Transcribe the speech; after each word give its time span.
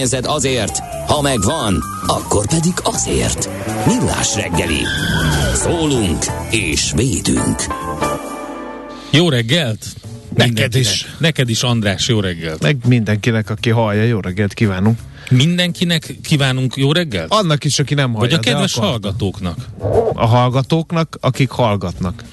pénzed 0.00 0.26
azért, 0.26 0.78
ha 1.06 1.20
megvan, 1.20 1.82
akkor 2.06 2.46
pedig 2.46 2.72
azért. 2.82 3.48
Millás 3.86 4.34
reggeli. 4.34 4.80
Szólunk 5.54 6.24
és 6.50 6.92
védünk. 6.96 7.64
Jó 9.10 9.28
reggelt! 9.28 9.86
Neked 10.34 10.74
is. 10.74 11.06
Neked 11.18 11.48
is, 11.48 11.62
András, 11.62 12.08
jó 12.08 12.20
reggelt. 12.20 12.62
Meg 12.62 12.76
mindenkinek, 12.86 13.50
aki 13.50 13.70
hallja, 13.70 14.02
jó 14.02 14.20
reggelt 14.20 14.54
kívánunk. 14.54 14.98
Mindenkinek 15.30 16.14
kívánunk 16.22 16.76
jó 16.76 16.92
reggelt? 16.92 17.32
Annak 17.32 17.64
is, 17.64 17.78
aki 17.78 17.94
nem 17.94 18.12
hallja. 18.12 18.28
Vagy 18.28 18.32
a 18.32 18.50
kedves 18.50 18.76
akar. 18.76 18.88
hallgatóknak. 18.88 19.56
A 20.14 20.26
hallgatóknak, 20.26 21.18
akik 21.20 21.50
hallgatnak. 21.50 22.24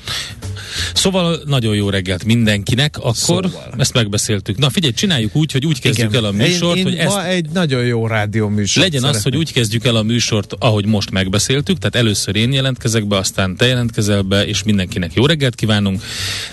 Szóval 0.94 1.40
nagyon 1.46 1.76
jó 1.76 1.90
reggelt 1.90 2.24
mindenkinek, 2.24 2.98
akkor 2.98 3.16
Szóval. 3.16 3.74
ezt 3.78 3.94
megbeszéltük. 3.94 4.58
Na 4.58 4.70
figyelj, 4.70 4.94
csináljuk 4.94 5.36
úgy, 5.36 5.52
hogy 5.52 5.66
úgy 5.66 5.80
kezdjük 5.80 6.16
el 6.16 6.24
a 6.24 6.32
műsort, 6.32 6.78
én, 6.78 6.86
én 6.86 6.92
hogy 6.92 7.00
ezt 7.00 7.16
ma 7.16 7.26
egy 7.26 7.50
nagyon 7.50 7.86
jó 7.86 8.08
rádió 8.08 8.48
műsor. 8.48 8.84
legyen 8.84 9.04
az, 9.04 9.24
hogy 9.24 9.36
úgy 9.36 9.54
kezdjük 9.54 9.86
el 9.86 9.96
a 9.96 10.04
műsort, 10.04 10.54
ahogy 10.60 10.86
most 10.86 11.12
megbeszéltük, 11.12 11.78
tehát 11.78 11.96
először 11.96 12.36
én 12.36 12.52
jelentkezek 12.52 13.08
be, 13.08 13.18
aztán 13.18 13.56
te 13.56 13.66
jelentkezel 13.66 14.22
be, 14.22 14.46
és 14.48 14.64
mindenkinek 14.64 15.14
jó 15.14 15.26
reggelt 15.26 15.56
kívánunk. 15.56 16.02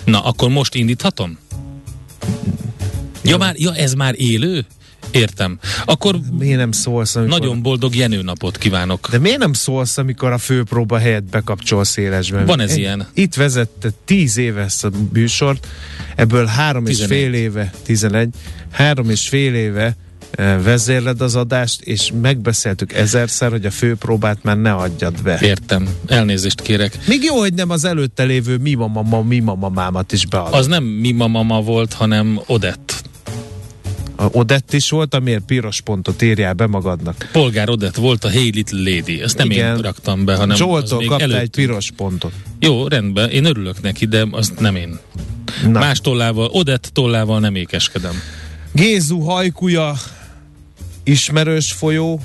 Na, 0.05 0.21
akkor 0.21 0.49
most 0.49 0.75
indíthatom? 0.75 1.39
Ja, 3.25 3.37
már, 3.37 3.55
ja, 3.59 3.75
ez 3.75 3.95
már 3.95 4.15
élő? 4.17 4.67
Értem. 5.15 5.59
Akkor 5.85 6.21
Miért 6.39 6.59
nem 6.59 6.73
szólsz, 6.73 7.17
amikor... 7.17 7.39
nagyon 7.39 7.63
boldog 7.63 7.95
Jenő 7.95 8.23
napot 8.23 8.59
kívánok. 8.59 9.09
De 9.11 9.19
miért 9.19 9.39
nem 9.39 9.53
szólsz, 9.53 9.99
amikor 9.99 10.33
a 10.33 10.39
főpróba 10.39 10.99
helyett 10.99 11.25
bekapcsolsz 11.25 11.97
élesben? 11.97 12.47
Van 12.47 12.61
ez 12.61 12.71
Én- 12.71 12.79
ilyen. 12.79 13.07
Itt 13.15 13.35
vezette 13.35 13.89
tíz 14.05 14.37
éve 14.37 14.63
ezt 14.63 14.85
a 14.85 14.91
műsort, 15.13 15.67
ebből 16.17 16.47
három 16.47 16.87
és 16.87 16.97
11. 16.97 17.19
fél 17.19 17.35
éve, 17.35 17.73
tizenegy, 17.83 18.29
három 18.71 19.11
és 19.11 19.29
fél 19.29 19.55
éve 19.55 19.97
eh, 20.31 20.63
vezérled 20.63 21.21
az 21.21 21.37
adást, 21.37 21.81
és 21.81 22.11
megbeszéltük 22.21 22.93
ezerszer, 22.93 23.51
hogy 23.51 23.67
a 23.67 23.71
főpróbát 23.71 24.39
már 24.43 24.57
ne 24.59 24.73
adjad 24.73 25.23
be. 25.23 25.39
Értem. 25.43 25.89
Elnézést 26.07 26.61
kérek. 26.61 26.99
Még 27.07 27.23
jó, 27.23 27.39
hogy 27.39 27.55
nem 27.55 27.71
az 27.71 27.85
előtte 27.85 28.23
lévő 28.23 28.57
mi 28.57 28.75
mama, 28.75 29.23
mi 29.23 29.39
mamamámat 29.39 30.13
is 30.13 30.27
beadod. 30.27 30.55
Az 30.55 30.67
nem 30.67 30.85
mi 30.85 31.13
mama 31.13 31.61
volt, 31.61 31.93
hanem 31.93 32.41
Odett. 32.47 33.03
Odett 34.17 34.73
is 34.73 34.91
volt, 34.91 35.15
amiért 35.15 35.45
piros 35.45 35.81
pontot 35.81 36.23
írjál 36.23 36.53
be 36.53 36.67
magadnak. 36.67 37.29
Polgár 37.33 37.69
Odett 37.69 37.95
volt 37.97 38.25
a 38.25 38.29
Hey 38.29 38.51
Little 38.55 38.91
Lady. 38.91 39.23
Ezt 39.23 39.37
nem 39.37 39.51
Igen. 39.51 39.77
én 39.77 39.83
raktam 39.83 40.25
be, 40.25 40.37
hanem 40.37 40.57
Zsoltól 40.57 40.99
kapta 41.05 41.25
egy 41.25 41.31
előttünk. 41.33 41.67
piros 41.69 41.91
pontot. 41.97 42.33
Jó, 42.59 42.87
rendben. 42.89 43.31
Én 43.31 43.45
örülök 43.45 43.83
neki, 43.83 44.07
de 44.07 44.27
azt 44.31 44.61
nem 44.61 44.77
én. 44.77 44.99
Na. 45.63 45.79
Más 45.79 46.01
tollával, 46.01 46.47
Odett 46.53 46.91
tollával 46.93 47.41
nem 47.41 47.55
ékeskedem. 47.55 48.15
Gézu 48.73 49.19
hajkuja, 49.21 49.95
ismerős 51.05 51.73
folyó, 51.73 52.21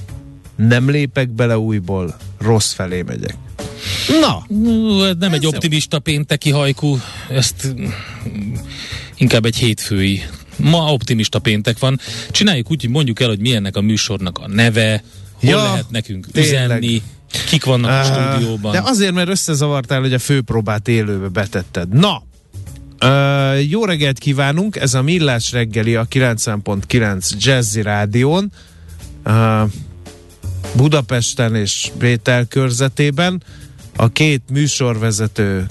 nem 0.55 0.89
lépek 0.89 1.29
bele 1.29 1.57
újból, 1.57 2.15
rossz 2.39 2.71
felé 2.73 3.01
megyek. 3.01 3.35
Na, 4.21 4.45
ez 5.05 5.15
Nem 5.19 5.31
Ez 5.31 5.37
egy 5.37 5.45
optimista 5.45 5.99
pénteki 5.99 6.49
hajkú, 6.49 6.99
ezt 7.29 7.75
inkább 9.17 9.45
egy 9.45 9.55
hétfői. 9.55 10.23
Ma 10.59 10.91
optimista 10.91 11.39
péntek 11.39 11.79
van. 11.79 11.99
Csináljuk 12.31 12.71
úgy, 12.71 12.81
hogy 12.81 12.89
mondjuk 12.89 13.19
el, 13.19 13.27
hogy 13.27 13.39
mi 13.39 13.55
ennek 13.55 13.75
a 13.75 13.81
műsornak 13.81 14.37
a 14.37 14.47
neve, 14.47 15.03
hol 15.39 15.49
Ja, 15.49 15.63
lehet 15.63 15.89
nekünk 15.89 16.31
tényleg. 16.31 16.51
üzenni, 16.53 17.01
kik 17.49 17.63
vannak 17.63 17.89
a 17.89 17.93
Á, 17.93 18.03
stúdióban. 18.03 18.71
De 18.71 18.81
azért, 18.83 19.13
mert 19.13 19.29
összezavartál, 19.29 19.99
hogy 19.99 20.13
a 20.13 20.19
főpróbát 20.19 20.87
élőbe 20.87 21.27
betetted. 21.27 21.89
Na, 21.89 22.23
Ö, 23.01 23.57
jó 23.57 23.85
reggelt 23.85 24.17
kívánunk, 24.19 24.75
ez 24.75 24.93
a 24.93 25.01
Millás 25.01 25.51
reggeli 25.51 25.95
a 25.95 26.05
90.9 26.05 27.29
Jazzy 27.37 27.81
Rádión. 27.81 28.51
Ö, 29.23 29.63
Budapesten 30.75 31.55
és 31.55 31.91
Bétel 31.99 32.45
körzetében. 32.45 33.43
A 33.95 34.07
két 34.11 34.41
műsorvezető 34.51 35.65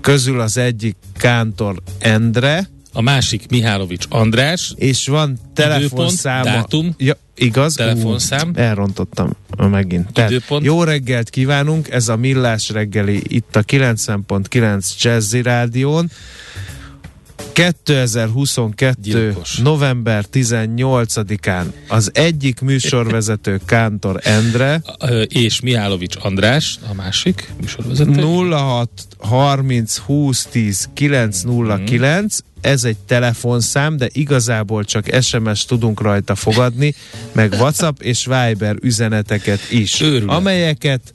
közül 0.00 0.40
az 0.40 0.56
egyik 0.56 0.96
Kántor 1.16 1.82
Endre, 1.98 2.68
A 2.96 3.00
másik 3.00 3.48
Mihálovics 3.48 4.04
András, 4.08 4.72
és 4.76 5.06
van 5.06 5.38
telefonszáma. 5.54 6.44
dátum, 6.44 6.94
ja, 6.98 7.16
igaz? 7.34 7.74
telefonszám. 7.74 8.48
Ú, 8.48 8.58
elrontottam 8.58 9.30
megint. 9.56 10.12
Tehát, 10.12 10.30
Időpont. 10.30 10.64
jó 10.64 10.82
reggelt 10.82 11.30
kívánunk, 11.30 11.90
ez 11.90 12.08
a 12.08 12.16
Millás 12.16 12.68
reggeli 12.68 13.22
itt 13.26 13.56
a 13.56 13.62
90.9 13.62 15.00
Jazzy 15.00 15.42
Rádión. 15.42 16.10
2022. 17.52 19.00
Gyilkos. 19.00 19.56
november 19.56 20.24
18-án 20.32 21.64
az 21.88 22.10
egyik 22.14 22.60
műsorvezető 22.60 23.60
Kántor 23.64 24.20
Endre 24.22 24.82
és 25.26 25.60
Mihálovics 25.60 26.16
András, 26.20 26.78
a 26.90 26.94
másik 26.94 27.48
műsorvezető. 27.60 28.22
06 28.22 28.88
30 29.18 29.96
20 29.96 30.46
10 30.46 30.88
909 30.94 32.38
ez 32.66 32.84
egy 32.84 32.96
telefonszám, 33.06 33.96
de 33.96 34.08
igazából 34.12 34.84
csak 34.84 35.06
SMS 35.20 35.64
tudunk 35.64 36.00
rajta 36.00 36.34
fogadni, 36.34 36.94
meg 37.32 37.52
WhatsApp 37.52 38.00
és 38.00 38.24
Viber 38.24 38.76
üzeneteket 38.80 39.60
is, 39.70 40.00
Őrület. 40.00 40.36
amelyeket 40.36 41.14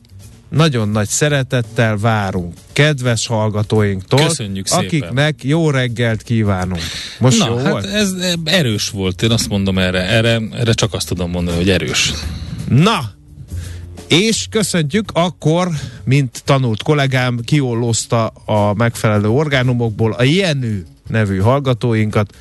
nagyon 0.49 0.89
nagy 0.89 1.07
szeretettel 1.07 1.97
várunk 1.97 2.53
kedves 2.73 3.27
hallgatóinktól, 3.27 4.25
Köszönjük 4.27 4.67
szépen. 4.67 4.85
akiknek 4.85 5.43
jó 5.43 5.69
reggelt 5.69 6.21
kívánunk. 6.21 6.81
Most 7.19 7.37
Na, 7.37 7.47
jó 7.47 7.57
hát 7.57 7.71
volt? 7.71 7.85
ez 7.85 8.13
erős 8.43 8.89
volt, 8.89 9.21
én 9.21 9.31
azt 9.31 9.49
mondom 9.49 9.77
erre, 9.77 10.01
erre, 10.01 10.41
erre 10.53 10.73
csak 10.73 10.93
azt 10.93 11.07
tudom 11.07 11.31
mondani, 11.31 11.57
hogy 11.57 11.69
erős. 11.69 12.13
Na, 12.69 13.11
és 14.07 14.45
köszöntjük 14.49 15.09
akkor, 15.13 15.69
mint 16.03 16.41
tanult 16.45 16.83
kollégám, 16.83 17.39
kiollózta 17.45 18.27
a 18.27 18.73
megfelelő 18.73 19.29
orgánumokból 19.29 20.11
a 20.11 20.23
Jenő 20.23 20.85
nevű 21.07 21.37
hallgatóinkat. 21.37 22.35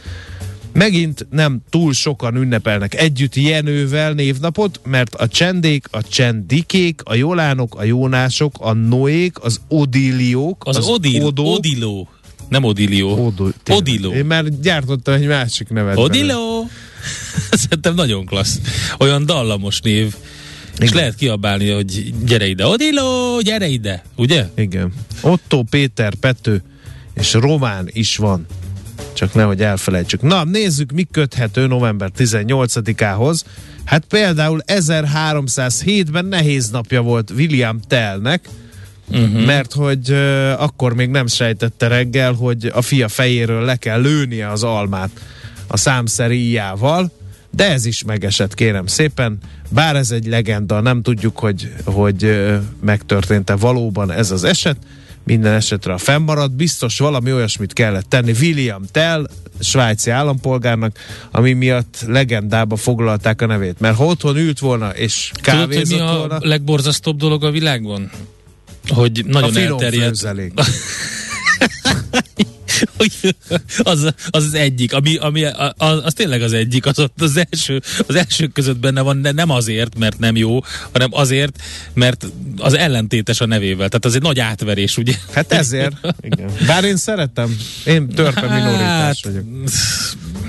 Megint 0.72 1.26
nem 1.31 1.60
túl 1.71 1.93
sokan 1.93 2.37
ünnepelnek 2.37 2.94
együtt 2.94 3.34
Jenővel 3.34 4.12
névnapot, 4.12 4.81
mert 4.84 5.15
a 5.15 5.28
csendék, 5.28 5.86
a 5.91 6.03
csendikék, 6.03 7.01
a 7.04 7.15
jolánok, 7.15 7.74
a 7.78 7.84
jónások, 7.84 8.54
a 8.60 8.72
noék, 8.72 9.42
az 9.42 9.60
odiliók, 9.68 10.62
Az, 10.66 10.77
az 10.77 10.86
Odil, 10.89 11.24
odó, 11.24 11.54
Odiló, 11.54 12.09
nem 12.48 12.65
Odilió. 12.65 13.33
Tényleg. 13.36 13.53
Odiló. 13.65 14.12
Én 14.12 14.24
már 14.24 14.60
gyártottam 14.60 15.15
egy 15.15 15.27
másik 15.27 15.68
nevet. 15.68 15.97
Odiló! 15.97 16.68
Szerintem 17.51 17.95
nagyon 17.95 18.27
klassz. 18.27 18.60
Olyan 18.98 19.27
dallamos 19.27 19.80
név. 19.80 20.15
És 20.78 20.86
Igen. 20.86 20.95
lehet 20.95 21.15
kiabálni, 21.15 21.71
hogy 21.71 22.15
gyere 22.24 22.47
ide. 22.47 22.66
Odiló, 22.66 23.41
gyere 23.41 23.66
ide. 23.66 24.04
Ugye? 24.16 24.48
Igen. 24.56 24.92
Otto, 25.21 25.63
Péter, 25.63 26.15
Pető 26.15 26.63
és 27.21 27.33
Román 27.33 27.89
is 27.93 28.17
van. 28.17 28.47
Csak 29.13 29.34
nehogy 29.34 29.63
elfelejtsük. 29.63 30.22
Na, 30.22 30.45
nézzük, 30.45 30.93
mi 30.93 31.07
köthető 31.13 31.67
november 31.67 32.11
18-ához. 32.19 33.45
Hát 33.84 34.05
például 34.05 34.63
1307-ben 34.67 36.25
nehéz 36.25 36.71
napja 36.71 37.03
volt 37.03 37.31
William 37.31 37.81
Tellnek, 37.89 38.49
uh-huh. 39.09 39.45
mert 39.45 39.72
hogy 39.72 40.11
uh, 40.11 40.63
akkor 40.63 40.95
még 40.95 41.09
nem 41.09 41.27
sejtette 41.27 41.89
reggel, 41.89 42.33
hogy 42.33 42.71
a 42.75 42.83
fia 42.83 43.09
fejéről 43.09 43.65
le 43.65 43.77
kell 43.77 44.01
lőnie 44.01 44.51
az 44.51 44.63
almát 44.63 45.11
a 45.66 45.77
számszeríjával, 45.77 47.11
de 47.51 47.71
ez 47.71 47.84
is 47.84 48.05
megesett, 48.05 48.55
kérem 48.55 48.87
szépen. 48.87 49.39
Bár 49.69 49.97
ez 49.97 50.11
egy 50.11 50.27
legenda, 50.27 50.81
nem 50.81 51.03
tudjuk, 51.03 51.39
hogy, 51.39 51.73
hogy 51.84 52.25
ö, 52.25 52.57
megtörtént-e 52.81 53.57
valóban 53.57 54.13
ez 54.13 54.31
az 54.31 54.45
eset. 54.45 54.77
Minden 55.30 55.53
esetre 55.53 55.92
a 55.92 55.98
fennmaradt, 55.98 56.53
biztos 56.53 56.98
valami 56.98 57.32
olyasmit 57.32 57.72
kellett 57.72 58.09
tenni 58.09 58.32
William 58.41 58.82
Tell, 58.92 59.27
svájci 59.60 60.10
állampolgárnak, 60.10 60.98
ami 61.30 61.53
miatt 61.53 62.04
legendába 62.06 62.77
foglalták 62.77 63.42
a 63.42 63.47
nevét. 63.47 63.80
Mert 63.80 63.97
ha 63.97 64.04
otthon 64.04 64.36
ült 64.36 64.59
volna 64.59 64.91
és 64.91 65.30
Tudod, 65.42 65.59
hogy 65.59 65.68
mi 65.68 65.74
kávézott 65.74 66.00
a 66.00 66.16
volna, 66.18 66.38
legborzasztóbb 66.41 67.16
dolog 67.16 67.44
a 67.44 67.50
világon? 67.50 68.10
Hogy 68.88 69.24
a 69.27 69.30
nagyon 69.32 69.53
finom 69.53 69.72
elterjedt. 69.72 70.24
az, 73.82 74.12
az 74.30 74.44
az 74.44 74.54
egyik, 74.54 74.94
ami, 74.94 75.16
ami 75.16 75.44
az, 75.44 76.00
az 76.04 76.12
tényleg 76.12 76.42
az 76.42 76.53
egyik, 76.53 76.86
az 76.86 76.98
ott 76.98 77.21
az 77.21 77.47
első, 77.50 77.82
az 78.06 78.15
első 78.15 78.47
között 78.47 78.78
benne 78.78 79.00
van, 79.00 79.22
de 79.22 79.32
nem 79.32 79.50
azért, 79.50 79.98
mert 79.98 80.18
nem 80.18 80.36
jó, 80.36 80.60
hanem 80.92 81.09
azért, 81.12 81.62
mert 81.94 82.27
az 82.56 82.74
ellentétes 82.74 83.41
a 83.41 83.47
nevével. 83.47 83.88
Tehát 83.88 84.04
az 84.04 84.15
egy 84.15 84.22
nagy 84.22 84.38
átverés, 84.38 84.97
ugye? 84.97 85.15
Hát 85.32 85.53
ezért. 85.53 85.97
Igen. 86.21 86.50
Bár 86.66 86.84
én 86.84 86.97
szeretem. 86.97 87.56
Én 87.84 88.09
törpe 88.09 88.48
minoritás 88.48 89.22
vagyok. 89.22 89.44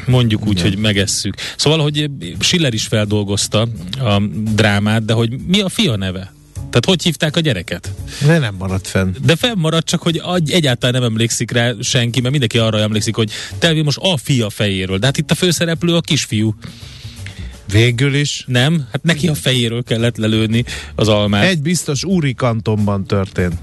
Mondjuk 0.05 0.47
úgy, 0.47 0.61
hogy 0.61 0.77
megesszük. 0.77 1.35
Szóval, 1.55 1.79
hogy 1.79 2.09
Schiller 2.39 2.73
is 2.73 2.87
feldolgozta 2.87 3.67
a 3.99 4.21
drámát, 4.53 5.05
de 5.05 5.13
hogy 5.13 5.31
mi 5.47 5.61
a 5.61 5.69
fia 5.69 5.95
neve? 5.95 6.33
Tehát 6.71 6.85
hogy 6.85 7.03
hívták 7.03 7.35
a 7.35 7.39
gyereket? 7.39 7.91
De 8.25 8.38
nem 8.38 8.56
maradt 8.57 8.88
fenn. 8.88 9.15
De 9.25 9.35
fennmaradt 9.35 9.85
csak, 9.85 10.01
hogy 10.01 10.21
egyáltalán 10.45 11.01
nem 11.01 11.12
emlékszik 11.12 11.51
rá 11.51 11.71
senki, 11.81 12.19
mert 12.19 12.31
mindenki 12.31 12.57
arra 12.57 12.79
emlékszik, 12.79 13.15
hogy 13.15 13.31
Telvi 13.59 13.81
most 13.81 13.97
a 14.01 14.18
fia 14.18 14.50
fejéről. 14.50 14.97
De 14.97 15.06
hát 15.06 15.18
itt 15.18 15.31
a 15.31 15.35
főszereplő 15.35 15.95
a 15.95 16.01
kisfiú. 16.01 16.56
Végül 17.71 18.13
is. 18.15 18.44
Nem? 18.47 18.88
Hát 18.91 19.03
neki 19.03 19.27
a 19.27 19.35
fejéről 19.35 19.83
kellett 19.83 20.18
lelőni 20.18 20.63
az 20.95 21.07
almát. 21.07 21.44
Egy... 21.44 21.62
Biztos 21.62 22.03
úri 22.03 22.33
kantonban 22.33 23.06
történt. 23.06 23.53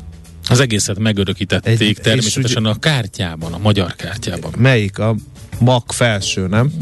Az 0.49 0.61
egészet 0.61 0.99
megörökítették 0.99 1.81
Egy- 1.81 1.99
természetesen 2.03 2.65
a 2.65 2.79
kártyában, 2.79 3.53
a 3.53 3.59
magyar 3.59 3.95
kártyában. 3.97 4.53
Melyik? 4.57 4.99
A 4.99 5.17
mag 5.59 5.93
felső, 5.93 6.47
nem? 6.47 6.73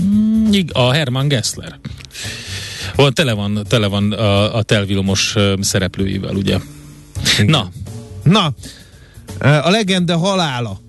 Ig- 0.53 0.71
A 0.73 0.93
Hermann 0.93 1.29
Gessler. 1.29 1.79
Van, 2.95 3.13
tele 3.15 3.33
van, 3.33 3.65
tele 3.69 3.87
van 3.87 4.13
a, 4.13 4.55
a 4.55 4.63
telvilmos 4.63 5.33
ö, 5.37 5.55
szereplőivel, 5.61 6.35
ugye? 6.35 6.59
Igen. 7.39 7.47
Na, 7.47 7.71
Na, 8.27 8.55
a 9.41 9.71
legenda 9.71 10.17
halála. 10.17 10.81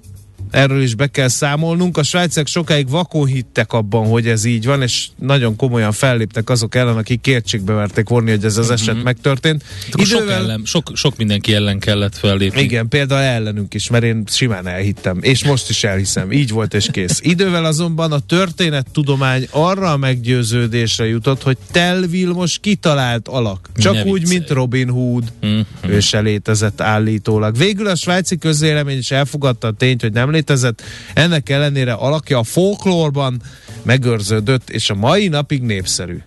Erről 0.51 0.81
is 0.81 0.95
be 0.95 1.07
kell 1.07 1.27
számolnunk. 1.27 1.97
A 1.97 2.03
svájciak 2.03 2.47
sokáig 2.47 2.89
vakon 2.89 3.25
hittek 3.25 3.73
abban, 3.73 4.07
hogy 4.07 4.27
ez 4.27 4.45
így 4.45 4.65
van, 4.65 4.81
és 4.81 5.07
nagyon 5.19 5.55
komolyan 5.55 5.91
felléptek 5.91 6.49
azok 6.49 6.75
ellen, 6.75 6.97
akik 6.97 7.21
kétségbe 7.21 7.73
verték 7.73 8.09
vonni, 8.09 8.29
hogy 8.29 8.45
ez 8.45 8.57
az 8.57 8.71
eset 8.71 9.03
megtörtént. 9.03 9.63
akkor 9.91 10.05
sok, 10.05 10.29
ellen, 10.29 10.61
sok, 10.65 10.91
sok 10.94 11.17
mindenki 11.17 11.53
ellen 11.53 11.79
kellett 11.79 12.17
fellépni. 12.17 12.61
Igen, 12.61 12.88
például 12.88 13.21
ellenünk 13.21 13.73
is, 13.73 13.89
mert 13.89 14.03
én 14.03 14.23
simán 14.27 14.67
elhittem, 14.67 15.17
és 15.21 15.45
most 15.45 15.69
is 15.69 15.83
elhiszem, 15.83 16.31
így 16.31 16.51
volt 16.51 16.73
és 16.73 16.88
kész. 16.91 17.19
Idővel 17.23 17.65
azonban 17.65 18.11
a 18.11 18.19
történettudomány 18.19 19.47
arra 19.51 19.91
a 19.91 19.97
meggyőződésre 19.97 21.07
jutott, 21.07 21.44
hogy 21.44 21.57
Tel 21.71 22.01
Vilmos 22.01 22.59
kitalált 22.59 23.27
alak. 23.27 23.69
Csak 23.75 23.94
Ne 23.94 24.03
úgy, 24.03 24.19
viccelj. 24.19 24.38
mint 24.38 24.49
Robin 24.49 24.89
Hood. 24.89 25.23
Mm. 25.45 25.59
Ő 25.88 25.99
se 25.99 26.19
létezett 26.19 26.81
állítólag. 26.81 27.57
Végül 27.57 27.88
a 27.88 27.95
svájci 27.95 28.38
közélemény 28.38 28.97
is 28.97 29.11
elfogadta 29.11 29.67
a 29.67 29.71
tényt, 29.71 30.01
hogy 30.01 30.11
nem 30.13 30.31
létezett. 30.38 30.81
Ennek 31.13 31.50
ellenére 31.50 31.94
alakja 31.94 32.39
a 32.39 32.44
folklórban 32.44 33.42
megőrződött, 33.84 34.69
és 34.69 34.89
a 34.89 34.95
mai 34.95 35.28
napig 35.28 35.62
népszerű. 35.62 36.18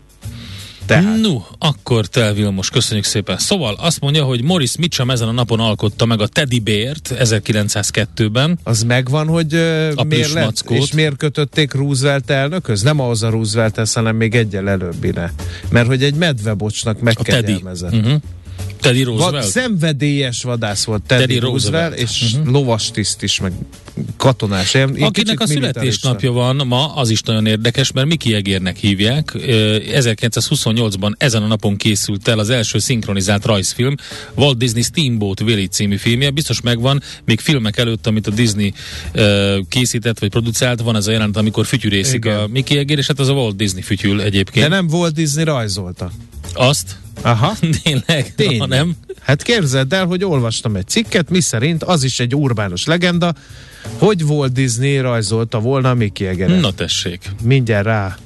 Tehát 0.86 1.20
No, 1.20 1.40
akkor 1.58 2.06
Tel 2.06 2.32
Vilmos, 2.32 2.70
köszönjük 2.70 3.04
szépen. 3.04 3.38
Szóval 3.38 3.74
azt 3.78 4.00
mondja, 4.00 4.24
hogy 4.24 4.42
Morris 4.42 4.76
Mitchum 4.76 5.10
ezen 5.10 5.28
a 5.28 5.32
napon 5.32 5.60
alkotta 5.60 6.06
meg 6.06 6.20
a 6.20 6.26
Teddy 6.26 6.58
Bear-t 6.58 7.14
1902-ben. 7.18 8.58
az 8.62 8.82
megvan, 8.82 9.26
hogy 9.26 9.54
uh, 9.54 9.92
A 9.94 10.02
miért 10.02 10.32
lett, 10.32 10.64
és 10.68 10.92
miért 10.92 11.16
kötötték 11.16 11.72
Roosevelt 11.72 12.30
elnökhöz? 12.30 12.82
Nem 12.82 13.00
ahhoz 13.00 13.22
a 13.22 13.30
Roosevelt 13.30 13.88
hanem 13.94 14.16
még 14.16 14.34
egyel 14.34 14.68
előbbire. 14.68 15.32
Mert 15.68 15.86
hogy 15.86 16.02
egy 16.02 16.14
medvebocsnak 16.14 16.96
A 16.96 16.98
Teddy. 17.04 17.24
megkegyelmezett. 17.24 17.92
Uh-huh. 17.92 18.20
Teddy 18.80 19.04
Va- 19.04 19.10
Roosevelt. 19.10 19.46
szenvedélyes 19.46 20.42
vadász 20.42 20.84
volt 20.84 21.02
Teddy, 21.02 21.20
Teddy 21.20 21.38
Roosevelt, 21.38 21.88
Roosevelt. 21.88 22.10
és 22.10 22.32
uh-huh. 22.32 22.52
lovastiszt 22.52 23.22
is, 23.22 23.40
meg 23.40 23.52
katonás. 24.16 24.74
Ilyen, 24.74 24.96
ilyen 24.96 25.08
Akinek 25.08 25.40
a 25.40 25.46
születésnapja 25.46 26.32
van 26.32 26.66
ma, 26.66 26.94
az 26.94 27.10
is 27.10 27.22
nagyon 27.22 27.46
érdekes, 27.46 27.92
mert 27.92 28.06
Miki 28.06 28.34
Egérnek 28.34 28.76
hívják. 28.76 29.34
Ö, 29.34 29.76
1928-ban 29.92 31.12
ezen 31.18 31.42
a 31.42 31.46
napon 31.46 31.76
készült 31.76 32.28
el 32.28 32.38
az 32.38 32.50
első 32.50 32.78
szinkronizált 32.78 33.44
rajzfilm, 33.44 33.94
Walt 34.34 34.58
Disney 34.58 34.82
Steamboat 34.82 35.40
Willie 35.40 35.66
című 35.68 35.96
filmje. 35.96 36.30
Biztos 36.30 36.60
megvan, 36.60 37.02
még 37.24 37.40
filmek 37.40 37.78
előtt, 37.78 38.06
amit 38.06 38.26
a 38.26 38.30
Disney 38.30 38.72
készített 39.68 40.18
vagy 40.18 40.30
produkált, 40.30 40.80
van 40.80 40.96
ez 40.96 41.06
a 41.06 41.10
jelent, 41.10 41.36
amikor 41.36 41.66
fütyűrészik 41.66 42.24
Igen. 42.24 42.36
a 42.36 42.46
Miki 42.46 42.78
Egér, 42.78 42.98
és 42.98 43.06
hát 43.06 43.18
az 43.18 43.28
a 43.28 43.32
Walt 43.32 43.56
Disney 43.56 43.82
fütyül 43.82 44.20
egyébként. 44.20 44.68
De 44.68 44.74
nem 44.74 44.86
volt 44.86 45.14
Disney 45.14 45.44
rajzolta. 45.44 46.10
Azt? 46.54 46.96
Aha. 47.22 47.56
Tényleg? 47.82 48.34
Tényleg. 48.34 48.58
Ha 48.58 48.66
nem? 48.66 48.96
Hát 49.20 49.42
képzeld 49.42 49.92
el, 49.92 50.06
hogy 50.06 50.24
olvastam 50.24 50.76
egy 50.76 50.86
cikket, 50.88 51.30
mi 51.30 51.40
szerint 51.40 51.82
az 51.82 52.02
is 52.02 52.20
egy 52.20 52.34
urbánus 52.34 52.86
legenda, 52.86 53.34
hogy 53.98 54.22
Walt 54.22 54.52
Disney 54.52 54.98
rajzolta 54.98 55.60
volna 55.60 55.90
a 55.90 55.94
Mickey 55.94 56.26
Egeret. 56.26 56.60
Na 56.60 56.72
tessék. 56.72 57.30
Mindjárt 57.42 57.84
rá 57.84 58.16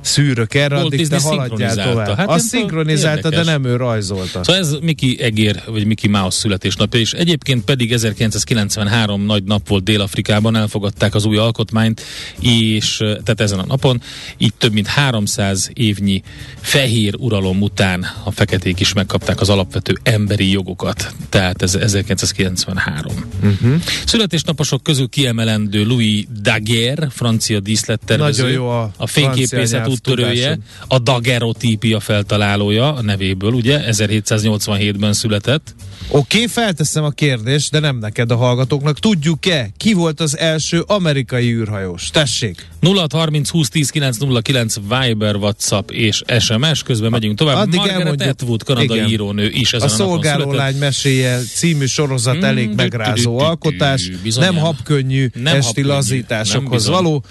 szűrök 0.00 0.54
erre, 0.54 0.74
Walt 0.74 0.86
addig 0.86 1.08
te 1.08 1.14
Disney 1.14 1.36
haladjál 1.36 1.68
szinkronizálta. 1.68 1.90
tovább. 1.90 2.16
Hát 2.16 2.28
Azt 2.28 2.46
szinkronizálta, 2.46 3.28
de 3.28 3.36
érdekes. 3.36 3.46
nem 3.46 3.64
ő 3.64 3.76
rajzolta. 3.76 4.44
Szóval 4.44 4.60
ez 4.60 4.76
Miki 4.82 5.20
Egér, 5.20 5.62
vagy 5.66 5.86
Miki 5.86 6.08
Mouse 6.08 6.38
születésnapja, 6.38 7.00
és 7.00 7.12
egyébként 7.12 7.64
pedig 7.64 7.92
1993 7.92 9.22
nagy 9.22 9.44
nap 9.44 9.68
volt 9.68 9.84
Dél-Afrikában, 9.84 10.56
elfogadták 10.56 11.14
az 11.14 11.24
új 11.24 11.36
alkotmányt, 11.36 12.02
és 12.40 13.00
eh, 13.00 13.08
tehát 13.08 13.40
ezen 13.40 13.58
a 13.58 13.66
napon, 13.66 14.02
így 14.38 14.54
több 14.58 14.72
mint 14.72 14.86
300 14.86 15.70
évnyi 15.72 16.22
fehér 16.60 17.14
uralom 17.18 17.62
után 17.62 18.06
a 18.24 18.30
feketék 18.30 18.80
is 18.80 18.92
megkapták 18.92 19.40
az 19.40 19.48
alapvető 19.48 19.98
emberi 20.02 20.50
jogokat. 20.50 21.14
Tehát 21.28 21.62
ez 21.62 21.74
1993. 21.74 23.24
Uh-huh. 23.42 23.74
Születésnaposok 24.06 24.82
közül 24.82 25.08
kiemelendő 25.08 25.84
Louis 25.84 26.24
Daguerre, 26.42 27.08
francia 27.10 27.60
díszlettervező, 27.60 28.42
Nagyon 28.42 28.56
jó 28.56 28.68
a 28.68 28.90
a 28.96 29.06
fényképészet 29.06 29.86
úttörője, 29.90 30.58
a 30.88 30.98
dagerotípia 30.98 32.00
feltalálója 32.00 32.94
a 32.94 33.02
nevéből, 33.02 33.52
ugye, 33.52 33.80
1787-ben 33.90 35.12
született. 35.12 35.74
Oké, 36.08 36.36
okay, 36.36 36.46
felteszem 36.46 37.04
a 37.04 37.10
kérdést, 37.10 37.70
de 37.70 37.78
nem 37.78 37.98
neked 37.98 38.30
a 38.30 38.36
hallgatóknak. 38.36 38.98
Tudjuk-e, 38.98 39.70
ki 39.76 39.92
volt 39.92 40.20
az 40.20 40.38
első 40.38 40.82
amerikai 40.86 41.52
űrhajós? 41.52 42.10
Tessék! 42.10 42.68
0630 42.80 43.48
20 43.48 43.68
10 43.68 43.90
909 43.90 44.74
Viber, 44.88 45.36
WhatsApp 45.36 45.90
és 45.90 46.22
SMS. 46.38 46.82
Közben 46.82 47.10
megyünk 47.10 47.38
tovább. 47.38 47.56
Addig 47.56 47.74
Margaret 47.74 48.00
elmondjuk. 48.00 48.28
Atwood, 48.28 48.62
kanadai 48.62 48.96
Igen. 48.96 49.08
írónő 49.08 49.50
is 49.50 49.72
A 49.72 49.76
ezen 49.76 49.88
a, 49.88 49.90
napon 49.90 50.06
Szolgálólány 50.06 50.76
meséje 50.76 51.38
című 51.38 51.86
sorozat 51.86 52.40
Mm, 52.40 52.44
elég 52.44 52.74
megrázó 52.74 53.38
alkotás, 53.38 54.10
nem 54.36 54.56
habkönnyű 54.56 55.30
esti 55.44 55.82
lazításokhoz 55.82 56.86
való, 56.86 57.24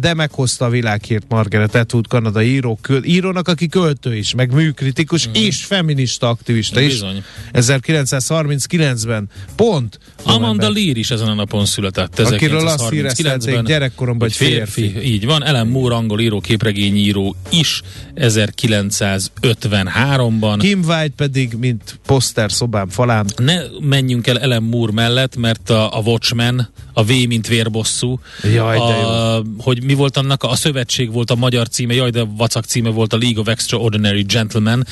de 0.00 0.14
meghozta 0.14 0.64
a 0.64 0.68
világhírt 0.68 1.24
Margaret 1.28 1.73
Atwood, 1.74 2.06
kanadai 2.06 2.48
író, 2.48 2.78
írónak, 3.02 3.48
aki 3.48 3.68
költő 3.68 4.16
is, 4.16 4.34
meg 4.34 4.52
műkritikus 4.52 5.28
és 5.32 5.64
feminista 5.64 6.28
aktivista 6.28 6.80
is. 6.80 6.92
Bizony. 6.92 7.24
1939-ben 7.52 9.28
pont 9.56 9.98
Amanda 10.22 10.70
Lear 10.70 10.96
is 10.96 11.10
ezen 11.10 11.28
a 11.28 11.34
napon 11.34 11.66
született. 11.66 12.18
Akiről 12.18 12.66
azt 12.66 12.78
1939-ben. 12.78 12.92
híreztelték 12.92 13.62
gyerekkoromban, 13.62 14.28
hogy 14.28 14.36
férfi. 14.36 15.02
Így 15.02 15.26
van, 15.26 15.44
Ellen 15.44 15.66
Moore, 15.66 15.94
angol 15.94 16.20
író, 16.20 16.40
képregényíró 16.40 17.36
is 17.50 17.82
1953-ban. 18.14 20.56
Kim 20.58 20.82
White 20.86 21.12
pedig, 21.16 21.56
mint 21.58 21.98
poszter 22.06 22.52
szobám 22.52 22.88
falán, 22.88 23.26
ne 23.36 23.60
menjünk 23.80 24.26
el 24.26 24.38
Ellen 24.38 24.62
Moore 24.62 24.92
mellett, 24.92 25.36
mert 25.36 25.70
a, 25.70 25.96
a 25.96 26.00
Watchmen, 26.00 26.68
a 26.92 27.04
V 27.04 27.12
mint 27.28 27.48
vérbosszú, 27.48 28.20
Jaj, 28.42 28.76
a, 28.76 29.42
hogy 29.58 29.82
mi 29.82 29.94
volt 29.94 30.16
annak, 30.16 30.42
a 30.42 30.56
szövetség 30.56 31.12
volt 31.12 31.30
a 31.30 31.34
magyar 31.34 31.63
címe, 31.68 31.94
jaj, 31.94 32.10
de 32.10 32.24
vacak 32.36 32.64
címe 32.64 32.90
volt 32.90 33.12
a 33.12 33.16
League 33.16 33.40
of 33.40 33.48
Extraordinary 33.48 34.22
Gentlemen, 34.22 34.86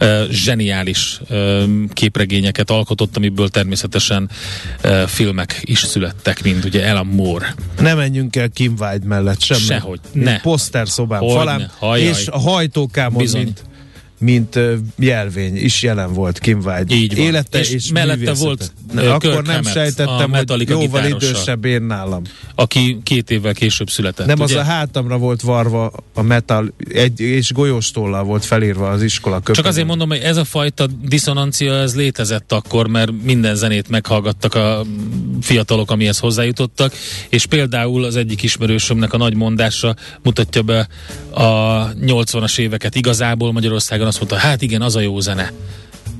uh, 0.00 0.30
zseniális 0.30 1.20
uh, 1.30 1.62
képregényeket 1.92 2.70
alkotott, 2.70 3.16
amiből 3.16 3.48
természetesen 3.48 4.30
uh, 4.84 5.02
filmek 5.02 5.60
is 5.62 5.78
születtek, 5.78 6.42
mint 6.42 6.64
ugye 6.64 6.84
Ellen 6.84 7.06
Moore. 7.06 7.54
ne 7.78 7.94
menjünk 7.94 8.36
el 8.36 8.48
Kim 8.48 8.74
White 8.78 9.06
mellett 9.06 9.40
sem. 9.40 9.58
Sehogy, 9.58 10.00
ne. 10.12 10.40
poszter 10.40 10.88
szobám 10.88 11.20
falán, 11.20 11.70
hajjaj. 11.78 12.08
és 12.08 12.28
a 12.28 12.38
hajtókámon, 12.38 13.22
Bizony. 13.22 13.42
mint 13.42 13.62
mint 14.18 14.58
jelvény 14.98 15.56
is 15.56 15.82
jelen 15.82 16.12
volt 16.12 16.38
Kim 16.38 16.58
Wilde. 16.64 16.94
Így 16.94 17.16
van. 17.16 17.24
Élete 17.24 17.58
És 17.58 17.70
és, 17.70 17.92
mellette 17.92 18.18
művészete. 18.18 18.44
volt, 18.44 18.72
ö, 18.94 19.08
Akkor 19.08 19.18
Kirk 19.30 19.46
nem 19.46 19.54
Hammett, 19.54 19.66
a 19.66 19.78
sejtettem, 19.78 20.32
hogy 20.32 20.68
jóval 20.68 21.04
idősebb 21.04 21.64
én 21.64 21.82
nálam. 21.82 22.22
aki 22.54 22.98
két 23.02 23.30
évvel 23.30 23.54
később 23.54 23.90
született. 23.90 24.26
Nem, 24.26 24.40
az 24.40 24.50
ugye? 24.50 24.60
a 24.60 24.62
hátamra 24.62 25.18
volt 25.18 25.40
varva 25.40 25.92
a 26.14 26.22
metal, 26.22 26.72
egy, 26.88 27.20
és 27.20 27.52
golyóstollal 27.52 28.24
volt 28.24 28.44
felírva 28.44 28.88
az 28.88 29.02
iskola 29.02 29.36
köpenyén. 29.36 29.62
Csak 29.62 29.70
azért 29.72 29.86
mondom, 29.86 30.08
hogy 30.08 30.18
ez 30.18 30.36
a 30.36 30.44
fajta 30.44 30.86
diszonancia, 31.02 31.74
ez 31.74 31.96
létezett 31.96 32.52
akkor, 32.52 32.86
mert 32.86 33.10
minden 33.22 33.54
zenét 33.54 33.88
meghallgattak 33.88 34.54
a 34.54 34.84
fiatalok, 35.40 35.90
amihez 35.90 36.18
hozzájutottak, 36.18 36.92
és 37.28 37.46
például 37.46 38.04
az 38.04 38.16
egyik 38.16 38.42
ismerősömnek 38.42 39.12
a 39.12 39.16
nagy 39.16 39.34
mondása 39.34 39.96
mutatja 40.22 40.62
be 40.62 40.88
a 41.30 41.88
80-as 41.94 42.58
éveket 42.58 42.94
igazából 42.94 43.52
Magyarországon, 43.52 44.03
azt 44.06 44.18
mondta, 44.18 44.36
hát 44.36 44.62
igen, 44.62 44.82
az 44.82 44.96
a 44.96 45.00
jó 45.00 45.20
zene. 45.20 45.52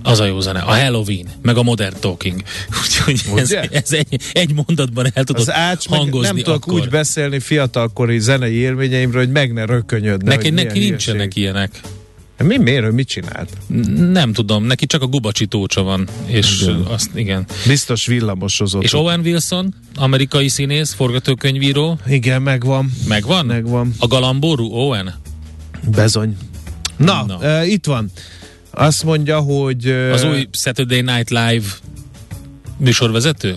Az 0.03 0.21
a 0.21 0.25
jó 0.25 0.41
zene. 0.41 0.59
A 0.61 0.75
Halloween, 0.75 1.26
meg 1.43 1.57
a 1.57 1.62
Modern 1.62 1.95
Talking. 2.00 2.43
Úgyhogy 2.83 3.21
ez, 3.37 3.49
Ugye? 3.49 3.61
ez 3.61 3.93
egy, 3.93 4.21
egy 4.33 4.55
mondatban 4.55 5.11
el 5.14 5.25
tudod 5.25 5.41
az 5.41 5.53
ács, 5.53 5.88
hangozni 5.88 6.26
nem 6.26 6.37
tudok 6.37 6.67
akkor. 6.67 6.81
úgy 6.81 6.88
beszélni 6.88 7.41
fiatalkori 7.41 8.19
zenei 8.19 8.55
élményeimről, 8.55 9.25
hogy 9.25 9.33
meg 9.33 9.53
ne 9.53 9.64
rökönyödne. 9.64 10.35
Neki, 10.35 10.50
neki 10.50 10.79
nincsenek 10.79 11.37
ilyenek. 11.37 11.81
Mi, 12.43 12.57
miért, 12.57 12.93
mit 12.93 13.09
csinált? 13.09 13.49
Nem 14.12 14.33
tudom, 14.33 14.64
neki 14.64 14.87
csak 14.87 15.03
a 15.03 15.07
gubacsi 15.07 15.47
tócsa 15.47 15.83
van, 15.83 16.09
és 16.26 16.61
Igen. 16.62 16.75
igen. 16.75 16.93
azt 16.93 17.11
igen. 17.14 17.47
Biztos 17.67 18.07
villamosozott. 18.07 18.83
És 18.83 18.93
Owen 18.93 19.21
Wilson, 19.21 19.75
amerikai 19.95 20.49
színész, 20.49 20.93
forgatókönyvíró, 20.93 21.99
Igen, 22.07 22.43
megvan. 22.43 22.93
megvan? 23.09 23.47
Megvan. 23.47 23.95
A 23.99 24.07
galambórú 24.07 24.73
Owen? 24.73 25.14
Bezony. 25.95 26.37
Na, 26.96 27.24
Na. 27.24 27.36
Uh, 27.60 27.70
itt 27.70 27.86
van. 27.86 28.10
Azt 28.70 29.04
mondja, 29.04 29.38
hogy... 29.40 29.88
Uh, 29.88 30.10
Az 30.12 30.24
új 30.24 30.48
Saturday 30.52 31.00
Night 31.00 31.30
Live 31.30 31.66
műsorvezető? 32.76 33.56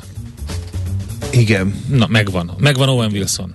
Igen. 1.32 1.82
Na, 1.89 2.08
megvan. 2.08 2.51
Megvan 2.58 2.89
Owen 2.89 3.12
Wilson. 3.12 3.53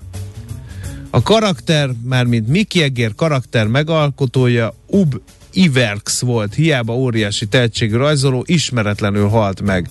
A 1.11 1.23
karakter, 1.23 1.91
mármint 2.05 2.49
Mickey 2.49 2.83
Egger 2.83 3.15
karakter 3.15 3.67
megalkotója 3.67 4.75
Ub 4.87 5.21
Iverks 5.53 6.21
volt, 6.21 6.55
hiába 6.55 6.93
óriási 6.95 7.47
tehetségű 7.47 7.97
rajzoló, 7.97 8.45
ismeretlenül 8.47 9.29
halt 9.29 9.61
meg. 9.61 9.89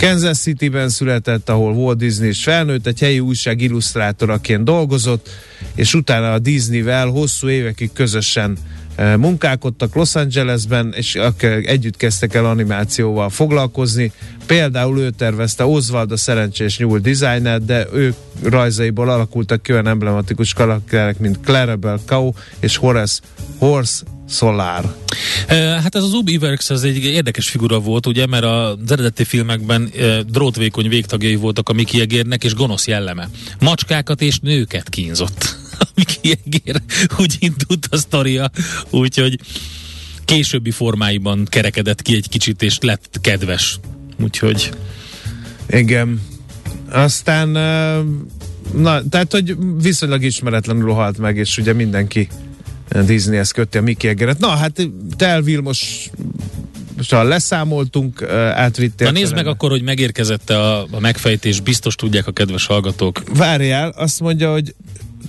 Kansas 0.00 0.38
City-ben 0.38 0.88
született, 0.88 1.48
ahol 1.48 1.72
Walt 1.72 1.98
Disney 1.98 2.28
is 2.28 2.42
felnőtt, 2.42 2.86
egy 2.86 3.00
helyi 3.00 3.20
újság 3.20 3.60
illusztrátoraként 3.60 4.64
dolgozott, 4.64 5.28
és 5.74 5.94
utána 5.94 6.32
a 6.32 6.38
Disneyvel 6.38 7.06
hosszú 7.06 7.48
évekig 7.48 7.92
közösen 7.92 8.56
eh, 8.94 9.16
munkálkodtak 9.16 9.94
Los 9.94 10.14
Angelesben, 10.14 10.92
és 10.96 11.18
együtt 11.64 11.96
kezdtek 11.96 12.34
el 12.34 12.44
animációval 12.44 13.30
foglalkozni. 13.30 14.12
Például 14.46 14.98
ő 14.98 15.10
tervezte 15.10 15.64
Oswald 15.64 16.12
a 16.12 16.16
szerencsés 16.16 16.78
nyúl 16.78 16.98
designet, 16.98 17.64
de 17.64 17.86
ő 17.92 18.14
rajzaiból 18.42 19.08
alakultak 19.08 19.62
ki 19.62 19.72
olyan 19.72 19.88
emblematikus 19.88 20.52
karakterek, 20.52 21.18
mint 21.18 21.40
Clarabelle 21.40 22.00
Cow 22.06 22.32
és 22.60 22.76
Horace 22.76 23.20
Horse 23.58 24.02
Solar. 24.30 24.96
Hát 25.48 25.94
ez 25.94 26.02
az 26.02 26.12
Ub 26.12 26.28
Iverks, 26.28 26.70
ez 26.70 26.82
egy 26.82 27.04
érdekes 27.04 27.48
figura 27.48 27.78
volt, 27.78 28.06
ugye, 28.06 28.26
mert 28.26 28.44
az 28.44 28.90
eredeti 28.92 29.24
filmekben 29.24 29.92
drótvékony 30.26 30.88
végtagjai 30.88 31.34
voltak 31.34 31.68
a 31.68 31.72
Mickey 31.72 32.00
Egérnek, 32.00 32.44
és 32.44 32.54
gonosz 32.54 32.86
jelleme. 32.86 33.28
Macskákat 33.60 34.22
és 34.22 34.38
nőket 34.38 34.88
kínzott. 34.88 35.44
A 35.82 35.86
Mickey 35.94 36.38
Egér 36.44 36.82
úgy 37.18 37.36
indult 37.38 37.86
a 37.90 37.96
sztoria, 37.96 38.50
úgyhogy 38.90 39.38
későbbi 40.24 40.70
formáiban 40.70 41.46
kerekedett 41.48 42.02
ki 42.02 42.14
egy 42.14 42.28
kicsit, 42.28 42.62
és 42.62 42.78
lett 42.80 43.18
kedves. 43.20 43.78
Úgyhogy 44.22 44.70
Igen. 45.68 46.20
Aztán, 46.90 47.48
na, 48.74 49.08
tehát, 49.08 49.32
hogy 49.32 49.56
viszonylag 49.82 50.22
ismeretlenül 50.22 50.92
halt 50.92 51.18
meg, 51.18 51.36
és 51.36 51.58
ugye 51.58 51.72
mindenki 51.72 52.28
Disneyhez 53.04 53.50
kötti 53.50 53.78
a 53.78 53.82
Mickey 53.82 54.10
Eggeret. 54.10 54.38
Na, 54.38 54.48
hát 54.48 54.88
Tel 55.16 55.42
Vilmos 55.42 56.10
leszámoltunk, 57.10 58.20
eh, 58.20 58.58
átvitt 58.58 59.00
Na 59.00 59.10
nézd 59.10 59.34
meg 59.34 59.46
akkor, 59.46 59.70
hogy 59.70 59.82
megérkezette 59.82 60.58
a, 60.58 60.86
a 60.90 61.00
megfejtés, 61.00 61.60
biztos 61.60 61.94
tudják 61.94 62.26
a 62.26 62.32
kedves 62.32 62.66
hallgatók. 62.66 63.22
Várjál, 63.34 63.88
azt 63.88 64.20
mondja, 64.20 64.52
hogy 64.52 64.74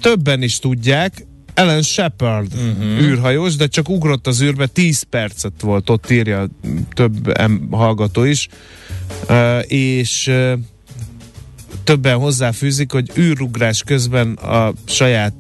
többen 0.01 0.41
is 0.41 0.60
tudják, 0.60 1.25
Ellen 1.53 1.82
Shepard 1.82 2.53
uh-huh. 2.53 3.01
űrhajós, 3.01 3.56
de 3.56 3.68
csak 3.68 3.89
ugrott 3.89 4.27
az 4.27 4.41
űrbe, 4.41 4.65
10 4.65 5.03
percet 5.03 5.62
volt, 5.62 5.89
ott 5.89 6.12
írja 6.12 6.48
több 6.94 7.38
em, 7.38 7.68
hallgató 7.72 8.24
is, 8.24 8.48
uh, 9.30 9.60
és 9.68 10.27
uh, 10.27 10.53
többen 11.84 12.18
hozzáfűzik, 12.18 12.91
hogy 12.91 13.12
űrugrás 13.18 13.84
közben 13.84 14.34
a 14.34 14.74
saját 14.86 15.34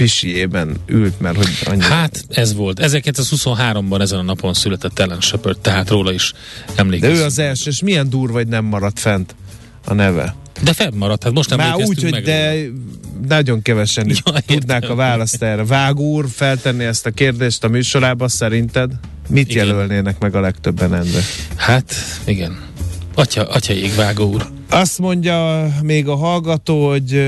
pisiében 0.00 0.76
ült, 0.86 1.20
mert 1.20 1.36
hogy 1.36 1.48
annyi... 1.64 1.82
Hát 1.82 2.24
ez 2.28 2.54
volt. 2.54 2.78
1923-ban 2.82 4.00
ezen 4.00 4.18
a 4.18 4.22
napon 4.22 4.54
született 4.54 4.98
Ellen 4.98 5.20
Shepard, 5.20 5.58
tehát 5.58 5.88
róla 5.88 6.12
is 6.12 6.32
de 6.66 6.72
emlékezünk. 6.76 7.18
ő 7.18 7.22
az 7.24 7.38
első, 7.38 7.70
és 7.70 7.82
milyen 7.82 8.10
durva, 8.10 8.32
hogy 8.32 8.46
nem 8.48 8.64
maradt 8.64 8.98
fent 9.00 9.34
a 9.84 9.94
neve. 9.94 10.34
De 10.62 10.72
fennmaradt, 10.72 11.22
hát 11.24 11.32
most 11.32 11.56
Már 11.56 11.60
emlékeztünk 11.60 11.98
úgy, 11.98 12.02
hogy 12.02 12.12
meg 12.12 12.22
de 12.22 12.52
róla. 12.54 12.72
nagyon 13.28 13.62
kevesen 13.62 14.12
Ja, 14.24 14.32
tudnák 14.46 14.88
a 14.90 14.94
választ 14.94 15.42
erre. 15.42 15.64
Vágó 15.64 16.12
úr 16.12 16.26
feltenni 16.34 16.84
ezt 16.84 17.06
a 17.06 17.10
kérdést 17.10 17.64
a 17.64 17.68
műsorába, 17.68 18.28
szerinted? 18.28 18.92
Mit 19.28 19.50
Igen. 19.50 19.66
jelölnének 19.66 20.18
meg 20.18 20.34
a 20.34 20.40
legtöbben 20.40 20.94
Endre? 20.94 21.20
Hát, 21.56 21.94
igen. 22.24 22.58
Atya, 23.14 23.48
atya 23.48 23.72
égvágó 23.72 24.32
úr. 24.32 24.46
Azt 24.70 24.98
mondja 24.98 25.68
még 25.82 26.08
a 26.08 26.16
hallgató, 26.16 26.88
hogy 26.88 27.22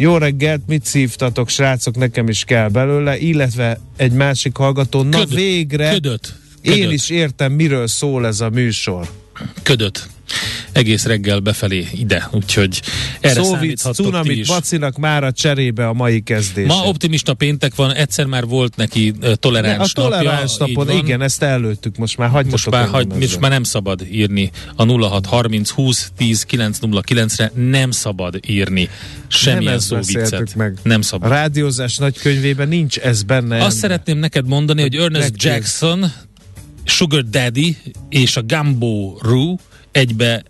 jó 0.00 0.16
reggelt, 0.16 0.60
mit 0.66 0.84
szívtatok, 0.84 1.48
srácok, 1.48 1.96
nekem 1.96 2.28
is 2.28 2.44
kell 2.44 2.68
belőle, 2.68 3.18
illetve 3.18 3.80
egy 3.96 4.12
másik 4.12 4.56
hallgató, 4.56 5.02
na 5.02 5.18
Köd- 5.18 5.34
végre, 5.34 5.90
Ködöt. 5.92 6.34
én 6.60 6.72
Ködöt. 6.72 6.92
is 6.92 7.10
értem, 7.10 7.52
miről 7.52 7.86
szól 7.86 8.26
ez 8.26 8.40
a 8.40 8.50
műsor. 8.50 9.08
Ködöt. 9.62 10.08
Egész 10.72 11.04
reggel 11.04 11.38
befelé 11.40 11.86
ide, 11.94 12.28
úgyhogy 12.32 12.82
erre 13.20 13.34
Szóvic, 13.42 13.50
számíthattok 13.50 13.96
ti 13.96 14.02
cunamit, 14.02 14.36
is. 14.36 14.46
bacinak 14.46 14.96
már 14.96 15.24
a 15.24 15.32
cserébe 15.32 15.88
a 15.88 15.92
mai 15.92 16.20
kezdés. 16.20 16.66
Ma 16.66 16.74
optimista 16.84 17.34
péntek 17.34 17.74
van, 17.74 17.92
egyszer 17.94 18.26
már 18.26 18.46
volt 18.46 18.76
neki 18.76 19.12
ö, 19.20 19.28
Ne, 19.28 19.34
toleráns 19.34 19.90
a 19.94 20.02
toleráns 20.02 20.56
napja. 20.56 20.74
napon, 20.76 20.94
van. 20.94 21.04
igen, 21.04 21.22
ezt 21.22 21.42
előttük, 21.42 21.96
most 21.96 22.16
már 22.16 22.28
hagyjatok 22.28 22.50
Most 22.52 22.70
már, 22.70 22.88
hagy, 22.88 23.06
most 23.06 23.40
már 23.40 23.50
nem 23.50 23.62
szabad 23.62 24.06
írni 24.10 24.50
a 24.76 24.84
0630 24.84 25.70
20 25.70 26.10
10 26.16 26.46
909-re, 26.50 27.52
nem 27.54 27.90
szabad 27.90 28.40
írni 28.46 28.88
semmilyen 29.28 29.78
szóviccet. 29.78 30.54
meg. 30.54 30.78
Nem 30.82 31.00
A 31.00 31.02
szabad. 31.02 31.30
rádiózás 31.30 31.96
nagykönyvében 31.96 32.68
nincs 32.68 32.98
ez 32.98 33.22
benne. 33.22 33.64
Azt 33.64 33.76
szeretném 33.76 34.18
neked 34.18 34.46
mondani, 34.46 34.80
hogy 34.80 34.96
Ernest. 34.96 35.32
Jackson, 35.42 36.12
Sugar 36.90 37.22
Daddy 37.24 37.76
és 38.08 38.36
a 38.36 38.42
Gumbo 38.42 39.16
Roo 39.20 39.56
egybe 39.92 40.42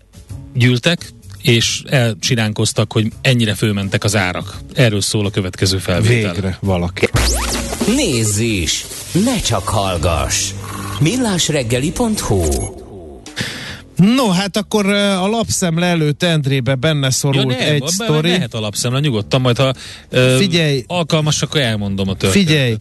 gyűltek, 0.53 1.09
és 1.41 1.81
elcsiránkoztak, 1.89 2.91
hogy 2.93 3.07
ennyire 3.21 3.53
fölmentek 3.55 4.03
az 4.03 4.15
árak. 4.15 4.57
Erről 4.73 5.01
szól 5.01 5.25
a 5.25 5.29
következő 5.29 5.77
felvétel. 5.77 6.33
Végre 6.33 6.57
valaki. 6.61 7.07
Nézz 7.95 8.37
is! 8.39 8.85
Ne 9.25 9.39
csak 9.39 9.67
hallgass! 9.67 10.49
millásreggeli.hu 10.99 12.43
No, 13.95 14.29
hát 14.29 14.57
akkor 14.57 14.85
a 14.93 15.27
lapszemle 15.27 15.85
előtt 15.85 16.23
Endrébe 16.23 16.75
benne 16.75 17.05
Ja, 17.05 17.11
szorult 17.11 17.47
nem, 17.47 17.73
egy 17.73 17.87
sztori. 17.87 18.29
lehet 18.29 18.53
alapszemle, 18.53 18.99
nyugodtan, 18.99 19.41
majd 19.41 19.57
ha 19.57 19.73
ö, 20.09 20.35
Figyelj. 20.37 20.83
alkalmas, 20.87 21.41
akkor 21.41 21.61
elmondom 21.61 22.09
a 22.09 22.15
történetet. 22.15 22.49
Figyelj, 22.53 22.75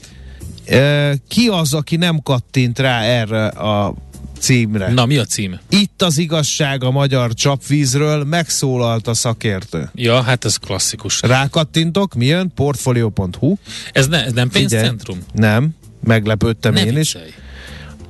ki 1.28 1.48
az, 1.48 1.74
aki 1.74 1.96
nem 1.96 2.22
kattint 2.22 2.78
rá 2.78 3.02
erre 3.02 3.46
a 3.46 3.94
címre? 4.38 4.92
Na, 4.92 5.06
mi 5.06 5.16
a 5.16 5.24
cím? 5.24 5.58
Itt 5.68 6.02
az 6.02 6.18
igazság 6.18 6.84
a 6.84 6.90
magyar 6.90 7.34
csapvízről, 7.34 8.24
megszólalt 8.24 9.06
a 9.06 9.14
szakértő. 9.14 9.90
Ja, 9.94 10.22
hát 10.22 10.44
ez 10.44 10.56
klasszikus. 10.56 11.20
Rákattintok, 11.20 12.14
mi 12.14 12.26
jön? 12.26 12.52
Portfolio.hu 12.54 13.56
Ez, 13.92 14.06
ne, 14.06 14.24
ez 14.24 14.32
nem 14.32 14.50
Figyelj. 14.50 14.68
pénzcentrum? 14.68 15.18
Nem, 15.32 15.74
meglepődtem 16.04 16.72
Ne 16.72 16.84
én 16.84 16.98
is. 16.98 17.16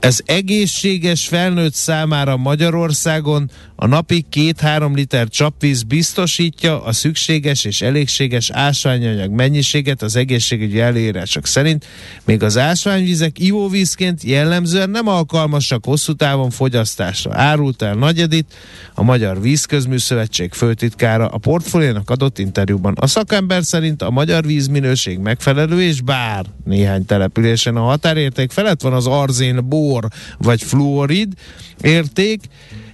Ez 0.00 0.20
egészséges 0.24 1.26
felnőtt 1.26 1.74
számára 1.74 2.36
Magyarországon 2.36 3.50
a 3.76 3.86
napi 3.86 4.26
2-3 4.32 4.94
liter 4.94 5.28
csapvíz 5.28 5.82
biztosítja 5.82 6.84
a 6.84 6.92
szükséges 6.92 7.64
és 7.64 7.82
elégséges 7.82 8.50
ásványanyag 8.50 9.30
mennyiséget 9.30 10.02
az 10.02 10.16
egészségügyi 10.16 10.80
előírások 10.80 11.46
szerint, 11.46 11.86
még 12.24 12.42
az 12.42 12.58
ásványvizek 12.58 13.38
ivóvízként 13.38 14.22
jellemzően 14.22 14.90
nem 14.90 15.08
alkalmasak 15.08 15.84
hosszú 15.84 16.12
távon 16.12 16.50
fogyasztásra. 16.50 17.34
Árult 17.34 17.82
el 17.82 17.94
Nagy 17.94 18.18
Edit, 18.18 18.54
a 18.94 19.02
Magyar 19.02 19.40
Vízközműszövetség 19.40 20.52
főtitkára 20.52 21.28
a 21.28 21.38
portfóliónak 21.38 22.10
adott 22.10 22.38
interjúban. 22.38 22.94
A 23.00 23.06
szakember 23.06 23.64
szerint 23.64 24.02
a 24.02 24.10
magyar 24.10 24.44
vízminőség 24.44 25.18
megfelelő, 25.18 25.82
és 25.82 26.00
bár 26.00 26.44
néhány 26.64 27.04
településen 27.04 27.76
a 27.76 27.80
határérték 27.80 28.50
felett 28.50 28.80
van 28.80 28.92
az 28.92 29.06
arzén, 29.06 29.68
bor 29.90 30.08
vagy 30.38 30.62
fluorid 30.62 31.32
érték, 31.80 32.40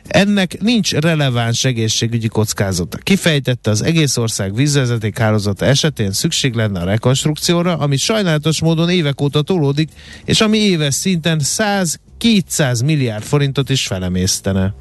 ennek 0.07 0.61
nincs 0.61 0.93
releváns 0.93 1.65
egészségügyi 1.65 2.29
kockázata. 2.29 2.99
Kifejtette 2.99 3.71
az 3.71 3.83
egész 3.83 4.17
ország 4.17 4.55
vízvezeték 4.55 5.19
hálózata 5.19 5.65
esetén 5.65 6.13
szükség 6.13 6.55
lenne 6.55 6.81
a 6.81 6.85
rekonstrukcióra, 6.85 7.79
ami 7.79 7.97
sajnálatos 7.97 8.61
módon 8.61 8.91
évek 8.91 9.21
óta 9.21 9.43
tolódik, 9.43 9.89
és 10.25 10.41
ami 10.41 10.59
éves 10.59 10.95
szinten 10.95 11.41
100-200 11.45 12.85
milliárd 12.85 13.23
forintot 13.25 13.71
is 13.71 13.87
felemésztene 13.87 14.75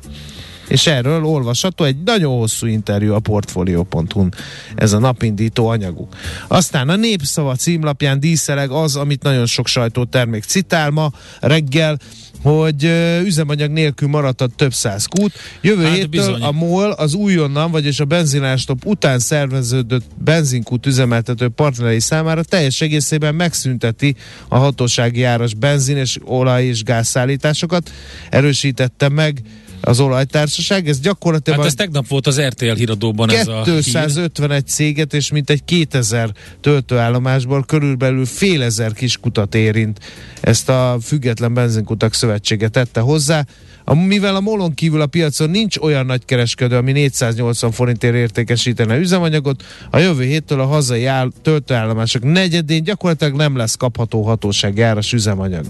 és 0.68 0.88
erről 0.88 1.24
olvasható 1.24 1.84
egy 1.84 2.04
nagyon 2.06 2.38
hosszú 2.38 2.68
interjú 2.68 3.14
a 3.14 3.20
portfolio.hu-n. 3.20 4.34
Ez 4.76 4.94
a 4.94 5.00
napindító 5.00 5.68
anyaguk. 5.68 6.16
Aztán 6.48 6.90
a 6.90 6.96
Népszava 6.96 7.56
címlapján 7.56 8.20
díszeleg 8.20 8.70
az, 8.70 8.96
amit 8.96 9.24
nagyon 9.24 9.46
sok 9.46 9.68
sajtótermék 9.68 10.44
citál 10.44 10.90
ma 10.90 11.12
reggel, 11.40 11.98
hogy 12.46 12.84
üzemanyag 13.24 13.72
nélkül 13.72 14.08
maradt 14.08 14.42
a 14.42 14.48
több 14.48 14.74
száz 14.74 15.06
kút. 15.06 15.34
Jövő 15.62 15.84
hát 15.84 15.94
héttől 15.94 16.08
bizony. 16.08 16.42
a 16.42 16.52
MOL 16.52 16.92
az 16.92 17.14
újonnan, 17.14 17.72
vagyis 17.72 18.00
a 18.00 18.06
benzinástop 18.06 18.86
után 18.86 19.20
szerveződött 19.20 20.04
benzinkút 20.18 20.86
üzemeltető 20.86 21.50
partnerei 21.50 22.00
számára 22.00 22.44
teljes 22.44 22.82
egészében 22.82 23.36
megszünteti 23.36 24.16
a 24.48 24.58
hatósági 24.58 25.24
áras 25.24 25.54
benzin 25.54 25.98
és 25.98 26.18
olaj 26.24 26.66
és 26.66 26.84
gázszállításokat. 26.84 27.92
Erősítette 28.30 29.10
meg 29.10 29.42
az 29.86 30.00
olajtársaság. 30.00 30.88
Ez 30.88 31.00
gyakorlatilag... 31.00 31.60
Hát 31.60 31.68
ez 31.68 31.74
tegnap 31.74 32.08
volt 32.08 32.28
az 32.28 32.42
RTL 32.42 32.72
híradóban 32.72 33.28
251 33.28 34.52
ez 34.52 34.62
a 34.62 34.62
céget 34.62 35.14
és 35.14 35.32
mintegy 35.32 35.64
2000 35.64 36.30
töltőállomásból 36.62 37.64
körülbelül 37.64 38.26
fél 38.26 38.64
ezer 38.64 38.94
kis 38.94 39.18
kutat 39.18 39.56
érint. 39.56 40.00
Ezt 40.42 40.70
a 40.70 40.98
Független 41.02 41.54
Benzinkutak 41.54 42.14
Szövetsége 42.14 42.68
tette 42.68 43.00
hozzá. 43.00 43.46
A, 43.84 43.94
mivel 43.94 44.36
a 44.36 44.40
molon 44.40 44.74
kívül 44.74 45.02
a 45.02 45.06
piacon 45.06 45.50
nincs 45.50 45.78
olyan 45.78 46.06
nagy 46.06 46.26
kereskedő, 46.26 46.76
ami 46.76 46.92
480 46.92 47.72
forintért 47.72 48.16
értékesítene 48.16 48.98
üzemanyagot, 48.98 49.64
a 49.90 49.98
jövő 49.98 50.24
héttől 50.24 50.60
a 50.60 50.66
hazai 50.66 51.06
áll, 51.06 51.32
töltőállomások 51.42 52.24
negyedén 52.24 52.84
gyakorlatilag 52.84 53.36
nem 53.36 53.56
lesz 53.56 53.76
kapható 53.76 54.22
hatósági 54.22 54.82
áras 54.82 55.14
üzemanyag. 55.14 55.66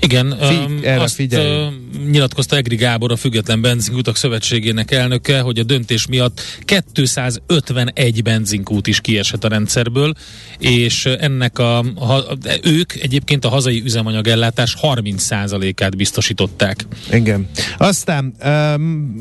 Igen, 0.00 0.36
Fig, 0.40 0.84
erre 0.84 1.00
azt 1.00 1.14
figyelj. 1.14 1.68
nyilatkozta 2.10 2.56
Egri 2.56 2.76
Gábor, 2.76 3.12
a 3.12 3.16
Független 3.16 3.60
Benzinkutak 3.60 4.16
Szövetségének 4.16 4.90
elnöke, 4.90 5.40
hogy 5.40 5.58
a 5.58 5.62
döntés 5.62 6.06
miatt 6.06 6.40
251 6.64 8.22
benzinkút 8.22 8.86
is 8.86 9.00
kiesett 9.00 9.44
a 9.44 9.48
rendszerből, 9.48 10.14
és 10.58 11.06
ennek 11.06 11.58
a, 11.58 11.78
a 11.78 12.38
ők 12.62 12.92
egyébként 12.94 13.44
a 13.44 13.48
hazai 13.48 13.82
üzemanyagellátás 13.84 14.76
30%-át 14.82 15.96
biztosították. 15.96 16.86
Igen. 17.12 17.48
Aztán 17.78 18.34
um, 18.44 19.16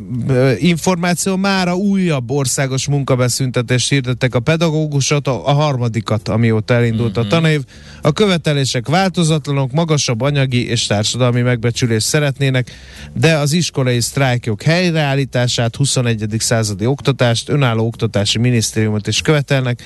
információ 0.60 1.36
már 1.36 1.68
a 1.68 1.74
újabb 1.74 2.32
országos 2.32 2.88
munkabeszüntetést 2.88 3.90
hirdettek 3.90 4.36
a 4.36 4.40
pedagógusot, 4.40 5.28
a, 5.28 5.48
a 5.48 5.52
harmadikat, 5.52 6.28
amióta 6.28 6.74
elindult 6.74 7.12
mm-hmm. 7.12 7.20
a 7.20 7.22
mhm. 7.22 7.30
tanév. 7.30 7.62
A 8.02 8.12
követelések 8.12 8.88
változatlanok, 8.88 9.72
magasabb 9.72 10.22
anyagi 10.34 10.70
és 10.70 10.86
társadalmi 10.86 11.42
megbecsülést 11.42 12.08
szeretnének, 12.08 12.72
de 13.14 13.36
az 13.36 13.52
iskolai 13.52 14.00
sztrájkok 14.00 14.62
helyreállítását, 14.62 15.76
21. 15.76 16.26
századi 16.38 16.86
oktatást, 16.86 17.50
önálló 17.50 17.86
oktatási 17.86 18.40
minisztériumot 18.40 19.08
is 19.08 19.22
követelnek, 19.22 19.84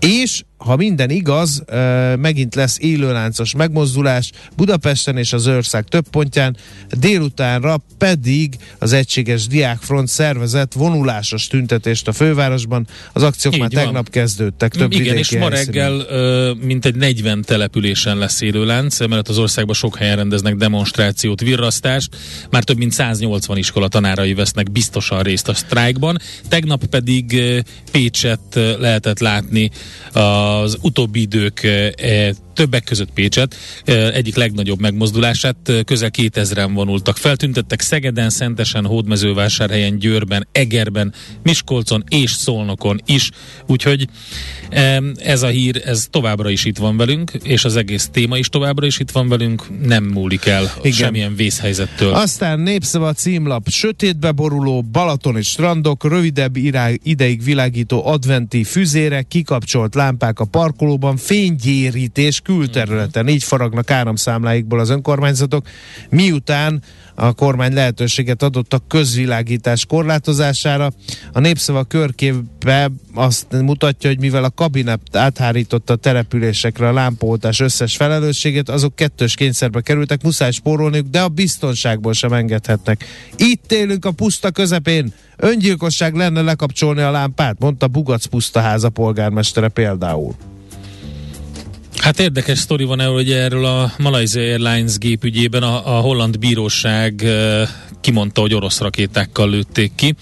és 0.00 0.42
ha 0.64 0.76
minden 0.76 1.10
igaz, 1.10 1.64
megint 2.18 2.54
lesz 2.54 2.78
élőláncos 2.80 3.54
megmozdulás 3.54 4.30
Budapesten 4.56 5.16
és 5.16 5.32
az 5.32 5.46
ország 5.46 5.84
több 5.84 6.08
pontján, 6.08 6.56
délutánra 6.90 7.76
pedig 7.98 8.56
az 8.78 8.92
Egységes 8.92 9.46
Diákfront 9.46 10.08
szervezett 10.08 10.72
vonulásos 10.72 11.46
tüntetést 11.46 12.08
a 12.08 12.12
fővárosban. 12.12 12.86
Az 13.12 13.22
akciók 13.22 13.54
Így 13.54 13.60
már 13.60 13.70
van. 13.72 13.84
tegnap 13.84 14.10
kezdődtek 14.10 14.72
több 14.72 14.92
Igen, 14.92 15.16
és 15.16 15.30
ma 15.30 15.48
reggel 15.48 16.06
mintegy 16.60 16.94
40 16.94 17.42
településen 17.42 18.18
lesz 18.18 18.40
élőlánc, 18.40 19.06
mert 19.06 19.28
az 19.28 19.38
országban 19.38 19.74
sok 19.74 19.96
helyen 19.96 20.16
rendeznek 20.16 20.54
demonstrációt, 20.54 21.40
virrasztást, 21.40 22.16
már 22.50 22.64
több 22.64 22.78
mint 22.78 22.92
180 22.92 23.56
iskola 23.56 23.88
tanárai 23.88 24.34
vesznek 24.34 24.72
biztosan 24.72 25.22
részt 25.22 25.48
a 25.48 25.54
sztrájkban. 25.54 26.18
Tegnap 26.48 26.84
pedig 26.84 27.42
Pécset 27.90 28.40
lehetett 28.78 29.18
látni 29.18 29.70
a 30.12 30.51
az 30.60 30.78
utóbbi 30.82 31.20
idők 31.20 31.62
e, 31.62 32.34
többek 32.54 32.84
között 32.84 33.10
Pécset 33.12 33.56
egyik 34.14 34.36
legnagyobb 34.36 34.80
megmozdulását 34.80 35.72
közel 35.84 36.10
2000-en 36.18 36.70
vonultak. 36.74 37.16
Feltüntettek 37.16 37.80
Szegeden, 37.80 38.30
Szentesen, 38.30 38.86
Hódmezővásárhelyen, 38.86 39.98
Győrben, 39.98 40.46
Egerben, 40.52 41.12
Miskolcon 41.42 42.04
és 42.08 42.30
Szolnokon 42.30 43.00
is. 43.06 43.30
Úgyhogy 43.66 44.08
ez 45.16 45.42
a 45.42 45.46
hír, 45.46 45.82
ez 45.84 46.06
továbbra 46.10 46.50
is 46.50 46.64
itt 46.64 46.78
van 46.78 46.96
velünk, 46.96 47.32
és 47.42 47.64
az 47.64 47.76
egész 47.76 48.08
téma 48.12 48.38
is 48.38 48.48
továbbra 48.48 48.86
is 48.86 48.98
itt 48.98 49.10
van 49.10 49.28
velünk, 49.28 49.86
nem 49.86 50.04
múlik 50.04 50.46
el 50.46 50.72
Igen. 50.78 50.92
semmilyen 50.92 51.36
vészhelyzettől. 51.36 52.12
Aztán 52.12 52.60
népszava 52.60 53.12
címlap, 53.12 53.68
sötétbe 53.68 54.30
boruló 54.30 54.82
balatoni 54.82 55.42
strandok, 55.42 56.04
rövidebb 56.08 56.56
irány, 56.56 56.98
ideig 57.02 57.44
világító 57.44 58.06
adventi 58.06 58.64
füzérek, 58.64 59.28
kikapcsolt 59.28 59.94
lámpák 59.94 60.40
a 60.40 60.44
parkolóban, 60.44 61.16
fénygyérítés 61.16 62.40
külterületen. 62.42 63.28
Így 63.28 63.44
faragnak 63.44 63.90
áramszámláikból 63.90 64.80
az 64.80 64.90
önkormányzatok, 64.90 65.66
miután 66.08 66.82
a 67.14 67.32
kormány 67.32 67.72
lehetőséget 67.72 68.42
adott 68.42 68.72
a 68.72 68.82
közvilágítás 68.88 69.86
korlátozására. 69.86 70.92
A 71.32 71.40
népszava 71.40 71.84
körképe 71.84 72.90
azt 73.14 73.46
mutatja, 73.50 74.10
hogy 74.10 74.18
mivel 74.18 74.44
a 74.44 74.50
kabinet 74.50 75.00
áthárította 75.12 75.92
a 75.92 75.96
településekre 75.96 76.88
a 76.88 76.92
lámpaoltás 76.92 77.60
összes 77.60 77.96
felelősségét, 77.96 78.68
azok 78.68 78.96
kettős 78.96 79.34
kényszerbe 79.34 79.80
kerültek, 79.80 80.22
muszáj 80.22 80.50
spórolniuk, 80.50 81.06
de 81.06 81.20
a 81.20 81.28
biztonságból 81.28 82.12
sem 82.12 82.32
engedhetnek. 82.32 83.04
Itt 83.36 83.72
élünk 83.72 84.04
a 84.04 84.10
puszta 84.10 84.50
közepén, 84.50 85.12
öngyilkosság 85.36 86.14
lenne 86.14 86.40
lekapcsolni 86.40 87.00
a 87.00 87.10
lámpát, 87.10 87.56
mondta 87.58 87.88
Bugac 87.88 88.24
pusztaháza 88.26 88.88
polgármestere 88.88 89.68
például. 89.68 90.34
Hát 92.02 92.20
érdekes 92.20 92.58
sztori 92.58 92.84
van 92.84 93.00
erről, 93.00 93.14
hogy 93.14 93.32
erről 93.32 93.64
a 93.64 93.92
Malaysia 93.98 94.40
Airlines 94.40 94.98
gépügyében 94.98 95.62
a, 95.62 95.96
a 95.96 96.00
holland 96.00 96.38
bíróság 96.38 97.22
e, 97.24 97.68
kimondta, 98.00 98.40
hogy 98.40 98.54
orosz 98.54 98.80
rakétákkal 98.80 99.50
lőtték 99.50 99.92
ki. 99.94 100.14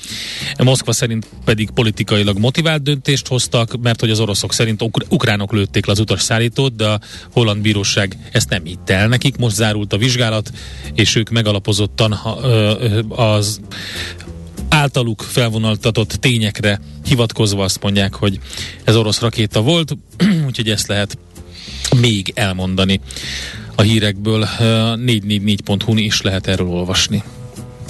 Moszkva 0.59 0.93
szerint 0.93 1.27
pedig 1.45 1.71
politikailag 1.71 2.39
motivált 2.39 2.83
döntést 2.83 3.29
hoztak, 3.29 3.81
mert 3.83 4.01
hogy 4.01 4.11
az 4.11 4.21
oroszok 4.21 4.53
szerint 4.53 4.83
ukr- 4.83 5.13
ukránok 5.13 5.53
lőtték 5.53 5.87
le 5.87 5.93
az 5.93 5.99
utasszállítót, 5.99 6.77
de 6.77 6.87
a 6.87 7.01
holland 7.33 7.63
bíróság 7.63 8.17
ezt 8.33 8.49
nem 8.49 8.65
hitt 8.65 8.91
el 8.91 9.09
nekik. 9.09 9.37
Most 9.37 9.55
zárult 9.55 9.93
a 9.93 9.99
vizsgálat, 9.99 10.51
és 10.95 11.15
ők 11.15 11.31
megalapozottan 11.31 12.13
az 13.09 13.61
általuk 14.69 15.23
felvonaltatott 15.23 16.11
tényekre 16.11 16.81
hivatkozva 17.05 17.65
azt 17.65 17.83
mondják, 17.83 18.15
hogy 18.15 18.39
ez 18.85 18.97
orosz 18.97 19.21
rakéta 19.21 19.61
volt, 19.61 19.97
úgyhogy 20.47 20.71
ezt 20.71 20.87
lehet 20.87 21.19
még 22.01 22.33
elmondani 22.35 23.01
a 23.75 23.83
hírekből. 23.83 24.49
444.hu-n 24.59 25.99
is 25.99 26.21
lehet 26.21 26.47
erről 26.47 26.69
olvasni. 26.69 27.23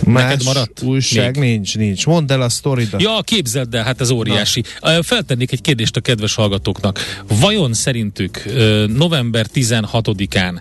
Más 0.06 0.22
Neked 0.22 0.44
maradt? 0.44 0.82
újság 0.82 1.38
Még? 1.38 1.50
nincs, 1.50 1.76
nincs. 1.76 2.06
Mondd 2.06 2.32
el 2.32 2.40
a 2.40 2.48
sztoridat. 2.48 3.02
Ja, 3.02 3.20
képzeld 3.24 3.74
el, 3.74 3.84
hát 3.84 4.00
ez 4.00 4.10
óriási. 4.10 4.62
Na. 4.80 5.02
Feltennék 5.02 5.52
egy 5.52 5.60
kérdést 5.60 5.96
a 5.96 6.00
kedves 6.00 6.34
hallgatóknak. 6.34 7.22
Vajon 7.40 7.72
szerintük 7.72 8.44
november 8.86 9.46
16-án, 9.54 10.60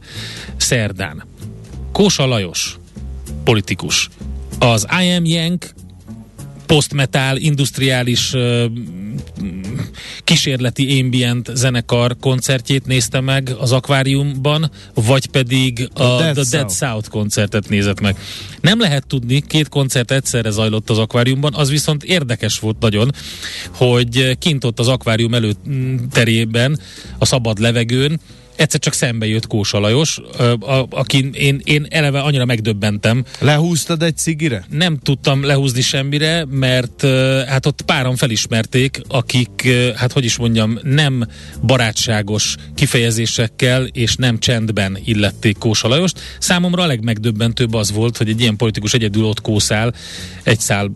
szerdán, 0.57 1.23
Kósa 1.91 2.25
Lajos, 2.25 2.77
politikus, 3.43 4.09
az 4.59 4.87
I 5.03 5.11
am 5.11 5.25
Yank 5.25 5.69
posztmetál, 6.69 7.38
industriális 7.38 8.34
kísérleti 10.23 10.99
ambient 11.01 11.49
zenekar 11.53 12.17
koncertjét 12.19 12.86
nézte 12.86 13.19
meg 13.21 13.55
az 13.60 13.71
akváriumban, 13.71 14.71
vagy 14.93 15.25
pedig 15.25 15.89
a, 15.93 16.03
a 16.03 16.17
Dead, 16.17 16.34
The 16.34 16.58
Dead 16.58 16.71
South 16.71 17.10
koncertet 17.10 17.69
nézett 17.69 18.01
meg. 18.01 18.17
Nem 18.62 18.79
lehet 18.79 19.08
tudni, 19.08 19.41
két 19.41 19.69
koncert 19.69 20.12
egyszerre 20.12 20.49
zajlott 20.49 20.89
az 20.89 20.97
akváriumban, 20.97 21.53
az 21.53 21.69
viszont 21.69 22.03
érdekes 22.03 22.60
volt 22.60 22.79
nagyon, 22.79 23.12
hogy 23.71 24.38
kint 24.38 24.63
ott 24.63 24.79
az 24.79 24.88
akvárium 24.88 25.34
előterében, 25.34 26.79
a 27.17 27.25
szabad 27.25 27.60
levegőn, 27.60 28.19
egyszer 28.60 28.80
csak 28.80 28.93
szembe 28.93 29.26
jött 29.26 29.48
Kósa 29.48 29.80
Lajos, 29.80 30.19
aki 30.89 31.30
én, 31.34 31.62
én 31.63 31.86
eleve 31.89 32.19
annyira 32.19 32.45
megdöbbentem. 32.45 33.26
Lehúztad 33.39 34.04
egy 34.04 34.17
cigire? 34.17 34.65
Nem 34.69 34.98
tudtam 34.98 35.43
lehúzni 35.43 35.82
semmire, 35.82 36.45
mert 36.50 37.02
hát 37.48 37.65
ott 37.65 37.82
páran 37.82 38.15
felismerték, 38.15 39.02
akik, 39.08 39.67
hát 39.95 40.12
hogy 40.12 40.26
is 40.26 40.38
mondjam, 40.38 40.80
nem 40.84 41.28
barátságos 41.62 42.56
kifejezésekkel 42.76 43.86
és 43.86 44.15
nem 44.15 44.39
csendben 44.39 44.98
illették 45.04 45.58
Kósa 45.58 45.88
Lajost. 45.88 46.19
Számomra 46.39 46.84
a 46.84 46.88
legmegdöbbentőbb 46.88 47.74
az 47.74 47.91
volt, 47.91 48.17
hogy 48.17 48.30
egy 48.30 48.41
ilyen 48.41 48.56
politikus 48.56 48.93
egyedül 48.93 49.24
ott 49.24 49.41
kószál 49.41 49.93
egy 50.43 50.60
szál 50.60 50.91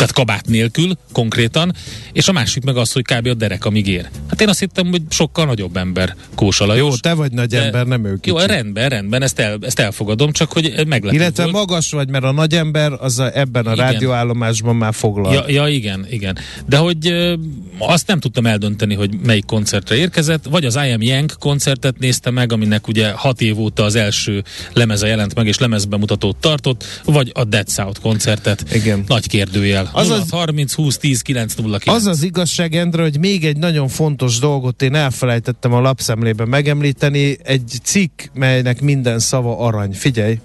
tehát 0.00 0.14
kabát 0.14 0.46
nélkül 0.46 0.96
konkrétan, 1.12 1.74
és 2.12 2.28
a 2.28 2.32
másik 2.32 2.64
meg 2.64 2.76
az, 2.76 2.92
hogy 2.92 3.02
kb. 3.02 3.26
a 3.26 3.34
derek, 3.34 3.64
amíg 3.64 3.86
ér. 3.86 4.08
Hát 4.28 4.40
én 4.40 4.48
azt 4.48 4.58
hittem, 4.58 4.86
hogy 4.90 5.02
sokkal 5.08 5.46
nagyobb 5.46 5.76
ember 5.76 6.14
Kósa 6.34 6.66
Lajos. 6.66 6.90
Jó, 6.90 6.96
te 6.96 7.14
vagy 7.14 7.32
nagy 7.32 7.48
de, 7.48 7.62
ember, 7.62 7.86
nem 7.86 8.04
ő 8.04 8.14
kicsi. 8.14 8.36
Jó, 8.36 8.38
rendben, 8.38 8.88
rendben, 8.88 9.22
ezt, 9.22 9.38
el, 9.38 9.58
ezt 9.60 9.78
elfogadom, 9.78 10.32
csak 10.32 10.52
hogy 10.52 10.86
meglepő 10.86 11.16
Illetve 11.16 11.42
volt. 11.42 11.54
magas 11.54 11.90
vagy, 11.90 12.08
mert 12.08 12.24
a 12.24 12.32
nagy 12.32 12.54
ember 12.54 12.92
az 12.92 13.18
a, 13.18 13.38
ebben 13.38 13.66
a 13.66 13.72
igen. 13.72 13.84
rádióállomásban 13.84 14.76
már 14.76 14.94
foglal. 14.94 15.32
Ja, 15.32 15.44
ja, 15.46 15.68
igen, 15.68 16.06
igen. 16.10 16.38
De 16.66 16.76
hogy 16.76 17.06
ö, 17.06 17.34
azt 17.78 18.06
nem 18.06 18.20
tudtam 18.20 18.46
eldönteni, 18.46 18.94
hogy 18.94 19.10
melyik 19.22 19.44
koncertre 19.44 19.96
érkezett, 19.96 20.44
vagy 20.50 20.64
az 20.64 20.74
I 20.74 20.90
Am 20.92 21.02
Young 21.02 21.32
koncertet 21.38 21.98
nézte 21.98 22.30
meg, 22.30 22.52
aminek 22.52 22.88
ugye 22.88 23.10
hat 23.10 23.40
év 23.40 23.58
óta 23.58 23.84
az 23.84 23.94
első 23.94 24.44
lemeze 24.72 25.06
jelent 25.06 25.34
meg, 25.34 25.46
és 25.46 25.58
lemezbemutatót 25.58 26.36
tartott, 26.36 26.84
vagy 27.04 27.30
a 27.34 27.44
Dead 27.44 27.68
South 27.68 28.00
koncertet. 28.00 28.64
Igen. 28.74 29.04
Nagy 29.06 29.26
kérdőjel. 29.26 29.89
Az 29.92 30.10
az, 30.10 30.30
30 30.30 30.72
20 30.72 30.98
10 30.98 31.22
9 31.22 31.54
0 31.54 31.78
9. 31.78 31.98
Az 31.98 32.06
az 32.06 32.22
igazság, 32.22 32.74
Endre, 32.74 33.02
hogy 33.02 33.18
még 33.18 33.44
egy 33.44 33.56
nagyon 33.56 33.88
fontos 33.88 34.38
dolgot 34.38 34.82
én 34.82 34.94
elfelejtettem 34.94 35.72
a 35.72 35.80
lapszemlében 35.80 36.48
megemlíteni. 36.48 37.38
Egy 37.42 37.78
cikk, 37.82 38.22
melynek 38.32 38.80
minden 38.80 39.18
szava 39.18 39.58
arany. 39.58 39.92
Figyelj! 39.92 40.38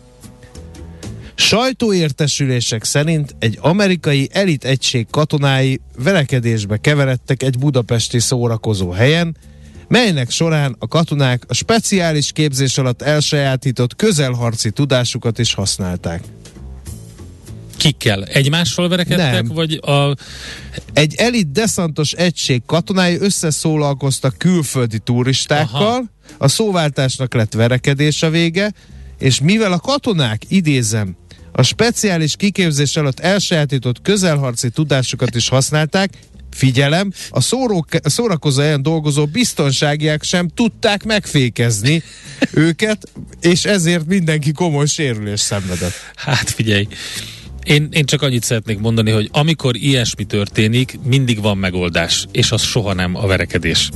Sajtóértesülések 1.36 2.84
szerint 2.84 3.36
egy 3.40 3.58
amerikai 3.62 4.30
elit 4.32 4.66
egység 4.66 5.08
katonái 5.12 5.82
verekedésbe 5.98 6.78
keveredtek 6.78 7.44
egy 7.44 7.58
budapesti 7.58 8.20
szórakozó 8.20 8.90
helyen, 8.90 9.38
melynek 9.88 10.30
során 10.30 10.76
a 10.80 10.88
katonák 10.88 11.44
a 11.48 11.54
speciális 11.54 12.32
képzés 12.32 12.78
alatt 12.78 13.02
elsajátított 13.02 13.96
közelharci 13.96 14.72
tudásukat 14.72 15.40
is 15.40 15.54
használták. 15.54 16.24
Kikkel? 17.86 18.24
Egymással 18.24 18.90
verekedtek, 18.90 19.32
Nem. 19.32 19.48
vagy 19.48 19.74
a... 19.74 20.16
Egy 20.94 21.16
elit 21.16 21.52
deszantos 21.52 22.12
egység 22.12 22.62
katonái 22.66 23.18
összeszólalkoztak 23.20 24.38
külföldi 24.38 25.00
turistákkal, 25.00 25.82
Aha. 25.82 26.04
a 26.38 26.48
szóváltásnak 26.48 27.34
lett 27.34 27.54
verekedés 27.54 28.24
a 28.24 28.30
vége, 28.30 28.74
és 29.20 29.42
mivel 29.42 29.72
a 29.72 29.80
katonák, 29.80 30.42
idézem, 30.48 31.16
a 31.52 31.64
speciális 31.64 32.36
kiképzés 32.36 32.96
alatt 32.96 33.20
elsajátított 33.20 34.02
közelharci 34.02 34.70
tudásukat 34.70 35.36
is 35.36 35.50
használták, 35.50 36.10
figyelem, 36.52 37.12
a, 37.30 37.42
szóró, 37.42 37.86
a 38.04 38.10
szórakozó 38.10 38.62
helyen 38.62 38.82
dolgozó 38.82 39.26
biztonságiak 39.26 40.24
sem 40.24 40.48
tudták 40.48 41.04
megfékezni 41.04 42.04
őket, 42.54 43.10
és 43.42 43.66
ezért 43.66 44.06
mindenki 44.06 44.52
komoly 44.52 44.86
sérülés 44.86 45.40
szenvedett. 45.40 45.94
Hát 46.16 46.50
figyelj, 46.50 46.88
én, 47.66 47.88
én 47.92 48.06
csak 48.06 48.22
annyit 48.22 48.44
szeretnék 48.44 48.80
mondani, 48.80 49.12
hogy 49.12 49.30
amikor 49.32 49.76
ilyesmi 49.76 50.24
történik, 50.24 51.00
mindig 51.04 51.42
van 51.42 51.58
megoldás, 51.58 52.26
és 52.32 52.52
az 52.52 52.62
soha 52.62 52.94
nem 52.94 53.16
a 53.16 53.28
verekedés 53.28 53.90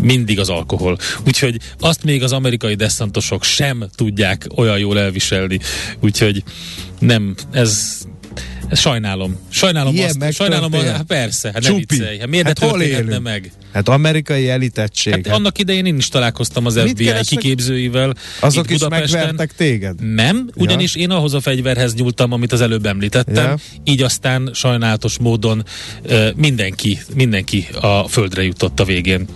mindig 0.00 0.38
az 0.38 0.48
alkohol. 0.48 0.98
Úgyhogy 1.26 1.56
azt 1.80 2.04
még 2.04 2.22
az 2.22 2.32
amerikai 2.32 2.74
deszantosok 2.74 3.44
sem 3.44 3.84
tudják 3.94 4.46
olyan 4.56 4.78
jól 4.78 4.98
elviselni. 4.98 5.58
Úgyhogy 6.00 6.42
nem, 6.98 7.34
ez 7.50 8.02
Sajnálom. 8.72 9.36
Sajnálom 9.48 9.94
Ilyen 9.94 10.16
azt. 10.20 10.32
Sajnálom, 10.32 10.72
a, 10.72 10.76
hát 10.76 11.02
persze, 11.02 11.50
hát 11.52 11.62
Csupi. 11.62 11.84
ne 11.88 11.96
viccelj. 11.96 12.18
Hát 12.18 12.28
miért 12.28 12.46
hát 12.46 12.60
ne 12.60 12.66
történhetne 12.68 13.18
meg? 13.18 13.52
Hát 13.72 13.88
amerikai 13.88 14.48
elitettség. 14.48 15.12
Hát 15.12 15.26
annak 15.26 15.58
idején 15.58 15.86
én 15.86 15.96
is 15.96 16.08
találkoztam 16.08 16.66
az 16.66 16.74
Mit 16.74 16.88
FBI 16.88 17.04
keresnek? 17.04 17.40
kiképzőivel. 17.40 18.14
Azok 18.40 18.70
is 18.70 18.88
megvertek 18.88 19.52
téged? 19.52 20.14
Nem, 20.14 20.50
ugyanis 20.54 20.94
ja. 20.94 21.00
én 21.00 21.10
ahhoz 21.10 21.34
a 21.34 21.40
fegyverhez 21.40 21.94
nyúltam, 21.94 22.32
amit 22.32 22.52
az 22.52 22.60
előbb 22.60 22.86
említettem, 22.86 23.44
ja. 23.44 23.56
így 23.84 24.02
aztán 24.02 24.50
sajnálatos 24.52 25.18
módon 25.18 25.64
mindenki, 26.36 26.98
mindenki 27.14 27.68
a 27.80 28.08
földre 28.08 28.42
jutott 28.42 28.80
a 28.80 28.84
végén. 28.84 29.26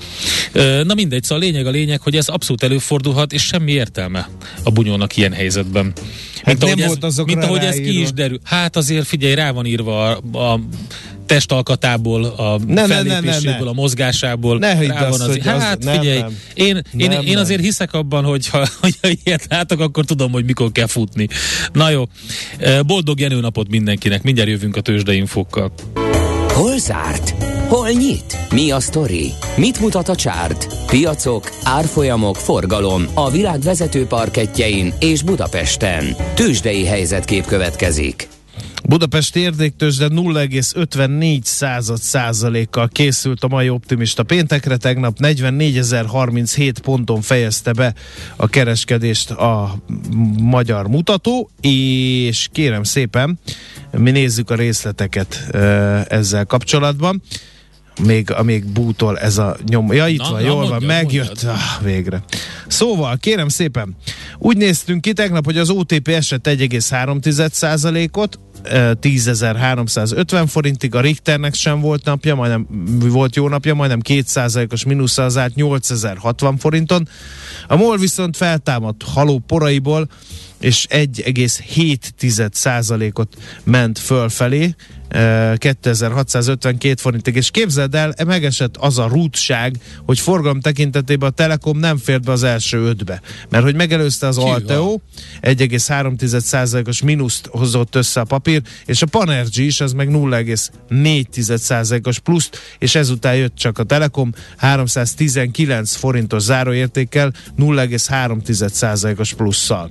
Na 0.84 0.94
mindegy, 0.94 1.22
szóval 1.22 1.44
a 1.44 1.46
lényeg 1.46 1.66
a 1.66 1.70
lényeg, 1.70 2.00
hogy 2.00 2.16
ez 2.16 2.28
abszolút 2.28 2.62
előfordulhat, 2.62 3.32
és 3.32 3.42
semmi 3.42 3.72
értelme 3.72 4.28
a 4.62 4.70
bunyónak 4.70 5.16
ilyen 5.16 5.32
helyzetben. 5.32 5.92
Mint 6.44 6.62
hát 6.62 6.62
ahogy, 6.62 6.80
ez, 6.80 7.16
mint 7.16 7.44
ahogy 7.44 7.64
ez 7.64 7.74
ki 7.74 8.00
is 8.00 8.12
derül. 8.12 8.38
Hát 8.44 8.76
azért 8.76 9.06
figyelj, 9.06 9.19
rá 9.34 9.50
van 9.50 9.66
írva 9.66 10.10
a, 10.10 10.38
a 10.38 10.60
testalkatából, 11.26 12.24
a 12.24 12.58
ne, 12.66 12.86
fellépéséből, 12.86 13.52
ne, 13.52 13.58
ne, 13.58 13.64
ne. 13.64 13.70
a 13.70 13.72
mozgásából. 13.72 14.58
Ne 14.58 14.86
rá 14.86 15.08
van 15.08 15.20
az, 15.20 15.38
hát 15.38 15.84
az, 15.84 15.90
figyelj, 15.98 16.18
nem, 16.18 16.36
én, 16.54 16.82
én, 16.96 17.08
nem, 17.08 17.26
én 17.26 17.38
azért 17.38 17.60
hiszek 17.60 17.92
abban, 17.92 18.24
hogy 18.24 18.48
ha, 18.48 18.58
hogy 18.80 18.94
ha 19.02 19.08
ilyet 19.24 19.46
látok, 19.48 19.80
akkor 19.80 20.04
tudom, 20.04 20.32
hogy 20.32 20.44
mikor 20.44 20.72
kell 20.72 20.86
futni. 20.86 21.28
Na 21.72 21.90
jó, 21.90 22.04
boldog 22.86 23.20
jenőnapot 23.20 23.68
mindenkinek, 23.68 24.22
mindjárt 24.22 24.48
jövünk 24.50 24.76
a 24.76 24.80
tőzsdeinfokkal. 24.80 25.72
Hol 26.52 26.78
zárt? 26.78 27.34
Hol 27.68 27.88
nyit? 27.88 28.38
Mi 28.50 28.70
a 28.70 28.80
sztori? 28.80 29.32
Mit 29.56 29.80
mutat 29.80 30.08
a 30.08 30.14
csárt? 30.14 30.66
Piacok, 30.86 31.50
árfolyamok, 31.62 32.36
forgalom 32.36 33.06
a 33.14 33.30
világ 33.30 33.60
vezető 33.60 34.06
parketjein 34.06 34.92
és 35.00 35.22
Budapesten. 35.22 36.16
Tősdei 36.34 36.84
helyzetkép 36.84 37.44
következik. 37.46 38.28
Budapest 38.90 39.36
értéktőzsde 39.36 40.06
0,54 40.08 41.42
század 41.42 41.98
százalékkal 41.98 42.88
készült 42.88 43.44
a 43.44 43.48
mai 43.48 43.68
optimista 43.68 44.22
péntekre, 44.22 44.76
tegnap 44.76 45.16
44.037 45.20 46.74
ponton 46.82 47.20
fejezte 47.20 47.72
be 47.72 47.94
a 48.36 48.48
kereskedést 48.48 49.30
a 49.30 49.78
magyar 50.40 50.88
mutató, 50.88 51.50
és 51.60 52.48
kérem 52.52 52.82
szépen, 52.82 53.38
mi 53.90 54.10
nézzük 54.10 54.50
a 54.50 54.54
részleteket 54.54 55.46
ezzel 56.08 56.44
kapcsolatban 56.44 57.22
még, 58.04 58.30
amíg 58.30 58.64
bútol 58.64 59.18
ez 59.18 59.38
a 59.38 59.56
nyom. 59.68 59.92
Ja, 59.92 60.06
itt 60.06 60.18
na, 60.18 60.30
van, 60.30 60.40
na, 60.40 60.46
jól 60.46 60.56
mondja, 60.56 60.78
van, 60.78 60.82
megjött. 60.82 61.42
Ah, 61.42 61.82
végre. 61.82 62.22
Szóval, 62.66 63.16
kérem 63.16 63.48
szépen, 63.48 63.96
úgy 64.38 64.56
néztünk 64.56 65.00
ki 65.00 65.12
tegnap, 65.12 65.44
hogy 65.44 65.58
az 65.58 65.70
OTP 65.70 66.08
esett 66.08 66.48
1,3%-ot, 66.48 68.38
10.350 68.64 70.44
forintig, 70.48 70.94
a 70.94 71.00
Richternek 71.00 71.54
sem 71.54 71.80
volt 71.80 72.04
napja, 72.04 72.34
majdnem 72.34 72.66
volt 72.98 73.36
jó 73.36 73.48
napja, 73.48 73.74
majdnem 73.74 74.00
2%-os 74.04 74.84
mínusz 74.84 75.18
az 75.18 75.36
át 75.36 75.54
8060 75.54 76.56
forinton. 76.56 77.08
A 77.68 77.76
MOL 77.76 77.96
viszont 77.96 78.36
feltámadt 78.36 79.02
haló 79.02 79.38
poraiból, 79.38 80.08
és 80.60 80.86
1,7%-ot 80.90 83.36
ment 83.64 83.98
fölfelé, 83.98 84.74
2652 85.10 87.00
forintig, 87.00 87.36
és 87.36 87.50
képzeld 87.50 87.94
el, 87.94 88.14
megesett 88.26 88.76
az 88.76 88.98
a 88.98 89.06
rútság, 89.06 89.76
hogy 90.06 90.18
forgalom 90.18 90.60
tekintetében 90.60 91.28
a 91.28 91.32
Telekom 91.32 91.78
nem 91.78 91.96
fért 91.96 92.24
be 92.24 92.32
az 92.32 92.42
első 92.42 92.78
ötbe, 92.78 93.20
mert 93.48 93.64
hogy 93.64 93.74
megelőzte 93.74 94.26
az 94.26 94.38
Alteo, 94.38 94.98
1,3%-os 95.42 97.02
mínuszt 97.02 97.46
hozott 97.46 97.94
össze 97.94 98.20
a 98.20 98.24
papír, 98.24 98.62
és 98.86 99.02
a 99.02 99.06
Panergy 99.06 99.58
is, 99.58 99.80
az 99.80 99.92
meg 99.92 100.08
0,4%-os 100.10 102.18
pluszt, 102.18 102.58
és 102.78 102.94
ezután 102.94 103.36
jött 103.36 103.54
csak 103.54 103.78
a 103.78 103.82
Telekom 103.82 104.32
319 104.56 105.94
forintos 105.94 106.42
záróértékkel 106.42 107.32
0,3%-os 107.58 109.34
plusszal. 109.34 109.90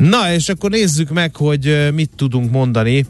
Na, 0.00 0.32
és 0.32 0.48
akkor 0.48 0.70
nézzük 0.70 1.10
meg, 1.10 1.36
hogy 1.36 1.88
mit 1.94 2.10
tudunk 2.16 2.50
mondani 2.50 3.06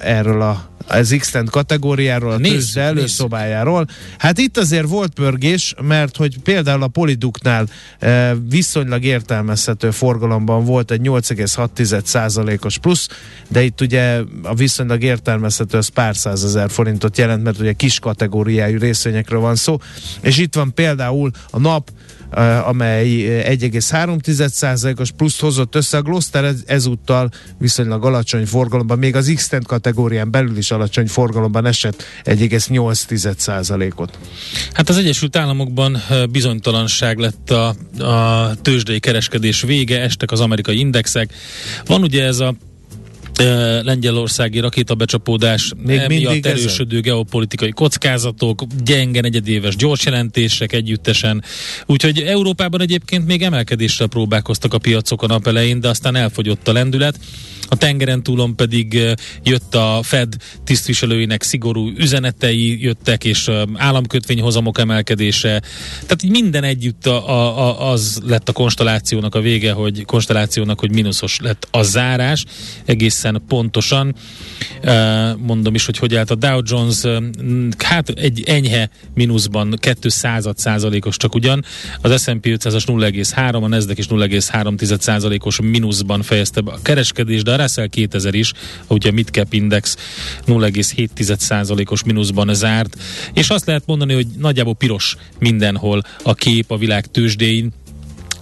erről 0.00 0.42
a 0.42 0.70
az 0.90 1.16
x 1.18 1.34
kategóriáról, 1.46 2.32
a 2.32 2.38
tőzsde 2.38 2.80
előszobájáról. 2.80 3.86
Hát 4.18 4.38
itt 4.38 4.56
azért 4.56 4.88
volt 4.88 5.12
pörgés, 5.12 5.74
mert 5.82 6.16
hogy 6.16 6.38
például 6.38 6.82
a 6.82 6.88
Poliduknál 6.88 7.66
e, 7.98 8.34
viszonylag 8.48 9.04
értelmezhető 9.04 9.90
forgalomban 9.90 10.64
volt 10.64 10.90
egy 10.90 11.00
8,6%-os 11.02 12.78
plusz, 12.78 13.08
de 13.48 13.62
itt 13.62 13.80
ugye 13.80 14.20
a 14.42 14.54
viszonylag 14.54 15.02
értelmezhető 15.02 15.78
az 15.78 15.88
pár 15.88 16.16
százezer 16.16 16.70
forintot 16.70 17.18
jelent, 17.18 17.42
mert 17.42 17.60
ugye 17.60 17.72
kis 17.72 17.98
kategóriájú 17.98 18.78
részvényekről 18.78 19.40
van 19.40 19.56
szó, 19.56 19.78
és 20.20 20.38
itt 20.38 20.54
van 20.54 20.74
például 20.74 21.30
a 21.50 21.58
nap, 21.58 21.90
amely 22.64 23.40
eh, 23.40 23.56
1,3%-os 23.56 25.10
pluszt 25.10 25.40
hozott 25.40 25.74
össze. 25.74 25.96
A 25.96 26.02
Gloster 26.02 26.44
ez, 26.44 26.62
ezúttal 26.66 27.30
viszonylag 27.58 28.04
alacsony 28.04 28.46
forgalomban, 28.46 28.98
még 28.98 29.16
az 29.16 29.32
x 29.34 29.50
kategórián 29.66 30.30
belül 30.30 30.56
is 30.56 30.70
alacsony 30.70 31.06
forgalomban 31.06 31.66
esett 31.66 32.04
1,8%-ot. 32.24 34.18
Hát 34.72 34.88
az 34.88 34.96
Egyesült 34.96 35.36
Államokban 35.36 35.98
ö, 36.10 36.26
bizonytalanság 36.26 37.18
lett 37.18 37.50
a, 37.50 37.68
a 38.04 38.54
tőzsdei 38.62 38.98
kereskedés 38.98 39.62
vége, 39.62 40.00
estek 40.00 40.30
az 40.30 40.40
amerikai 40.40 40.78
indexek. 40.78 41.34
Van 41.86 42.02
ugye 42.02 42.24
ez 42.24 42.38
a 42.38 42.54
lengyelországi 43.82 44.58
rakétabecsapódás, 44.58 45.72
Még 45.76 45.96
emiatt 45.96 46.08
mindig 46.08 46.46
ezen? 46.46 46.58
erősödő 46.58 47.00
geopolitikai 47.00 47.70
kockázatok, 47.70 48.62
gyenge 48.84 49.20
negyedéves 49.20 49.76
gyors 49.76 50.04
jelentések 50.04 50.72
együttesen. 50.72 51.44
Úgyhogy 51.86 52.18
Európában 52.18 52.80
egyébként 52.80 53.26
még 53.26 53.42
emelkedéssel 53.42 54.06
próbálkoztak 54.06 54.74
a 54.74 54.78
piacok 54.78 55.22
a 55.22 55.26
nap 55.26 55.46
elején, 55.46 55.80
de 55.80 55.88
aztán 55.88 56.16
elfogyott 56.16 56.68
a 56.68 56.72
lendület. 56.72 57.18
A 57.72 57.76
tengeren 57.76 58.22
túlon 58.22 58.56
pedig 58.56 59.00
jött 59.42 59.74
a 59.74 60.00
Fed 60.02 60.34
tisztviselőinek 60.64 61.42
szigorú 61.42 61.88
üzenetei 61.96 62.82
jöttek, 62.82 63.24
és 63.24 63.50
államkötvényhozamok 63.74 64.78
emelkedése. 64.78 65.62
Tehát 66.02 66.22
így 66.22 66.30
minden 66.30 66.64
együtt 66.64 67.06
a, 67.06 67.28
a, 67.28 67.58
a, 67.58 67.90
az 67.90 68.20
lett 68.26 68.48
a 68.48 68.52
konstellációnak 68.52 69.34
a 69.34 69.40
vége, 69.40 69.72
hogy 69.72 70.04
konstellációnak, 70.04 70.80
hogy 70.80 70.92
mínuszos 70.92 71.38
lett 71.40 71.68
a 71.70 71.82
zárás, 71.82 72.44
egészen 72.84 73.29
pontosan. 73.38 74.14
Ö, 74.82 75.30
Mondom 75.36 75.74
is, 75.74 75.86
hogy 75.86 75.98
hogy 75.98 76.14
állt 76.14 76.30
a 76.30 76.34
Dow 76.34 76.60
Jones, 76.64 77.00
hát 77.78 78.08
egy 78.08 78.42
enyhe 78.46 78.90
mínuszban, 79.14 79.78
200 80.00 80.48
százalékos 80.56 81.16
csak 81.16 81.34
ugyan, 81.34 81.64
az 82.00 82.22
S&P 82.22 82.46
500-as 82.46 82.84
0,3, 82.86 83.62
a 83.62 83.68
Nasdaq 83.68 83.98
is 83.98 84.06
0,3 84.06 84.98
százalékos 85.00 85.60
mínuszban 85.60 86.22
fejezte 86.22 86.60
be 86.60 86.72
a 86.72 86.78
kereskedés, 86.82 87.42
de 87.42 87.52
a 87.52 87.56
Russell 87.56 87.86
2000 87.86 88.34
is, 88.34 88.52
ugye 88.88 89.08
a 89.08 89.12
Midcap 89.12 89.52
Index 89.52 89.96
0,7 90.46 91.36
százalékos 91.36 92.04
mínuszban 92.04 92.54
zárt, 92.54 92.96
és 93.32 93.48
azt 93.48 93.66
lehet 93.66 93.82
mondani, 93.86 94.14
hogy 94.14 94.26
nagyjából 94.38 94.74
piros 94.74 95.16
mindenhol 95.38 96.02
a 96.22 96.34
kép 96.34 96.70
a 96.70 96.76
világ 96.76 97.06
tőzsdéin, 97.06 97.72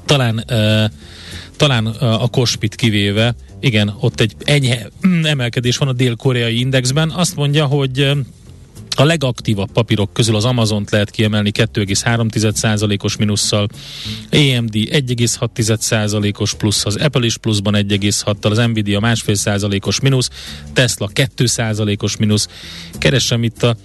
talán 0.09 0.44
talán 1.57 1.87
a 1.87 2.29
Kospit 2.29 2.75
kivéve, 2.75 3.35
igen, 3.61 3.94
ott 4.01 4.21
egy 4.21 4.35
enyhe 4.44 4.90
mm, 5.07 5.25
emelkedés 5.25 5.77
van 5.77 5.88
a 5.88 5.92
dél-koreai 5.92 6.59
indexben. 6.59 7.11
Azt 7.11 7.37
mondja, 7.37 7.66
hogy 7.66 8.11
a 8.99 9.05
legaktívabb 9.05 9.71
papírok 9.73 10.13
közül 10.13 10.37
az 10.37 10.45
Amazont 10.45 10.91
lehet 10.91 11.11
kiemelni 11.11 11.51
2,3%-os 11.55 13.17
minusszal, 13.17 13.69
AMD 14.33 14.75
1,6%-os 14.75 16.55
plusz, 16.55 16.87
az 16.87 16.97
Apple 16.97 17.25
is 17.25 17.37
pluszban 17.37 17.75
1,6-tal, 17.77 18.51
az 18.51 18.57
Nvidia 18.59 19.01
másfél 19.01 19.35
százalékos 19.35 20.01
mínusz, 20.01 20.31
Tesla 20.73 21.11
2%-os 21.15 22.17
mínusz. 22.17 22.49
Keresem 22.99 23.43
itt 23.43 23.63
a 23.63 23.77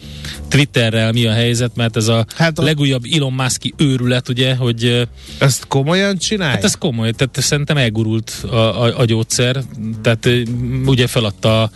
Twitterrel 0.47 1.11
mi 1.11 1.25
a 1.25 1.31
helyzet, 1.31 1.75
mert 1.75 1.95
ez 1.95 2.07
a 2.07 2.25
Hát 2.35 2.59
a- 2.59 2.63
legújabb 2.63 3.03
Elon 3.11 3.33
Musk 3.33 3.61
őrület, 3.77 4.29
ugye, 4.29 4.55
hogy 4.55 5.07
Ezt 5.37 5.67
komolyan 5.67 6.17
csinálja? 6.17 6.53
Hát 6.53 6.63
ez 6.63 6.75
komoly, 6.75 7.11
tehát 7.11 7.41
szerintem 7.41 7.77
elgurult 7.77 8.45
a, 8.49 8.55
a, 8.55 8.99
a 8.99 9.05
gyógyszer, 9.05 9.63
tehát 10.01 10.29
ugye 10.85 11.07
feladta 11.07 11.61
a, 11.61 11.69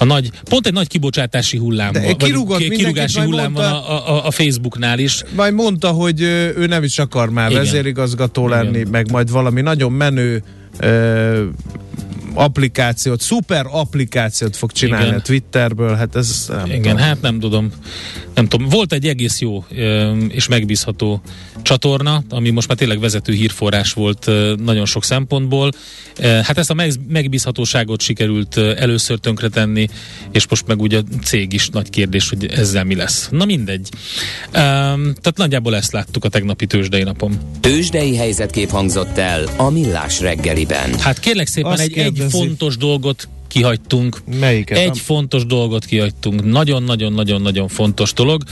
a 0.00 0.04
nagy, 0.04 0.30
pont 0.48 0.66
egy 0.66 0.72
nagy 0.72 0.88
kibocsátási 0.88 1.56
hullám 1.58 1.92
De 1.92 2.00
van, 2.00 2.16
kirúgott 2.16 2.58
ki- 2.58 2.68
mindenkit, 2.68 2.78
kirúgási 2.86 3.16
majd 3.18 3.28
hullám 3.30 3.52
van 3.52 3.62
mondta- 3.62 3.88
a, 3.88 4.14
a, 4.16 4.26
a 4.26 4.30
Facebooknál 4.30 4.98
is. 4.98 5.22
Majd 5.36 5.54
mondta, 5.54 5.88
hogy 5.90 6.20
ő 6.56 6.66
nem 6.68 6.82
is 6.82 6.98
akar 6.98 7.30
már 7.30 7.50
Igen. 7.50 7.62
vezérigazgató 7.62 8.46
Igen. 8.46 8.62
lenni, 8.64 8.84
meg 8.90 9.10
majd 9.10 9.30
valami 9.30 9.60
nagyon 9.60 9.92
menő 9.92 10.42
ö, 10.78 11.44
applikációt, 12.34 13.20
szuper 13.20 13.66
applikációt 13.70 14.56
fog 14.56 14.72
csinálni 14.72 15.06
Igen. 15.06 15.18
a 15.18 15.22
Twitterből, 15.22 15.94
hát 15.94 16.16
ez 16.16 16.44
nem 16.48 16.66
Igen, 16.66 16.82
tudom. 16.82 16.96
hát 16.96 17.20
nem 17.20 17.40
tudom. 17.40 17.70
Nem 18.34 18.48
tudom. 18.48 18.68
Volt 18.68 18.92
egy 18.92 19.06
egész 19.06 19.40
jó 19.40 19.64
és 20.28 20.48
megbízható 20.48 21.20
csatorna, 21.62 22.22
ami 22.28 22.50
most 22.50 22.68
már 22.68 22.76
tényleg 22.76 23.00
vezető 23.00 23.32
hírforrás 23.32 23.92
volt 23.92 24.30
nagyon 24.64 24.86
sok 24.86 25.04
szempontból. 25.04 25.70
Hát 26.22 26.58
ezt 26.58 26.70
a 26.70 26.74
meg- 26.74 27.00
megbízhatóságot 27.08 28.00
sikerült 28.00 28.56
először 28.56 29.18
tönkretenni, 29.18 29.88
és 30.32 30.48
most 30.48 30.66
meg 30.66 30.80
ugye 30.80 30.98
a 30.98 31.02
cég 31.24 31.52
is 31.52 31.68
nagy 31.68 31.90
kérdés, 31.90 32.28
hogy 32.28 32.46
ezzel 32.46 32.84
mi 32.84 32.94
lesz. 32.94 33.28
Na 33.30 33.44
mindegy. 33.44 33.88
Tehát 34.50 35.36
nagyjából 35.36 35.76
ezt 35.76 35.92
láttuk 35.92 36.24
a 36.24 36.28
tegnapi 36.28 36.66
tőzsdei 36.66 37.02
napon. 37.02 37.38
Tőzsdei 37.60 38.16
helyzetkép 38.16 38.70
hangzott 38.70 39.18
el 39.18 39.44
a 39.56 39.70
Millás 39.70 40.20
reggeliben. 40.20 40.98
Hát 40.98 41.18
kérlek 41.18 41.46
szépen 41.46 41.70
Azt 41.70 41.80
egy, 41.80 41.98
egy 41.98 42.24
fontos 42.30 42.76
dolgot 42.76 43.28
kihagytunk. 43.48 44.20
Melyiket? 44.40 44.78
Egy 44.78 44.98
fontos 44.98 45.46
dolgot 45.46 45.84
kihagytunk. 45.84 46.44
Nagyon-nagyon-nagyon-nagyon 46.44 47.68
fontos 47.68 48.12
dolog. 48.12 48.42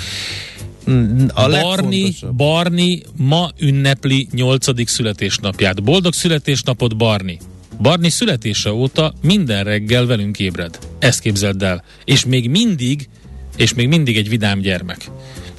a 1.35 1.49
Barni. 1.49 2.15
Barni 2.37 3.03
ma 3.17 3.51
ünnepli 3.59 4.29
8. 4.33 4.91
születésnapját. 4.91 5.83
Boldog 5.83 6.13
születésnapot, 6.13 6.97
Barni! 6.97 7.39
Barni 7.81 8.09
születése 8.11 8.73
óta 8.73 9.13
minden 9.23 9.65
reggel 9.65 10.07
velünk 10.07 10.39
ébred. 10.39 10.79
Ezt 10.99 11.21
képzeld 11.21 11.63
el. 11.63 11.85
És 12.05 12.25
még 12.25 12.51
mindig, 12.51 13.09
és 13.57 13.75
még 13.75 13.89
mindig 13.89 14.17
egy 14.17 14.29
vidám 14.29 14.61
gyermek. 14.61 15.11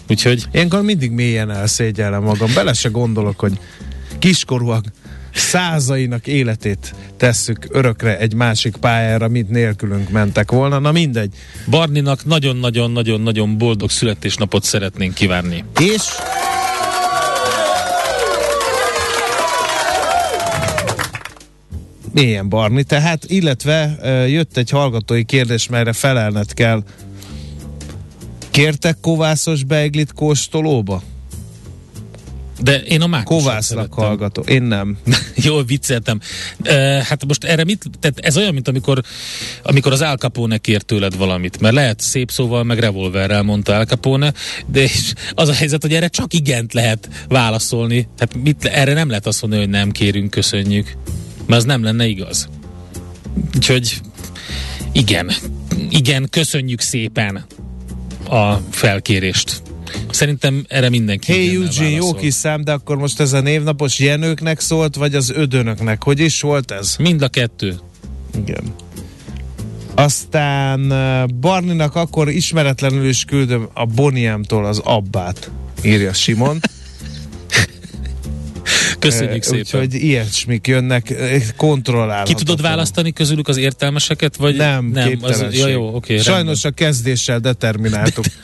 Úgyhogy 0.10 0.44
Ilyenkor 0.52 0.82
mindig 0.82 1.12
mélyen 1.12 1.52
elszégyellem 1.52 2.24
magam. 2.24 2.54
Bele 2.54 2.74
se 2.74 2.90
gondolok, 2.90 3.40
hogy 3.40 3.60
kiskorúak 4.20 4.86
százainak 5.34 6.28
életét 6.28 6.96
tesszük 7.18 7.68
örökre 7.70 8.18
egy 8.18 8.34
másik 8.34 8.76
pályára, 8.76 9.28
mint 9.28 9.50
nélkülünk 9.50 10.10
mentek 10.10 10.52
volna. 10.52 10.80
Na 10.80 10.92
mindegy. 10.92 11.34
Barninak 11.70 12.26
nagyon-nagyon-nagyon-nagyon 12.26 13.58
boldog 13.58 13.90
születésnapot 13.90 14.64
szeretnénk 14.64 15.14
kívánni. 15.14 15.64
És 15.80 16.04
Milyen 22.14 22.50
Barni, 22.50 22.84
tehát, 22.84 23.26
illetve 23.28 23.98
jött 24.28 24.58
egy 24.58 24.70
hallgatói 24.70 25.24
kérdés, 25.24 25.68
melyre 25.68 25.94
felelned 25.94 26.54
kell. 26.54 26.84
Kértek 28.50 28.98
kovászos 29.02 29.64
beiglit 29.64 30.14
kóstolóba? 30.14 31.02
De 32.62 32.82
én 32.82 33.02
a 33.02 33.08
mákosat 33.08 33.44
Kovásznak 33.44 33.94
hallgató. 33.94 34.42
Én 34.42 34.64
nem. 34.64 34.98
Jól 35.48 35.64
vicceltem. 35.64 36.20
E, 36.62 36.74
hát 37.04 37.26
most 37.26 37.44
erre 37.44 37.64
mit, 37.64 37.86
tehát 38.00 38.20
ez 38.20 38.38
olyan, 38.38 38.54
mint 38.54 38.68
amikor, 38.68 39.02
amikor 39.64 39.92
az 39.92 40.02
Al 40.02 40.16
Capone 40.16 40.58
kér 40.58 40.82
tőled 40.82 41.18
valamit, 41.18 41.60
mert 41.60 41.74
lehet 41.74 42.00
szép 42.00 42.32
szóval, 42.32 42.64
meg 42.64 42.80
revolverrel 42.80 43.44
mondta 43.44 43.76
Al 43.76 43.86
Capone, 43.86 44.34
de 44.66 44.82
és 44.82 45.14
az 45.34 45.50
a 45.50 45.54
helyzet, 45.54 45.82
hogy 45.82 45.94
erre 45.94 46.08
csak 46.08 46.34
igent 46.34 46.74
lehet 46.74 47.10
válaszolni. 47.28 48.08
Tehát 48.18 48.44
mit, 48.44 48.66
erre 48.66 48.94
nem 48.94 49.10
lehet 49.10 49.28
azt 49.28 49.42
mondani, 49.42 49.62
hogy 49.62 49.72
nem 49.72 49.92
kérünk, 49.92 50.30
köszönjük. 50.30 50.98
Mert 51.46 51.60
az 51.62 51.66
nem 51.66 51.84
lenne 51.84 52.06
igaz. 52.06 52.50
Úgyhogy 53.56 54.02
igen, 54.92 55.32
igen, 55.90 56.28
köszönjük 56.30 56.82
szépen 56.82 57.46
a 58.30 58.56
felkérést. 58.56 59.62
Szerintem 60.12 60.66
erre 60.68 60.90
mindenki 60.90 61.32
Hey 61.32 61.56
Eugene, 61.56 61.90
jó 61.90 62.14
kis 62.14 62.34
szám, 62.34 62.64
de 62.64 62.72
akkor 62.72 62.98
most 62.98 63.20
ez 63.20 63.34
a 63.34 63.42
névnapos 63.42 64.00
Jenőknek 64.00 64.60
szólt, 64.60 64.96
vagy 64.96 65.16
az 65.16 65.30
ödönöknek? 65.30 66.04
Hogy 66.04 66.20
is 66.20 66.42
volt 66.42 66.72
ez? 66.72 66.96
Mind 67.00 67.22
a 67.22 67.28
kettő. 67.28 67.80
Igen. 68.38 68.64
Aztán 69.96 70.80
uh, 70.92 71.30
Barninak 71.36 71.96
akkor 71.96 72.30
ismeretlenül 72.30 73.08
is 73.08 73.24
küldöm 73.26 73.70
a 73.74 73.86
Boniámtól 73.86 74.66
az 74.66 74.82
abbát, 74.84 75.52
írja 75.84 76.14
Simon. 76.14 76.60
Köszönjük 79.00 79.36
Eh, 79.36 79.42
szépen. 79.42 79.60
Úgyhogy 79.60 79.94
ilyesmik 79.94 80.68
jönnek, 80.68 81.10
eh, 81.10 81.44
kontrollálhatatlan. 81.58 82.38
Ki 82.38 82.44
tudod 82.44 82.62
választani 82.62 83.14
közülük 83.14 83.48
az 83.48 83.58
értelmeseket, 83.58 84.36
vagy 84.36 84.56
Nem, 84.56 84.86
nem? 84.86 85.08
képtelenség. 85.08 85.60
ja, 85.60 85.68
jó, 85.68 85.96
oké. 85.96 86.18
Sajnos 86.18 86.64
a 86.64 86.72
kezdéssel 86.72 87.40
determináltuk. 87.40 88.26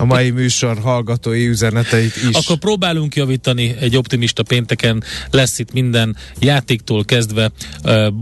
a 0.00 0.04
mai 0.04 0.30
műsor 0.30 0.78
hallgatói 0.78 1.46
üzeneteit 1.46 2.16
is. 2.28 2.36
Akkor 2.36 2.56
próbálunk 2.56 3.16
javítani 3.16 3.74
egy 3.80 3.96
optimista 3.96 4.42
pénteken. 4.42 5.04
Lesz 5.30 5.58
itt 5.58 5.72
minden 5.72 6.16
játéktól 6.38 7.04
kezdve 7.04 7.50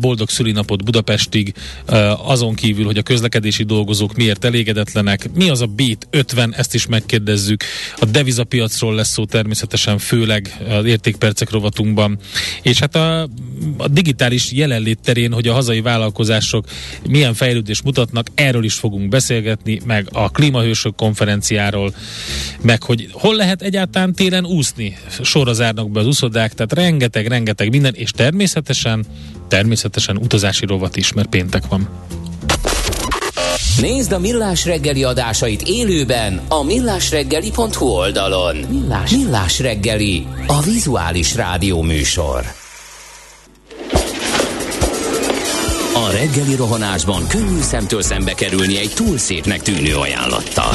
boldog 0.00 0.28
szülinapot 0.28 0.84
Budapestig, 0.84 1.54
azon 2.24 2.54
kívül, 2.54 2.84
hogy 2.84 2.98
a 2.98 3.02
közlekedési 3.02 3.62
dolgozók 3.62 4.16
miért 4.16 4.44
elégedetlenek. 4.44 5.30
Mi 5.34 5.48
az 5.48 5.60
a 5.60 5.66
Beat 5.66 6.06
50, 6.10 6.54
ezt 6.56 6.74
is 6.74 6.86
megkérdezzük. 6.86 7.64
A 7.98 8.04
devizapiacról 8.04 8.94
lesz 8.94 9.10
szó 9.10 9.24
természetesen, 9.24 9.98
főleg 9.98 10.56
az 10.68 10.84
értékpercek 10.84 11.50
rovatunkban. 11.50 12.18
És 12.62 12.78
hát 12.78 12.96
a, 12.96 13.22
a 13.76 13.88
digitális 13.90 14.52
jelenlét 14.52 14.98
terén, 15.02 15.32
hogy 15.32 15.48
a 15.48 15.52
hazai 15.52 15.80
vállalkozások 15.80 16.64
milyen 17.08 17.34
fejlődést 17.34 17.84
mutatnak, 17.84 18.26
erről 18.34 18.64
is 18.64 18.74
fogunk 18.74 19.08
beszélgetni, 19.08 19.80
meg 19.84 20.08
a 20.12 20.30
klímahősök 20.30 20.94
konferenciáról, 20.96 21.66
meg 22.60 22.82
hogy 22.82 23.08
hol 23.12 23.34
lehet 23.34 23.62
egyáltalán 23.62 24.12
télen 24.12 24.44
úszni. 24.44 24.96
Sorra 25.22 25.52
zárnak 25.52 25.90
be 25.90 26.00
az 26.00 26.06
úszodák, 26.06 26.54
tehát 26.54 26.72
rengeteg, 26.72 27.26
rengeteg 27.26 27.70
minden, 27.70 27.94
és 27.94 28.10
természetesen, 28.10 29.04
természetesen 29.48 30.16
utazási 30.16 30.66
rovat 30.66 30.96
is, 30.96 31.12
mert 31.12 31.28
péntek 31.28 31.66
van. 31.68 31.88
Nézd 33.80 34.12
a 34.12 34.18
Millás 34.18 34.64
reggeli 34.64 35.04
adásait 35.04 35.62
élőben 35.62 36.40
a 36.48 36.62
millásreggeli.hu 36.62 37.86
oldalon. 37.86 38.56
Millás, 38.56 39.10
Millás 39.10 39.60
reggeli, 39.60 40.26
a 40.46 40.62
vizuális 40.62 41.34
rádió 41.34 41.82
műsor. 41.82 42.44
A 45.94 46.10
reggeli 46.10 46.54
rohanásban 46.54 47.26
könnyű 47.28 47.60
szemtől 47.60 48.02
szembe 48.02 48.34
kerülni 48.34 48.78
egy 48.78 48.92
túl 48.94 49.18
szépnek 49.18 49.62
tűnő 49.62 49.96
ajánlattal. 49.96 50.74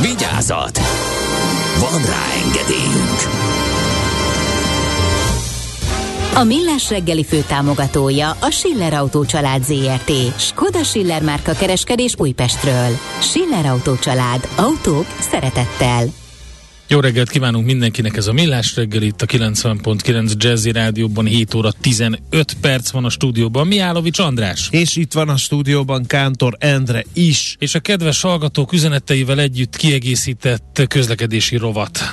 Vigyázat! 0.00 0.78
Van 1.80 2.02
rá 2.04 2.24
engedélyünk! 2.44 3.20
A 6.34 6.44
Millás 6.44 6.90
reggeli 6.90 7.24
főtámogatója 7.24 8.30
a 8.40 8.50
Schiller 8.50 8.94
Autó 8.94 9.24
család 9.24 9.64
ZRT. 9.64 10.40
Skoda 10.40 10.82
Schiller 10.82 11.22
márka 11.22 11.52
kereskedés 11.52 12.14
Újpestről. 12.18 12.98
Schiller 13.20 13.66
Autó 13.66 13.96
család. 13.96 14.48
Autók 14.56 15.06
szeretettel. 15.20 16.23
Jó 16.88 17.00
reggelt 17.00 17.30
kívánunk 17.30 17.66
mindenkinek, 17.66 18.16
ez 18.16 18.26
a 18.26 18.32
Millás 18.32 18.76
reggel 18.76 19.02
itt 19.02 19.22
a 19.22 19.26
90.9 19.26 20.32
Jazzy 20.36 20.72
Rádióban 20.72 21.24
7 21.24 21.54
óra 21.54 21.72
15 21.80 22.20
perc 22.60 22.90
van 22.90 23.04
a 23.04 23.10
stúdióban. 23.10 23.66
Miálovics 23.66 24.18
András. 24.18 24.68
És 24.70 24.96
itt 24.96 25.12
van 25.12 25.28
a 25.28 25.36
stúdióban 25.36 26.06
Kántor 26.06 26.56
Endre 26.58 27.04
is. 27.12 27.56
És 27.58 27.74
a 27.74 27.80
kedves 27.80 28.20
hallgatók 28.20 28.72
üzeneteivel 28.72 29.40
együtt 29.40 29.76
kiegészített 29.76 30.82
közlekedési 30.88 31.56
rovat. 31.56 32.12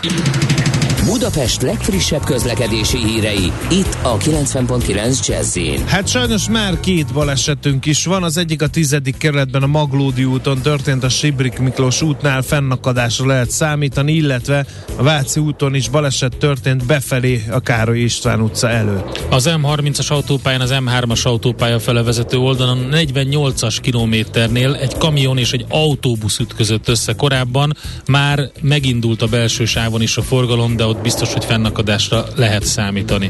Budapest 1.05 1.61
legfrissebb 1.61 2.23
közlekedési 2.23 2.97
hírei, 2.97 3.51
itt 3.69 3.97
a 4.01 4.17
90.9 4.17 5.27
jazz 5.27 5.57
Hát 5.85 6.07
sajnos 6.07 6.49
már 6.49 6.79
két 6.79 7.13
balesetünk 7.13 7.85
is 7.85 8.05
van. 8.05 8.23
Az 8.23 8.37
egyik 8.37 8.61
a 8.61 8.67
tizedik 8.67 9.17
kerületben 9.17 9.63
a 9.63 9.67
Maglódi 9.67 10.23
úton 10.23 10.61
történt, 10.61 11.03
a 11.03 11.09
Sibrik 11.09 11.59
Miklós 11.59 12.01
útnál 12.01 12.41
fennakadásra 12.41 13.25
lehet 13.25 13.51
számítani, 13.51 14.13
illetve 14.13 14.60
a 14.95 15.03
Váci 15.03 15.39
úton 15.39 15.75
is 15.75 15.89
baleset 15.89 16.37
történt 16.37 16.85
befelé 16.85 17.43
a 17.51 17.59
Károly 17.59 17.99
István 17.99 18.41
utca 18.41 18.69
előtt. 18.69 19.25
Az 19.29 19.49
M30-as 19.51 20.07
autópályán, 20.07 20.61
az 20.61 20.73
M3-as 20.73 21.23
autópálya 21.23 21.79
fele 21.79 22.03
vezető 22.03 22.37
oldalon 22.37 22.89
48-as 22.91 23.77
kilométernél 23.81 24.75
egy 24.75 24.97
kamion 24.97 25.37
és 25.37 25.51
egy 25.51 25.65
autóbusz 25.69 26.39
ütközött 26.39 26.87
össze 26.87 27.13
korábban. 27.13 27.77
Már 28.05 28.49
megindult 28.61 29.21
a 29.21 29.27
belső 29.27 29.65
sávon 29.65 30.01
is 30.01 30.17
a 30.17 30.21
forgalom, 30.21 30.75
de 30.75 30.85
ott 30.85 31.01
biztos, 31.01 31.33
hogy 31.33 31.45
fennakadásra 31.45 32.25
lehet 32.35 32.65
számítani. 32.65 33.29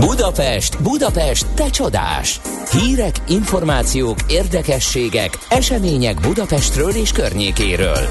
Budapest, 0.00 0.82
Budapest, 0.82 1.46
te 1.54 1.70
csodás! 1.70 2.40
Hírek, 2.70 3.16
információk, 3.28 4.18
érdekességek, 4.28 5.38
események 5.48 6.20
Budapestről 6.20 6.90
és 6.90 7.12
környékéről. 7.12 8.08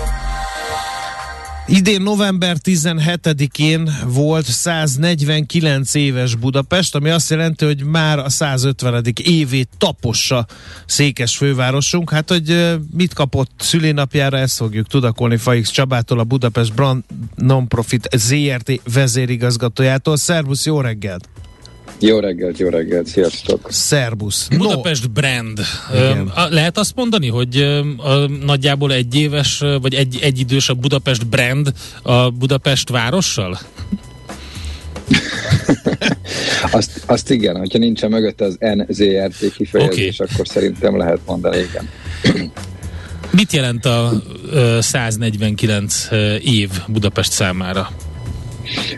Idén 1.74 2.02
november 2.02 2.58
17-én 2.64 3.90
volt 4.06 4.46
149 4.46 5.94
éves 5.94 6.36
Budapest, 6.36 6.96
ami 6.96 7.10
azt 7.10 7.30
jelenti, 7.30 7.66
hogy 7.66 7.84
már 7.84 8.20
a 8.20 8.30
150. 8.30 9.04
évét 9.24 9.70
tapossa 9.78 10.46
székes 10.86 11.38
fővárosunk. 11.38 12.10
Hát, 12.10 12.30
hogy 12.30 12.78
mit 12.94 13.14
kapott 13.14 13.52
szülinapjára, 13.58 14.38
ezt 14.38 14.56
fogjuk 14.56 14.88
tudakolni 14.88 15.38
Faix 15.38 15.70
Csabától, 15.70 16.20
a 16.20 16.24
Budapest 16.24 16.74
Brand 16.74 17.04
Nonprofit 17.36 18.10
ZRT 18.16 18.94
vezérigazgatójától. 18.94 20.18
Szervusz, 20.18 20.66
jó 20.66 20.82
reggelt! 20.82 21.30
Jó 22.02 22.20
reggelt, 22.20 22.58
jó 22.58 22.70
reggelt, 22.70 23.08
sziasztok! 23.08 23.68
Szerbusz! 23.70 24.48
Budapest 24.58 25.04
no. 25.04 25.12
brand. 25.12 25.60
Igen. 25.94 26.32
Lehet 26.50 26.78
azt 26.78 26.96
mondani, 26.96 27.28
hogy 27.28 27.82
nagyjából 28.46 28.94
egy 28.94 29.16
éves, 29.16 29.64
vagy 29.82 29.94
egy, 29.94 30.20
egy 30.22 30.40
idős 30.40 30.70
a 30.70 30.74
Budapest 30.74 31.28
brand 31.28 31.74
a 32.02 32.30
Budapest 32.30 32.90
várossal? 32.90 33.60
azt, 36.72 37.04
azt 37.06 37.32
igen, 37.32 37.58
hogyha 37.58 37.78
nincsen 37.78 38.10
mögött 38.10 38.42
az 38.42 38.58
NZRT 38.60 39.54
kifejezés, 39.56 40.20
okay. 40.20 40.34
akkor 40.34 40.48
szerintem 40.48 40.98
lehet 40.98 41.20
mondani, 41.26 41.58
igen. 41.58 41.90
Mit 43.32 43.54
jelent 43.54 43.86
a 43.86 44.12
149 44.80 46.08
év 46.42 46.70
Budapest 46.88 47.32
számára? 47.32 47.90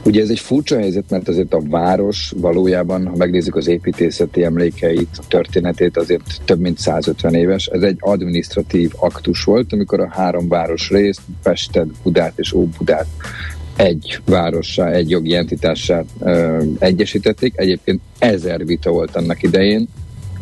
Ugye 0.04 0.21
ez 0.21 0.30
egy 0.30 0.39
furcsa 0.39 0.78
helyzet, 0.78 1.10
mert 1.10 1.28
azért 1.28 1.54
a 1.54 1.62
város 1.69 2.34
valójában, 2.38 3.08
ha 3.08 3.15
megnézzük 3.15 3.56
az 3.56 3.67
építészeti 3.67 4.43
emlékeit, 4.43 5.19
történetét, 5.28 5.97
azért 5.97 6.41
több 6.45 6.60
mint 6.60 6.80
150 6.80 7.34
éves. 7.34 7.65
Ez 7.65 7.82
egy 7.82 7.97
administratív 7.99 8.91
aktus 8.99 9.43
volt, 9.43 9.73
amikor 9.73 9.99
a 9.99 10.10
három 10.12 10.47
város 10.47 10.89
részt, 10.89 11.21
Pestet, 11.43 11.88
Budát 12.04 12.34
és 12.36 12.54
Óbudát 12.54 13.08
egy 13.76 14.19
várossá, 14.26 14.91
egy 14.91 15.10
jogi 15.10 15.36
entitássá 15.36 16.04
ö, 16.19 16.63
egyesítették. 16.80 17.54
Egyébként 17.56 18.02
ezer 18.19 18.65
vita 18.65 18.91
volt 18.91 19.15
annak 19.15 19.43
idején, 19.43 19.88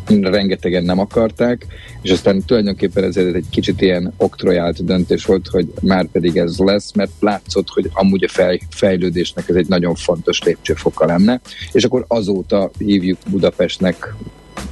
rengetegen 0.06 0.84
nem 0.84 0.98
akarták, 0.98 1.66
és 2.02 2.10
aztán 2.10 2.42
tulajdonképpen 2.46 3.04
ez 3.04 3.16
egy 3.16 3.46
kicsit 3.50 3.80
ilyen 3.80 4.12
oktrojált 4.16 4.84
döntés 4.84 5.24
volt, 5.24 5.48
hogy 5.48 5.72
már 5.80 6.06
pedig 6.06 6.36
ez 6.36 6.58
lesz, 6.58 6.92
mert 6.92 7.10
látszott, 7.20 7.68
hogy 7.68 7.90
amúgy 7.92 8.24
a 8.24 8.28
fej, 8.28 8.60
fejlődésnek 8.70 9.48
ez 9.48 9.56
egy 9.56 9.68
nagyon 9.68 9.94
fontos 9.94 10.42
lépcsőfoka 10.42 11.06
lenne, 11.06 11.40
és 11.72 11.84
akkor 11.84 12.04
azóta 12.08 12.70
hívjuk 12.78 13.18
Budapestnek 13.30 14.14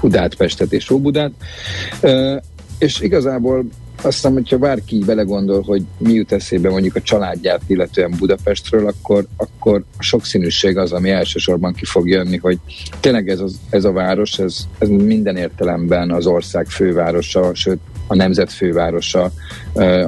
Budát, 0.01 0.35
Pestet 0.35 0.73
és 0.73 0.91
Óbudát, 0.91 1.33
és 2.79 3.01
igazából 3.01 3.65
azt 4.05 4.15
hiszem, 4.15 4.33
hogyha 4.33 4.59
bárki 4.59 4.99
belegondol, 4.99 5.63
hogy 5.63 5.83
mi 5.99 6.13
jut 6.13 6.33
eszébe 6.33 6.71
mondjuk 6.71 6.97
a 6.97 7.01
családját 7.01 7.61
illetően 7.67 8.15
Budapestről, 8.19 8.87
akkor, 8.87 9.27
akkor 9.37 9.85
a 9.99 10.03
sokszínűség 10.03 10.77
az, 10.77 10.93
ami 10.93 11.11
elsősorban 11.11 11.73
ki 11.73 11.85
fog 11.85 12.09
jönni, 12.09 12.37
hogy 12.37 12.59
tényleg 13.01 13.29
ez, 13.29 13.41
az, 13.41 13.61
ez 13.71 13.85
a 13.85 13.93
város, 13.93 14.39
ez, 14.39 14.67
ez 14.79 14.89
minden 14.89 15.37
értelemben 15.37 16.11
az 16.11 16.27
ország 16.27 16.67
fővárosa, 16.67 17.55
sőt 17.55 17.81
a 18.07 18.15
nemzet 18.15 18.53
fővárosa, 18.53 19.33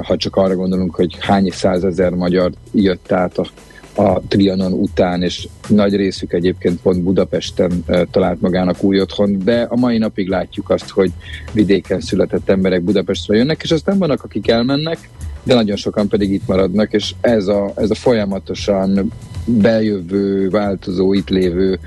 ha 0.01 0.17
csak 0.17 0.35
arra 0.35 0.55
gondolunk, 0.55 0.95
hogy 0.95 1.17
hány 1.19 1.49
százezer 1.49 2.11
magyar 2.11 2.51
jött 2.71 3.11
át 3.11 3.37
a 3.37 3.47
a 3.95 4.19
Trianon 4.27 4.71
után, 4.71 5.21
és 5.21 5.47
nagy 5.67 5.95
részük 5.95 6.33
egyébként 6.33 6.81
pont 6.81 7.03
Budapesten 7.03 7.85
talált 8.11 8.41
magának 8.41 8.83
új 8.83 9.01
otthon, 9.01 9.39
de 9.43 9.61
a 9.61 9.75
mai 9.75 9.97
napig 9.97 10.27
látjuk 10.27 10.69
azt, 10.69 10.89
hogy 10.89 11.11
vidéken 11.51 12.01
született 12.01 12.49
emberek 12.49 12.81
Budapestre 12.81 13.35
jönnek, 13.35 13.61
és 13.63 13.71
aztán 13.71 13.97
vannak, 13.97 14.23
akik 14.23 14.47
elmennek, 14.47 15.09
de 15.43 15.53
nagyon 15.53 15.75
sokan 15.75 16.07
pedig 16.07 16.31
itt 16.31 16.47
maradnak, 16.47 16.93
és 16.93 17.13
ez 17.21 17.47
a, 17.47 17.71
ez 17.75 17.89
a 17.89 17.95
folyamatosan 17.95 19.11
bejövő, 19.45 20.49
változó, 20.49 21.13
itt 21.13 21.29
lévő 21.29 21.79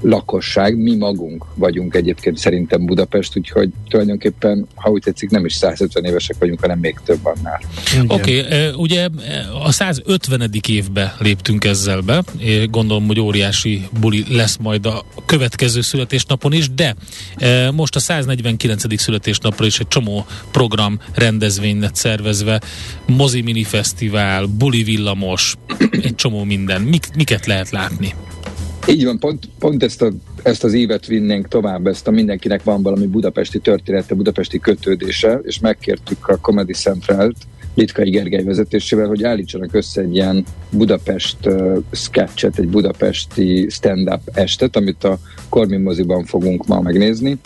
lakosság, 0.00 0.76
mi 0.76 0.96
magunk 0.96 1.44
vagyunk 1.54 1.94
egyébként 1.94 2.38
szerintem 2.38 2.84
Budapest, 2.84 3.36
úgyhogy 3.36 3.70
tulajdonképpen, 3.88 4.66
ha 4.74 4.90
úgy 4.90 5.02
tetszik, 5.02 5.30
nem 5.30 5.44
is 5.44 5.54
150 5.54 6.04
évesek 6.04 6.36
vagyunk, 6.38 6.60
hanem 6.60 6.78
még 6.78 7.00
több 7.04 7.18
annál. 7.22 7.60
Oké, 8.06 8.40
okay, 8.40 8.70
ugye 8.76 9.08
a 9.64 9.72
150. 9.72 10.50
évbe 10.68 11.14
léptünk 11.18 11.64
ezzel 11.64 12.00
be, 12.00 12.22
gondolom, 12.70 13.06
hogy 13.06 13.20
óriási 13.20 13.88
buli 14.00 14.24
lesz 14.28 14.56
majd 14.56 14.86
a 14.86 15.04
következő 15.26 15.80
születésnapon 15.80 16.52
is, 16.52 16.70
de 16.70 16.94
most 17.72 17.96
a 17.96 18.00
149. 18.00 19.00
születésnapra 19.00 19.66
is 19.66 19.78
egy 19.78 19.88
csomó 19.88 20.26
program 20.50 21.00
rendezvény 21.14 21.80
lett 21.80 21.94
szervezve, 21.94 22.60
mozi 23.06 23.40
mini 23.40 23.64
fesztivál, 23.64 24.46
buli 24.46 24.82
villamos, 24.82 25.56
egy 25.90 26.14
csomó 26.14 26.44
minden. 26.44 26.82
Mik, 26.82 27.06
miket 27.16 27.46
lehet 27.46 27.70
látni? 27.70 28.14
Így 28.90 29.04
van, 29.04 29.18
pont, 29.18 29.48
pont 29.58 29.82
ezt, 29.82 30.02
a, 30.02 30.10
ezt 30.42 30.64
az 30.64 30.72
évet 30.72 31.06
vinnénk 31.06 31.48
tovább, 31.48 31.86
ezt 31.86 32.06
a 32.06 32.10
mindenkinek 32.10 32.62
van 32.62 32.82
valami 32.82 33.06
budapesti 33.06 33.58
története, 33.58 34.14
budapesti 34.14 34.58
kötődése, 34.58 35.40
és 35.42 35.60
megkértük 35.60 36.28
a 36.28 36.36
Comedy 36.36 36.72
Central-t, 36.72 37.36
Litkai 37.74 38.10
Gergely 38.10 38.42
vezetésével, 38.42 39.06
hogy 39.06 39.24
állítsanak 39.24 39.74
össze 39.74 40.00
egy 40.00 40.14
ilyen 40.14 40.44
Budapest 40.70 41.36
uh, 41.46 41.78
sketchet, 41.90 42.58
egy 42.58 42.68
budapesti 42.68 43.66
stand-up 43.68 44.20
estet, 44.32 44.76
amit 44.76 45.04
a 45.04 45.18
Kormin 45.48 45.80
moziban 45.80 46.24
fogunk 46.24 46.66
ma 46.66 46.80
megnézni, 46.80 47.36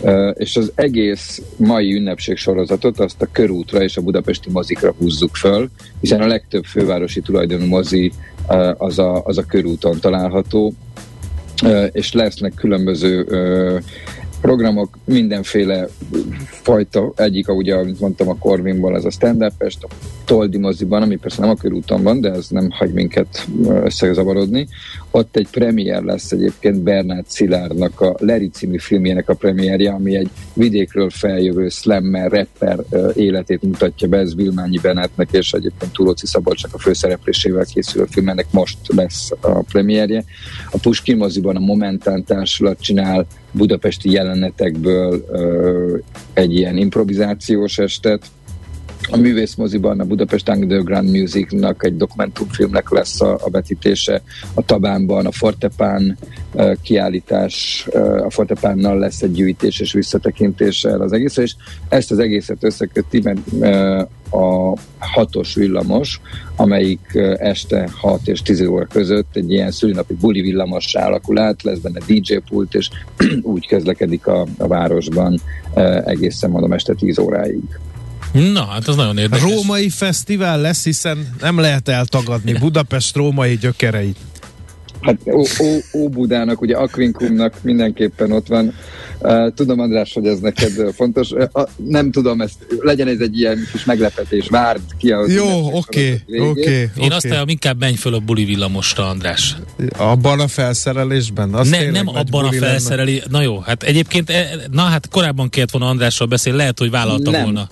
uh, 0.00 0.30
és 0.34 0.56
az 0.56 0.72
egész 0.74 1.42
mai 1.56 1.94
ünnepség 1.94 2.36
sorozatot 2.36 3.00
azt 3.00 3.22
a 3.22 3.28
körútra 3.32 3.82
és 3.82 3.96
a 3.96 4.02
budapesti 4.02 4.50
mozikra 4.50 4.94
húzzuk 4.98 5.36
föl, 5.36 5.68
hiszen 6.00 6.20
a 6.20 6.26
legtöbb 6.26 6.64
fővárosi 6.64 7.20
tulajdonú 7.20 7.66
mozi 7.66 8.12
uh, 8.48 8.70
az, 8.76 8.98
a, 8.98 9.22
az 9.24 9.38
a 9.38 9.44
körúton 9.44 10.00
található, 10.00 10.74
és 11.92 12.12
lesznek 12.12 12.54
különböző 12.54 13.26
programok, 14.40 14.98
mindenféle 15.04 15.86
fajta, 16.46 17.12
egyik, 17.16 17.48
ugye, 17.48 17.74
amit 17.74 18.00
mondtam 18.00 18.28
a 18.28 18.36
Corvinból, 18.38 18.96
ez 18.96 19.04
a 19.04 19.10
stand 19.10 19.42
up 19.42 19.52
a 19.62 19.86
Toldi 20.24 20.58
moziban, 20.58 21.02
ami 21.02 21.16
persze 21.16 21.40
nem 21.40 21.50
a 21.50 21.54
körúton 21.54 22.02
van, 22.02 22.20
de 22.20 22.30
ez 22.30 22.48
nem 22.48 22.70
hagy 22.70 22.92
minket 22.92 23.46
összezavarodni. 23.84 24.68
Ott 25.16 25.36
egy 25.36 25.48
premier 25.50 26.02
lesz 26.02 26.32
egyébként 26.32 26.82
Bernát 26.82 27.24
Szilárdnak 27.28 28.00
a 28.00 28.14
Leri 28.18 28.48
című 28.48 28.78
filmjének 28.78 29.28
a 29.28 29.34
premierje, 29.34 29.90
ami 29.90 30.16
egy 30.16 30.28
vidékről 30.54 31.10
feljövő 31.10 31.68
slammer, 31.68 32.30
rapper 32.30 32.78
életét 33.14 33.62
mutatja 33.62 34.08
be, 34.08 34.18
ez 34.18 34.34
Vilmányi 34.34 34.78
Benetnek 34.82 35.28
és 35.32 35.52
egyébként 35.52 35.92
Túróci 35.92 36.26
Szabolcsak 36.26 36.74
a 36.74 36.78
főszereplésével 36.78 37.64
készülő 37.64 38.04
film, 38.10 38.28
ennek 38.28 38.46
most 38.50 38.78
lesz 38.86 39.30
a 39.40 39.62
premierje. 39.62 40.24
A 40.70 40.78
Puskin 40.82 41.16
moziban 41.16 41.56
a 41.56 41.60
Momentán 41.60 42.24
társulat 42.24 42.80
csinál 42.80 43.26
budapesti 43.52 44.10
jelenetekből 44.10 45.24
egy 46.32 46.54
ilyen 46.54 46.76
improvizációs 46.76 47.78
estet. 47.78 48.26
A 49.10 49.16
művészmoziban 49.16 50.00
a 50.00 50.04
Budapest 50.04 50.48
Underground 50.48 51.10
Musicnak 51.10 51.84
egy 51.84 51.96
dokumentumfilmnek 51.96 52.90
lesz 52.90 53.20
a, 53.20 53.38
a 53.42 53.50
vetítése, 53.50 54.22
a 54.54 54.64
Tabánban 54.64 55.26
a 55.26 55.32
Fortepán 55.32 56.18
uh, 56.52 56.76
kiállítás, 56.82 57.86
uh, 57.92 58.24
a 58.24 58.30
Fortepánnal 58.30 58.98
lesz 58.98 59.22
egy 59.22 59.32
gyűjtés 59.32 59.80
és 59.80 59.92
visszatekintés 59.92 60.84
az 60.84 61.12
egész, 61.12 61.36
és 61.36 61.54
ezt 61.88 62.10
az 62.10 62.18
egészet 62.18 62.64
összeköti, 62.64 63.20
mert 63.22 63.38
uh, 63.52 64.08
a 64.30 64.76
hatos 64.98 65.54
villamos, 65.54 66.20
amelyik 66.56 67.00
este 67.38 67.88
6 67.92 68.28
és 68.28 68.42
10 68.42 68.62
óra 68.62 68.86
között 68.86 69.36
egy 69.36 69.52
ilyen 69.52 69.70
szülinapi 69.70 70.14
buli 70.14 70.40
villamos 70.40 70.94
alakul 70.94 71.38
át, 71.38 71.62
lesz 71.62 71.78
benne 71.78 71.98
DJ 72.06 72.36
pult, 72.48 72.74
és 72.74 72.90
úgy 73.42 73.66
közlekedik 73.66 74.26
a, 74.26 74.46
a 74.58 74.66
városban 74.66 75.40
egészen 76.04 76.50
mondom 76.50 76.72
este 76.72 76.94
10 76.94 77.18
óráig. 77.18 77.62
Na, 78.34 78.64
hát 78.64 78.88
az 78.88 78.96
nagyon 78.96 79.18
érdekes. 79.18 79.42
Római 79.42 79.88
fesztivál 79.88 80.60
lesz, 80.60 80.84
hiszen 80.84 81.34
nem 81.40 81.58
lehet 81.58 81.88
eltagadni 81.88 82.52
Budapest 82.52 83.16
római 83.16 83.56
gyökereit. 83.56 84.16
Hát 85.00 85.18
Óbudának, 85.94 86.60
ugye 86.60 86.76
Aquincumnak 86.76 87.54
mindenképpen 87.62 88.32
ott 88.32 88.46
van. 88.46 88.74
Tudom, 89.54 89.80
András, 89.80 90.12
hogy 90.12 90.26
ez 90.26 90.38
neked 90.38 90.72
fontos. 90.94 91.28
Nem 91.76 92.10
tudom, 92.10 92.40
ezt 92.40 92.54
legyen 92.80 93.08
ez 93.08 93.18
egy 93.20 93.38
ilyen 93.38 93.68
kis 93.72 93.84
meglepetés, 93.84 94.48
várd 94.48 94.80
ki 94.98 95.10
a... 95.10 95.24
Jó, 95.28 95.76
oké, 95.76 96.22
oké. 96.38 96.90
Én 96.96 97.12
azt 97.12 97.28
mondom, 97.28 97.48
inkább 97.48 97.78
menj 97.78 97.94
föl 97.94 98.14
a 98.14 98.18
buli 98.18 98.44
villamosra, 98.44 99.08
András. 99.08 99.56
Abban 99.96 100.40
a 100.40 100.48
felszerelésben? 100.48 101.54
Az 101.54 101.68
ne, 101.68 101.90
nem 101.90 102.08
abban 102.08 102.44
a 102.44 102.52
felszerelés. 102.52 103.22
Na 103.30 103.42
jó, 103.42 103.58
hát 103.58 103.82
egyébként, 103.82 104.30
e- 104.30 104.56
na 104.70 104.82
hát 104.82 105.08
korábban 105.08 105.48
kellett 105.48 105.70
volna 105.70 105.88
Andrással 105.88 106.26
beszélni, 106.26 106.58
lehet, 106.58 106.78
hogy 106.78 106.90
vállalta 106.90 107.30
nem. 107.30 107.42
volna. 107.42 107.68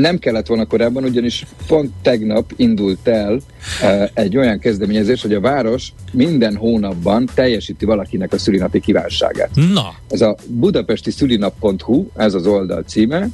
Nem 0.00 0.18
kellett 0.18 0.46
volna 0.46 0.66
korábban, 0.66 1.04
ugyanis 1.04 1.46
pont 1.66 1.92
tegnap 2.02 2.52
indult 2.56 3.08
el 3.08 3.34
uh, 3.34 4.08
egy 4.14 4.36
olyan 4.36 4.58
kezdeményezés, 4.58 5.22
hogy 5.22 5.34
a 5.34 5.40
város 5.40 5.92
minden 6.12 6.56
hónapban 6.56 7.28
teljesíti 7.34 7.84
valakinek 7.84 8.32
a 8.32 8.38
szülinapi 8.38 8.80
kívánságát. 8.80 9.50
Na. 9.72 9.94
Ez 10.08 10.20
a 10.20 10.36
budapesti 10.46 11.10
szülinap.hu, 11.10 12.06
ez 12.16 12.34
az 12.34 12.46
oldal 12.46 12.82
címe, 12.82 13.28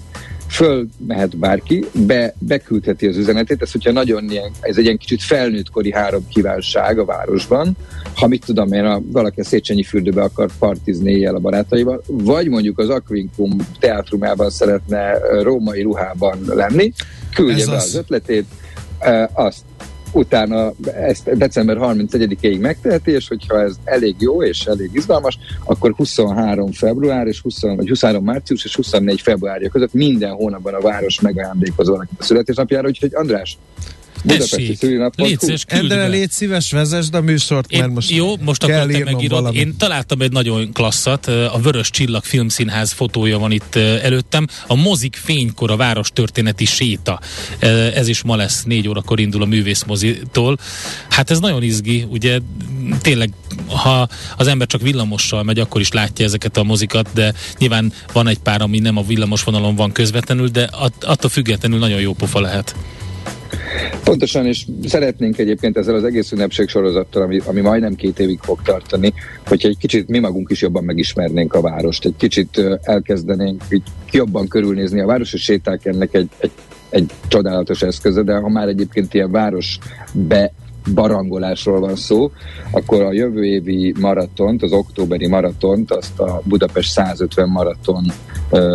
föl 0.53 0.89
mehet 1.07 1.37
bárki, 1.37 1.85
be, 2.07 2.35
beküldheti 2.39 3.07
az 3.07 3.17
üzenetét, 3.17 3.63
ez, 3.63 3.73
hogyha 3.73 3.93
nagyon 3.93 4.31
ilyen, 4.31 4.51
ez 4.61 4.77
egy 4.77 4.85
ilyen 4.85 4.99
kicsit 4.99 5.23
felnőttkori 5.23 5.93
három 5.93 6.29
kívánság 6.29 6.99
a 6.99 7.05
városban, 7.05 7.77
ha 8.15 8.27
mit 8.27 8.45
tudom 8.45 8.73
én, 8.73 8.85
a, 8.85 9.03
valaki 9.05 9.41
a 9.41 9.45
Széchenyi 9.45 9.83
fürdőbe 9.83 10.23
akar 10.23 10.51
partizni 10.59 11.11
éjjel 11.11 11.35
a 11.35 11.39
barátaival, 11.39 12.03
vagy 12.07 12.49
mondjuk 12.49 12.79
az 12.79 12.89
Aquincum 12.89 13.57
teátrumában 13.79 14.51
szeretne 14.51 15.19
római 15.43 15.83
ruhában 15.83 16.39
lenni, 16.47 16.93
küldje 17.35 17.63
ez 17.63 17.69
be 17.69 17.77
az, 17.77 17.85
az 17.85 17.95
ötletét, 17.95 18.47
azt 19.33 19.63
utána 20.13 20.73
ezt 20.85 21.37
december 21.37 21.77
31-ig 21.81 22.61
megteheti, 22.61 23.11
és 23.11 23.29
hogyha 23.29 23.61
ez 23.61 23.75
elég 23.85 24.15
jó 24.19 24.43
és 24.43 24.65
elég 24.65 24.91
izgalmas, 24.93 25.39
akkor 25.65 25.93
23 25.97 26.73
február 26.73 27.27
és 27.27 27.41
20, 27.41 27.61
vagy 27.61 27.89
23 27.89 28.25
március 28.25 28.65
és 28.65 28.77
24 28.77 29.21
februárja 29.21 29.69
között 29.69 29.93
minden 29.93 30.33
hónapban 30.33 30.75
a 30.75 30.81
város 30.81 31.21
megajándékoz 31.21 31.89
valakit 31.89 32.21
a 32.21 32.23
születésnapjára, 32.23 32.89
úgyhogy 32.89 33.15
András, 33.15 33.59
Tessék, 34.27 34.83
légy 35.17 35.65
Endre, 35.67 36.07
légy 36.07 36.31
szíves, 36.31 36.71
vezesd 36.71 37.15
a 37.15 37.21
műsort, 37.21 37.73
én, 37.73 37.81
mert 37.81 37.93
most 37.93 38.11
Jó, 38.11 38.37
most 38.37 38.63
akkor 38.63 38.87
te 38.87 39.05
megírod. 39.05 39.55
Én 39.55 39.77
találtam 39.77 40.21
egy 40.21 40.33
nagyon 40.33 40.73
klasszat, 40.73 41.27
a 41.27 41.59
Vörös 41.63 41.91
Csillag 41.91 42.25
Filmszínház 42.25 42.93
fotója 42.93 43.39
van 43.39 43.53
itt 43.53 43.75
előttem. 43.77 44.47
A 44.67 44.75
mozik 44.75 45.17
fénykor 45.17 45.71
a 45.71 45.77
város 45.77 46.11
történeti 46.13 46.65
séta. 46.65 47.21
Ez 47.95 48.09
is 48.09 48.23
ma 48.23 48.37
lesz, 48.37 48.63
négy 48.63 48.89
órakor 48.89 49.21
indul 49.21 49.43
a 49.43 49.47
művészmozitól. 49.47 50.59
Hát 51.09 51.31
ez 51.31 51.39
nagyon 51.39 51.63
izgi, 51.63 52.07
ugye 52.11 52.39
tényleg, 53.01 53.33
ha 53.67 54.09
az 54.37 54.47
ember 54.47 54.67
csak 54.67 54.81
villamossal 54.81 55.43
megy, 55.43 55.59
akkor 55.59 55.81
is 55.81 55.91
látja 55.91 56.25
ezeket 56.25 56.57
a 56.57 56.63
mozikat, 56.63 57.09
de 57.15 57.35
nyilván 57.59 57.93
van 58.13 58.29
egy 58.29 58.39
pár, 58.39 58.63
ami 58.63 58.79
nem 58.79 58.97
a 58.97 59.03
villamos 59.03 59.43
vonalon 59.43 59.75
van 59.75 59.93
közvetlenül, 59.93 60.49
de 60.49 60.69
attól 61.01 61.31
függetlenül 61.31 61.79
nagyon 61.79 62.01
jó 62.01 62.13
pofa 62.13 62.41
lehet. 62.41 62.75
Pontosan, 64.05 64.47
és 64.47 64.67
szeretnénk 64.85 65.39
egyébként 65.39 65.77
ezzel 65.77 65.95
az 65.95 66.05
egész 66.05 66.33
ünnepség 66.33 66.69
sorozattal, 66.69 67.23
ami, 67.23 67.41
ami 67.45 67.61
majdnem 67.61 67.95
két 67.95 68.19
évig 68.19 68.39
fog 68.43 68.63
tartani, 68.63 69.13
hogyha 69.47 69.69
egy 69.69 69.79
kicsit 69.79 70.09
mi 70.09 70.19
magunk 70.19 70.51
is 70.51 70.61
jobban 70.61 70.85
megismernénk 70.85 71.55
a 71.55 71.61
várost, 71.61 72.05
egy 72.05 72.17
kicsit 72.17 72.63
elkezdenénk 72.83 73.63
így 73.71 73.83
jobban 74.11 74.49
körülnézni 74.49 75.01
a 75.01 75.07
város, 75.07 75.33
és 75.33 75.43
séták 75.43 75.85
ennek 75.85 76.15
egy, 76.15 76.29
egy 76.39 76.51
egy 76.93 77.11
csodálatos 77.29 77.83
eszköze, 77.83 78.23
de 78.23 78.37
ha 78.37 78.49
már 78.49 78.69
egyébként 78.69 79.15
ilyen 79.15 79.31
város 79.31 79.79
be 80.13 80.53
barangolásról 80.95 81.81
van 81.81 81.97
szó, 81.97 82.31
akkor 82.71 83.03
a 83.03 83.13
jövő 83.13 83.45
évi 83.45 83.95
maratont, 84.01 84.63
az 84.63 84.73
októberi 84.73 85.29
maratont, 85.29 85.91
azt 85.91 86.19
a 86.19 86.43
Budapest 86.45 86.91
150 86.91 87.49
maraton, 87.49 88.13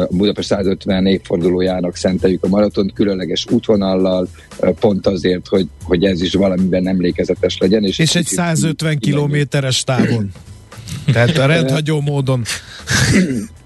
Budapest 0.10 0.48
150 0.48 1.06
évfordulójának 1.06 1.96
szenteljük 1.96 2.44
a 2.44 2.48
maratont, 2.48 2.94
különleges 2.94 3.46
útvonallal, 3.50 4.28
pont 4.80 5.08
azért, 5.08 5.48
hogy, 5.48 5.68
hogy 5.84 6.04
ez 6.04 6.22
is 6.22 6.34
valamiben 6.34 6.88
emlékezetes 6.88 7.58
legyen. 7.58 7.84
És, 7.84 8.00
és 8.00 8.16
egy 8.16 8.26
150 8.26 8.98
kilométeres 9.00 9.84
távon. 9.84 10.32
Tehát 11.14 11.38
a 11.38 11.46
rendhagyó 11.46 12.02
módon. 12.02 12.44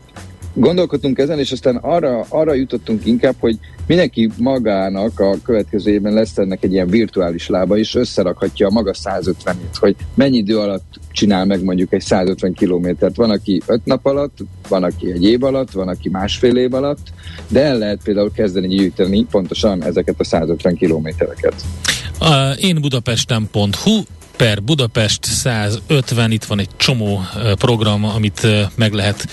gondolkodtunk 0.53 1.17
ezen, 1.17 1.39
és 1.39 1.51
aztán 1.51 1.75
arra, 1.75 2.25
arra 2.29 2.53
jutottunk 2.53 3.05
inkább, 3.05 3.35
hogy 3.39 3.57
mindenki 3.87 4.29
magának 4.37 5.19
a 5.19 5.35
következő 5.43 5.91
évben 5.91 6.13
lesz 6.13 6.37
ennek 6.37 6.63
egy 6.63 6.73
ilyen 6.73 6.87
virtuális 6.87 7.47
lába, 7.47 7.77
és 7.77 7.95
összerakhatja 7.95 8.67
a 8.67 8.71
maga 8.71 8.93
150-ét, 9.03 9.75
hogy 9.79 9.95
mennyi 10.13 10.37
idő 10.37 10.57
alatt 10.57 10.99
csinál 11.11 11.45
meg 11.45 11.63
mondjuk 11.63 11.93
egy 11.93 12.01
150 12.01 12.53
kilométert. 12.53 13.15
Van, 13.15 13.29
aki 13.29 13.61
5 13.65 13.85
nap 13.85 14.05
alatt, 14.05 14.37
van, 14.67 14.83
aki 14.83 15.11
egy 15.11 15.23
év 15.23 15.43
alatt, 15.43 15.71
van, 15.71 15.87
aki 15.87 16.09
másfél 16.09 16.57
év 16.57 16.73
alatt, 16.73 17.07
de 17.47 17.63
el 17.63 17.77
lehet 17.77 17.99
például 18.03 18.31
kezdeni 18.31 18.67
gyűjteni 18.67 19.25
pontosan 19.31 19.83
ezeket 19.83 20.15
a 20.17 20.23
150 20.23 20.75
kilométereket. 20.75 21.55
Én 22.59 22.81
budapesten.hu 22.81 24.01
per 24.41 24.63
Budapest 24.63 25.25
150, 25.25 26.31
itt 26.31 26.43
van 26.43 26.59
egy 26.59 26.69
csomó 26.77 27.21
program, 27.57 28.05
amit 28.05 28.47
meg 28.75 28.93
lehet 28.93 29.27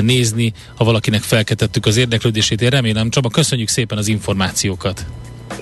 nézni, 0.00 0.52
ha 0.76 0.84
valakinek 0.84 1.22
felkeltettük 1.22 1.86
az 1.86 1.96
érdeklődését. 1.96 2.60
Én 2.60 2.68
remélem, 2.68 3.10
Csaba, 3.10 3.28
köszönjük 3.28 3.68
szépen 3.68 3.98
az 3.98 4.08
információkat. 4.08 5.04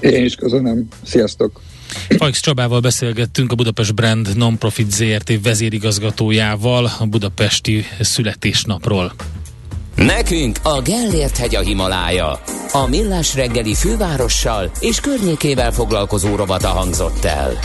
Én 0.00 0.24
is 0.24 0.34
köszönöm. 0.34 0.88
Sziasztok! 1.04 1.60
Fajks 2.08 2.40
Csabával 2.40 2.80
beszélgettünk 2.80 3.52
a 3.52 3.54
Budapest 3.54 3.94
Brand 3.94 4.36
Nonprofit 4.36 4.90
ZRT 4.90 5.42
vezérigazgatójával 5.42 6.90
a 6.98 7.06
budapesti 7.06 7.84
születésnapról. 8.00 9.12
Nekünk 9.96 10.58
a 10.62 10.80
Gellért 10.82 11.36
hegy 11.36 11.54
a 11.54 11.60
Himalája. 11.60 12.40
A 12.72 12.86
Millás 12.88 13.34
reggeli 13.34 13.74
fővárossal 13.74 14.70
és 14.80 15.00
környékével 15.00 15.72
foglalkozó 15.72 16.36
rovata 16.36 16.68
hangzott 16.68 17.24
el. 17.24 17.58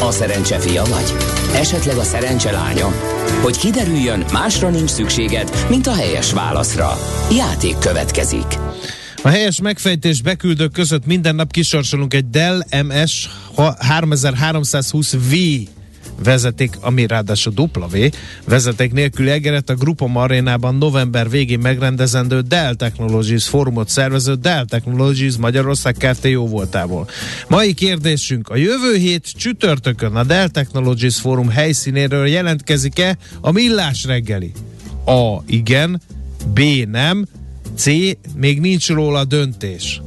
A 0.00 0.10
szerencse 0.10 0.58
fia 0.58 0.84
vagy? 0.84 1.14
Esetleg 1.54 1.96
a 1.96 2.02
szerencse 2.02 2.50
lánya? 2.50 2.86
Hogy 3.42 3.58
kiderüljön, 3.58 4.24
másra 4.32 4.68
nincs 4.68 4.90
szükséged, 4.90 5.66
mint 5.68 5.86
a 5.86 5.94
helyes 5.94 6.32
válaszra. 6.32 6.98
Játék 7.36 7.78
következik. 7.78 8.58
A 9.22 9.28
helyes 9.28 9.60
megfejtés 9.60 10.22
beküldők 10.22 10.72
között 10.72 11.06
minden 11.06 11.34
nap 11.34 11.50
kisorsolunk 11.50 12.14
egy 12.14 12.30
Dell 12.30 12.62
MS 12.86 13.28
3320V 13.56 15.66
vezeték, 16.24 16.76
ami 16.80 17.06
ráadásul 17.06 17.52
W 17.56 17.98
vezeték 18.44 18.92
nélküli 18.92 19.30
egeret 19.30 19.70
a 19.70 19.74
Grupom 19.74 20.16
arénában 20.16 20.74
november 20.74 21.30
végén 21.30 21.58
megrendezendő 21.58 22.40
Dell 22.40 22.74
Technologies 22.74 23.48
fórumot 23.48 23.88
szervező 23.88 24.34
Dell 24.34 24.64
Technologies 24.64 25.36
Magyarország 25.36 25.96
Kft. 25.98 26.24
jó 26.24 26.46
voltából. 26.46 27.08
Mai 27.48 27.74
kérdésünk, 27.74 28.48
a 28.48 28.56
jövő 28.56 28.96
hét 28.96 29.32
csütörtökön 29.36 30.14
a 30.14 30.24
Dell 30.24 30.48
Technologies 30.48 31.20
fórum 31.20 31.48
helyszínéről 31.48 32.26
jelentkezik-e 32.26 33.16
a 33.40 33.50
millás 33.50 34.04
reggeli? 34.04 34.52
A. 35.04 35.42
Igen. 35.46 36.00
B. 36.54 36.60
Nem. 36.90 37.26
C. 37.76 37.86
Még 38.36 38.60
nincs 38.60 38.88
róla 38.88 39.24
döntés. 39.24 40.02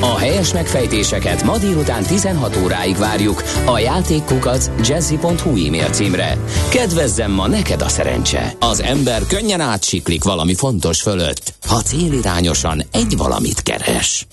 A 0.00 0.18
helyes 0.18 0.52
megfejtéseket 0.52 1.42
ma 1.42 1.58
délután 1.58 2.02
16 2.02 2.56
óráig 2.56 2.96
várjuk 2.96 3.42
a 3.64 3.78
játékkukac 3.78 4.70
jazzy.hu 4.88 5.66
e-mail 5.66 5.90
címre. 5.90 6.38
Kedvezzem 6.68 7.30
ma 7.30 7.46
neked 7.48 7.82
a 7.82 7.88
szerencse. 7.88 8.52
Az 8.60 8.80
ember 8.80 9.22
könnyen 9.26 9.60
átsiklik 9.60 10.24
valami 10.24 10.54
fontos 10.54 11.00
fölött, 11.00 11.54
ha 11.66 11.82
célirányosan 11.82 12.82
egy 12.92 13.16
valamit 13.16 13.62
keres. 13.62 14.26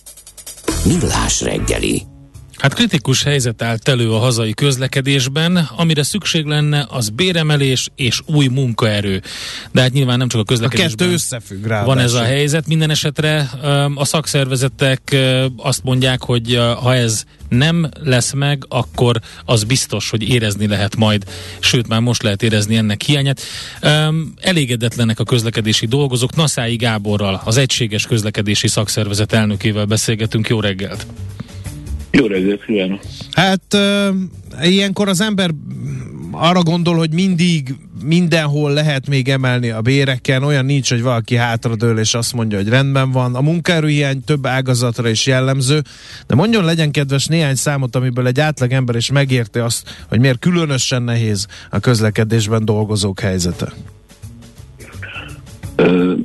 Millás 0.84 1.42
reggeli. 1.42 2.17
Hát 2.58 2.74
kritikus 2.74 3.24
helyzet 3.24 3.62
állt 3.62 3.88
elő 3.88 4.12
a 4.12 4.18
hazai 4.18 4.54
közlekedésben, 4.54 5.70
amire 5.76 6.04
szükség 6.04 6.46
lenne 6.46 6.86
az 6.90 7.10
béremelés 7.10 7.90
és 7.96 8.22
új 8.26 8.48
munkaerő. 8.48 9.22
De 9.72 9.82
hát 9.82 9.92
nyilván 9.92 10.18
nem 10.18 10.28
csak 10.28 10.42
a 10.42 10.44
közlekedésben. 10.44 10.94
A 10.94 10.98
kettő 10.98 11.12
összefügg 11.12 11.66
rá. 11.66 11.84
Van 11.84 12.00
ez 12.00 12.14
a 12.14 12.24
helyzet. 12.24 12.68
Minden 12.68 12.90
esetre 12.90 13.50
a 13.96 14.06
szakszervezetek 14.06 15.16
azt 15.58 15.84
mondják, 15.84 16.24
hogy 16.24 16.60
ha 16.82 16.96
ez 16.96 17.24
nem 17.50 17.90
lesz 18.04 18.34
meg, 18.34 18.66
akkor 18.70 19.20
az 19.46 19.64
biztos, 19.64 20.10
hogy 20.10 20.30
érezni 20.30 20.68
lehet 20.68 20.96
majd, 20.96 21.24
sőt 21.60 21.88
már 21.88 22.00
most 22.00 22.24
lehet 22.24 22.44
érezni 22.44 22.76
ennek 22.76 23.02
hiányát. 23.02 23.42
Elégedetlenek 24.42 25.20
a 25.20 25.24
közlekedési 25.24 25.86
dolgozók. 25.86 26.36
Naszái 26.36 26.76
Gáborral, 26.76 27.42
az 27.46 27.58
Egységes 27.58 28.06
Közlekedési 28.06 28.68
Szakszervezet 28.68 29.34
elnökével 29.34 29.86
beszélgetünk. 29.86 30.48
Jó 30.48 30.60
reggelt! 30.60 31.06
Jó 32.20 32.26
reggelt 32.26 32.66
kívánok! 32.66 33.00
Hát 33.32 33.74
uh, 33.74 34.70
ilyenkor 34.70 35.08
az 35.08 35.22
ember 35.22 35.50
arra 36.32 36.62
gondol, 36.62 36.96
hogy 36.96 37.14
mindig 37.14 37.76
mindenhol 38.04 38.72
lehet 38.72 39.08
még 39.08 39.30
emelni 39.30 39.70
a 39.70 39.82
béreken, 39.82 40.44
olyan 40.44 40.66
nincs, 40.66 40.90
hogy 40.90 41.02
valaki 41.02 41.36
hátradől 41.36 42.00
és 42.00 42.14
azt 42.14 42.34
mondja, 42.34 42.58
hogy 42.58 42.70
rendben 42.70 43.12
van. 43.12 43.36
A 43.36 43.42
munkaerőhiány 43.42 44.24
több 44.24 44.46
ágazatra 44.46 45.10
is 45.10 45.26
jellemző, 45.26 45.82
de 46.28 46.36
mondjon 46.36 46.66
legyen 46.66 46.92
kedves 46.92 47.26
néhány 47.26 47.56
számot, 47.56 47.96
amiből 47.96 48.28
egy 48.28 48.40
átlag 48.40 48.72
ember 48.72 48.96
is 48.96 49.12
megérti 49.12 49.60
azt, 49.60 50.06
hogy 50.08 50.20
miért 50.20 50.40
különösen 50.40 51.04
nehéz 51.04 51.48
a 51.70 51.80
közlekedésben 51.80 52.66
dolgozók 52.66 53.20
helyzete. 53.20 53.74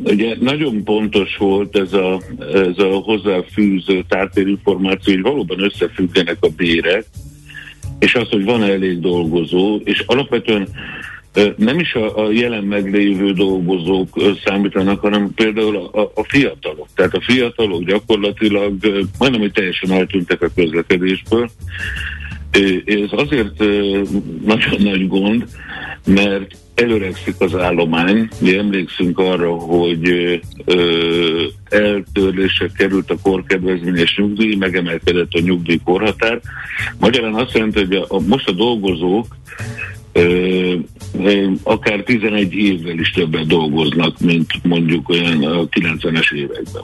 Ugye 0.05 0.37
nagyon 0.41 0.85
pontos 0.85 1.37
volt 1.37 1.77
ez 1.77 1.93
a, 1.93 2.21
ez 2.55 2.79
a 2.79 2.89
hozzáfűző 2.89 4.05
tártérinformáció, 4.09 5.13
hogy 5.13 5.23
valóban 5.23 5.63
összefüggenek 5.63 6.37
a 6.41 6.49
bérek, 6.49 7.05
és 7.99 8.15
az, 8.15 8.29
hogy 8.29 8.45
van 8.45 8.63
elég 8.63 9.01
dolgozó, 9.01 9.81
és 9.85 10.03
alapvetően 10.07 10.69
nem 11.57 11.79
is 11.79 11.95
a, 11.95 12.25
a 12.25 12.31
jelen 12.31 12.65
meglévő 12.65 13.33
dolgozók 13.33 14.23
számítanak, 14.45 15.01
hanem 15.01 15.35
például 15.35 15.77
a, 15.77 16.01
a 16.15 16.25
fiatalok. 16.25 16.89
Tehát 16.95 17.15
a 17.15 17.21
fiatalok 17.21 17.85
gyakorlatilag 17.85 18.75
majdnem, 19.19 19.41
hogy 19.41 19.53
teljesen 19.53 19.91
eltűntek 19.91 20.43
a 20.43 20.51
közlekedésből. 20.55 21.51
Ez 22.85 23.09
azért 23.11 23.59
nagyon 24.45 24.83
nagy 24.83 25.09
gond, 25.09 25.47
mert 26.07 26.57
előregszik 26.75 27.35
az 27.39 27.55
állomány. 27.55 28.29
Mi 28.39 28.59
emlékszünk 28.59 29.19
arra, 29.19 29.51
hogy 29.51 30.09
ö, 30.65 31.45
eltörlésre 31.69 32.71
került 32.77 33.11
a 33.11 33.19
korkedvezményes 33.23 34.17
nyugdíj, 34.17 34.55
megemelkedett 34.55 35.33
a 35.33 35.41
nyugdíj 35.41 35.81
korhatár. 35.85 36.41
Magyarán 36.99 37.35
azt 37.35 37.55
jelenti, 37.55 37.79
hogy 37.79 37.95
a, 37.95 38.05
a, 38.09 38.21
most 38.21 38.49
a 38.49 38.53
dolgozók 38.53 39.37
ö, 40.13 40.75
akár 41.63 42.03
11 42.03 42.55
évvel 42.55 42.99
is 42.99 43.11
többet 43.11 43.47
dolgoznak, 43.47 44.21
mint 44.21 44.53
mondjuk 44.63 45.09
olyan 45.09 45.45
a 45.45 45.69
90-es 45.69 46.33
években. 46.33 46.83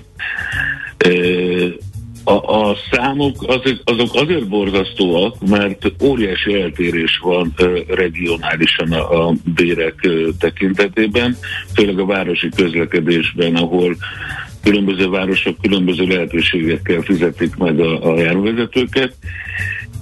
A, 2.28 2.68
a 2.68 2.76
számok 2.90 3.36
azok, 3.46 3.78
azok 3.84 4.14
azért 4.14 4.48
borzasztóak, 4.48 5.34
mert 5.48 5.92
óriási 6.02 6.60
eltérés 6.60 7.18
van 7.22 7.54
regionálisan 7.88 8.92
a, 8.92 9.28
a 9.28 9.34
bérek 9.54 10.08
tekintetében, 10.38 11.36
főleg 11.74 11.98
a 11.98 12.06
városi 12.06 12.48
közlekedésben, 12.56 13.54
ahol 13.54 13.96
különböző 14.62 15.08
városok 15.08 15.60
különböző 15.60 16.06
lehetőségekkel 16.06 17.00
fizetik 17.00 17.56
meg 17.56 17.80
a, 17.80 18.12
a 18.12 18.18
járvezetőket, 18.18 19.14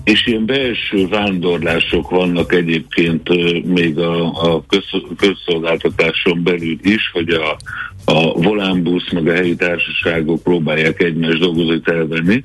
és 0.05 0.27
ilyen 0.27 0.47
belső 0.47 1.09
vándorlások 1.09 2.11
vannak 2.11 2.53
egyébként 2.53 3.29
még 3.67 3.99
a, 3.99 4.27
a 4.55 4.65
közszolgáltatáson 5.17 6.43
belül 6.43 6.79
is, 6.83 7.11
hogy 7.13 7.29
a, 7.29 7.57
a 8.09 8.33
volánbusz 8.33 9.11
meg 9.13 9.29
a 9.29 9.33
helyi 9.33 9.57
társaságok 9.57 10.43
próbálják 10.43 11.03
egymás 11.03 11.39
dolgozóit 11.39 11.89
elvenni. 11.89 12.45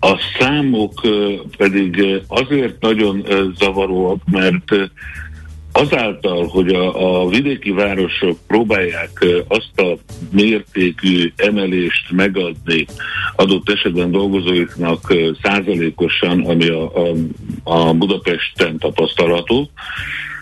A 0.00 0.18
számok 0.38 1.00
pedig 1.56 2.04
azért 2.28 2.80
nagyon 2.80 3.26
zavaróak, 3.58 4.22
mert 4.30 4.90
azáltal, 5.72 6.46
hogy 6.46 6.68
a, 6.68 7.22
a 7.22 7.28
vidéki 7.28 7.70
városok 7.70 8.38
próbálják 8.46 9.26
azt 9.48 9.80
a 9.80 9.96
mértékű 10.30 11.32
emelést 11.36 12.10
megadni 12.10 12.86
adott 13.36 13.70
esetben 13.70 14.10
dolgozóiknak 14.10 15.14
százalékosan, 15.42 16.40
ami 16.40 16.68
a, 16.68 17.08
a, 17.08 17.14
a 17.62 17.94
Budapesten 17.94 18.78
tapasztalható, 18.78 19.70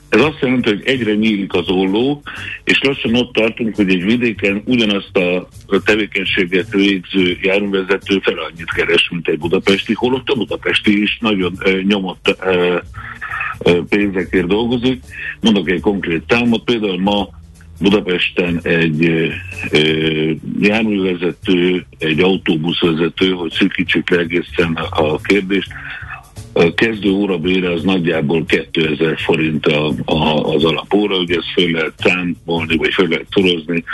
ez 0.08 0.20
azt 0.20 0.38
jelenti, 0.40 0.68
hogy 0.68 0.82
egyre 0.84 1.14
nyílik 1.14 1.54
az 1.54 1.68
olló, 1.68 2.22
és 2.64 2.80
lassan 2.82 3.14
ott 3.14 3.32
tartunk, 3.32 3.74
hogy 3.74 3.90
egy 3.90 4.04
vidéken 4.04 4.62
ugyanazt 4.64 5.16
a 5.16 5.48
tevékenységet 5.84 6.70
végző 6.70 7.38
járművezető 7.42 8.18
fel 8.22 8.38
annyit 8.38 8.72
keres, 8.72 9.08
mint 9.10 9.28
egy 9.28 9.38
budapesti, 9.38 9.94
holott 9.94 10.28
a 10.28 10.34
budapesti 10.34 11.02
is 11.02 11.18
nagyon 11.20 11.58
nyomott 11.82 12.36
pénzekért 13.88 14.46
dolgozik. 14.46 15.02
Mondok 15.40 15.70
egy 15.70 15.80
konkrét 15.80 16.22
számot, 16.28 16.64
például 16.64 17.00
ma 17.00 17.28
Budapesten 17.80 18.60
egy 18.62 19.08
uh, 19.08 20.30
járművezető, 20.60 21.86
egy 21.98 22.20
autóbuszvezető, 22.20 23.30
hogy 23.30 23.52
szűkítsük 23.52 24.10
le 24.10 24.18
egészen 24.18 24.74
a 24.90 25.20
kérdést, 25.20 25.68
a 26.58 26.74
kezdő 26.74 27.10
órabére 27.10 27.72
az 27.72 27.82
nagyjából 27.82 28.44
2000 28.44 29.18
forint 29.18 29.66
a, 29.66 29.92
a, 30.04 30.54
az 30.54 30.64
alapóra, 30.64 31.16
ugye 31.16 31.36
ezt 31.36 31.52
föl 31.54 31.70
lehet 31.70 31.92
számolni, 31.96 32.76
vagy 32.76 32.92
föl 32.92 33.08
lehet 33.08 33.26
szorozni, 33.30 33.84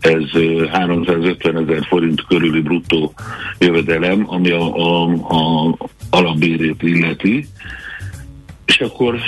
ez 0.00 0.22
350 0.70 1.56
ezer 1.56 1.86
forint 1.88 2.24
körüli 2.26 2.60
bruttó 2.60 3.14
jövedelem, 3.58 4.24
ami 4.26 4.50
a, 4.50 4.76
a, 4.76 5.02
a 5.12 5.76
alapbérét 6.10 6.82
illeti, 6.82 7.46
és 8.64 8.80
akkor 8.80 9.18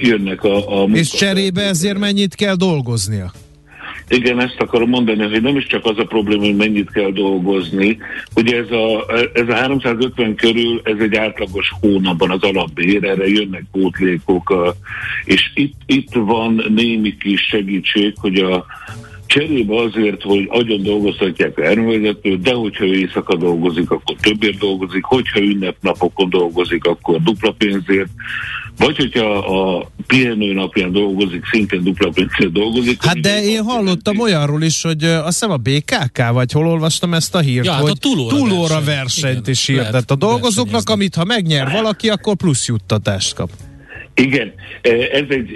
jönnek 0.00 0.44
a, 0.44 0.82
a 0.82 0.88
És 0.92 1.10
cserébe 1.10 1.62
ezért 1.62 1.98
mennyit 1.98 2.34
kell 2.34 2.54
dolgoznia? 2.54 3.32
Igen, 4.12 4.40
ezt 4.40 4.60
akarom 4.60 4.88
mondani, 4.88 5.22
hogy 5.22 5.42
nem 5.42 5.56
is 5.56 5.66
csak 5.66 5.84
az 5.84 5.98
a 5.98 6.04
probléma, 6.04 6.44
hogy 6.44 6.56
mennyit 6.56 6.90
kell 6.90 7.10
dolgozni. 7.10 7.98
Ugye 8.36 8.56
ez 8.56 8.70
a, 8.70 9.06
ez 9.32 9.48
a 9.48 9.54
350 9.54 10.34
körül, 10.34 10.80
ez 10.84 10.98
egy 10.98 11.16
átlagos 11.16 11.72
hónapban 11.80 12.30
az 12.30 12.42
alapbér, 12.42 13.04
erre 13.04 13.28
jönnek 13.28 13.64
pótlékok, 13.72 14.74
és 15.24 15.50
itt, 15.54 15.74
itt 15.86 16.12
van 16.12 16.64
némi 16.74 17.16
kis 17.16 17.40
segítség, 17.40 18.14
hogy 18.20 18.38
a, 18.38 18.66
cserébe 19.26 19.76
azért, 19.76 20.22
hogy 20.22 20.46
agyon 20.50 20.82
dolgozhatják 20.82 21.58
a 21.58 21.62
erővezetőt, 21.62 22.40
de 22.40 22.52
hogyha 22.54 22.84
ő 22.84 22.94
éjszaka 22.94 23.36
dolgozik, 23.36 23.90
akkor 23.90 24.16
többért 24.20 24.58
dolgozik, 24.58 25.04
hogyha 25.04 25.40
ünnepnapokon 25.40 26.30
dolgozik, 26.30 26.84
akkor 26.84 27.22
dupla 27.22 27.52
pénzért, 27.52 28.10
vagy 28.78 28.96
hogyha 28.96 29.36
a 29.36 29.90
pihenő 30.06 30.52
napján 30.52 30.92
dolgozik, 30.92 31.44
szintén 31.50 31.82
dupla 31.82 32.10
pénzért 32.10 32.52
dolgozik. 32.52 33.04
Hát 33.04 33.20
de 33.20 33.42
én 33.42 33.62
hallottam 33.62 34.14
jelenti. 34.14 34.20
olyanról 34.20 34.62
is, 34.62 34.82
hogy 34.82 35.04
azt 35.04 35.24
hiszem 35.24 35.50
a 35.50 35.56
BKK, 35.56 36.32
vagy 36.32 36.52
hol 36.52 36.66
olvastam 36.66 37.14
ezt 37.14 37.34
a 37.34 37.40
hírt, 37.40 37.64
ja, 37.64 37.72
hogy 37.72 37.88
hát 37.88 37.96
a 37.96 38.08
túlóra, 38.08 38.36
túlóra 38.36 38.74
verseny. 38.74 38.94
versenyt 38.94 39.38
Igen, 39.38 39.50
is 39.50 39.66
hirdet 39.66 40.10
a 40.10 40.14
dolgozóknak, 40.14 40.90
amit 40.90 41.14
ha 41.14 41.24
megnyer 41.24 41.70
valaki, 41.70 42.08
akkor 42.08 42.36
plusz 42.36 42.66
juttatást 42.66 43.34
kap. 43.34 43.50
Igen, 44.14 44.52
ez, 45.12 45.24
egy, 45.28 45.54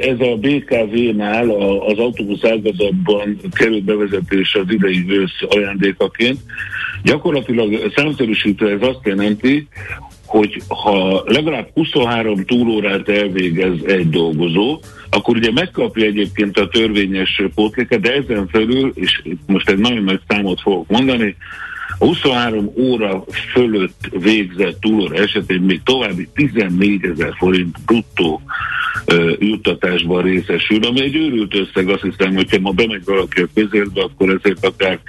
ez 0.00 0.20
a 0.20 0.36
BKV-nál 0.36 1.50
az 1.80 1.98
autóbusz 1.98 2.44
ágazatban 2.44 3.40
került 3.52 3.84
bevezetés 3.84 4.54
az 4.54 4.64
idei 4.68 5.04
ősz 5.08 5.40
ajándékaként. 5.48 6.38
Gyakorlatilag 7.02 7.92
számszerűsítve 7.94 8.70
ez 8.70 8.80
azt 8.80 9.00
jelenti, 9.02 9.68
hogy 10.32 10.62
ha 10.68 11.22
legalább 11.26 11.68
23 11.74 12.44
túlórát 12.44 13.08
elvégez 13.08 13.74
egy 13.86 14.08
dolgozó, 14.08 14.80
akkor 15.10 15.36
ugye 15.36 15.52
megkapja 15.52 16.04
egyébként 16.04 16.58
a 16.58 16.68
törvényes 16.68 17.42
pótléket, 17.54 18.00
de 18.00 18.12
ezen 18.12 18.48
felül, 18.48 18.92
és 18.94 19.22
most 19.46 19.68
egy 19.68 19.78
nagyon 19.78 20.04
nagy 20.04 20.20
számot 20.28 20.60
fogok 20.60 20.88
mondani, 20.88 21.36
a 21.98 22.04
23 22.04 22.72
óra 22.76 23.24
fölött 23.52 24.10
végzett 24.10 24.80
túlóra 24.80 25.16
esetén 25.16 25.60
még 25.60 25.82
további 25.82 26.28
14 26.34 27.04
ezer 27.04 27.34
forint 27.36 27.76
bruttó 27.86 28.40
uh, 29.06 29.32
juttatásban 29.38 30.22
részesül, 30.22 30.84
ami 30.84 31.02
egy 31.02 31.16
őrült 31.16 31.54
összeg, 31.54 31.88
azt 31.88 32.02
hiszem, 32.02 32.34
hogyha 32.34 32.58
ma 32.60 32.70
bemegy 32.70 33.04
valaki 33.04 33.40
a 33.40 33.48
közérbe, 33.54 34.02
akkor 34.02 34.28
ezért 34.28 34.66
akár 34.66 35.00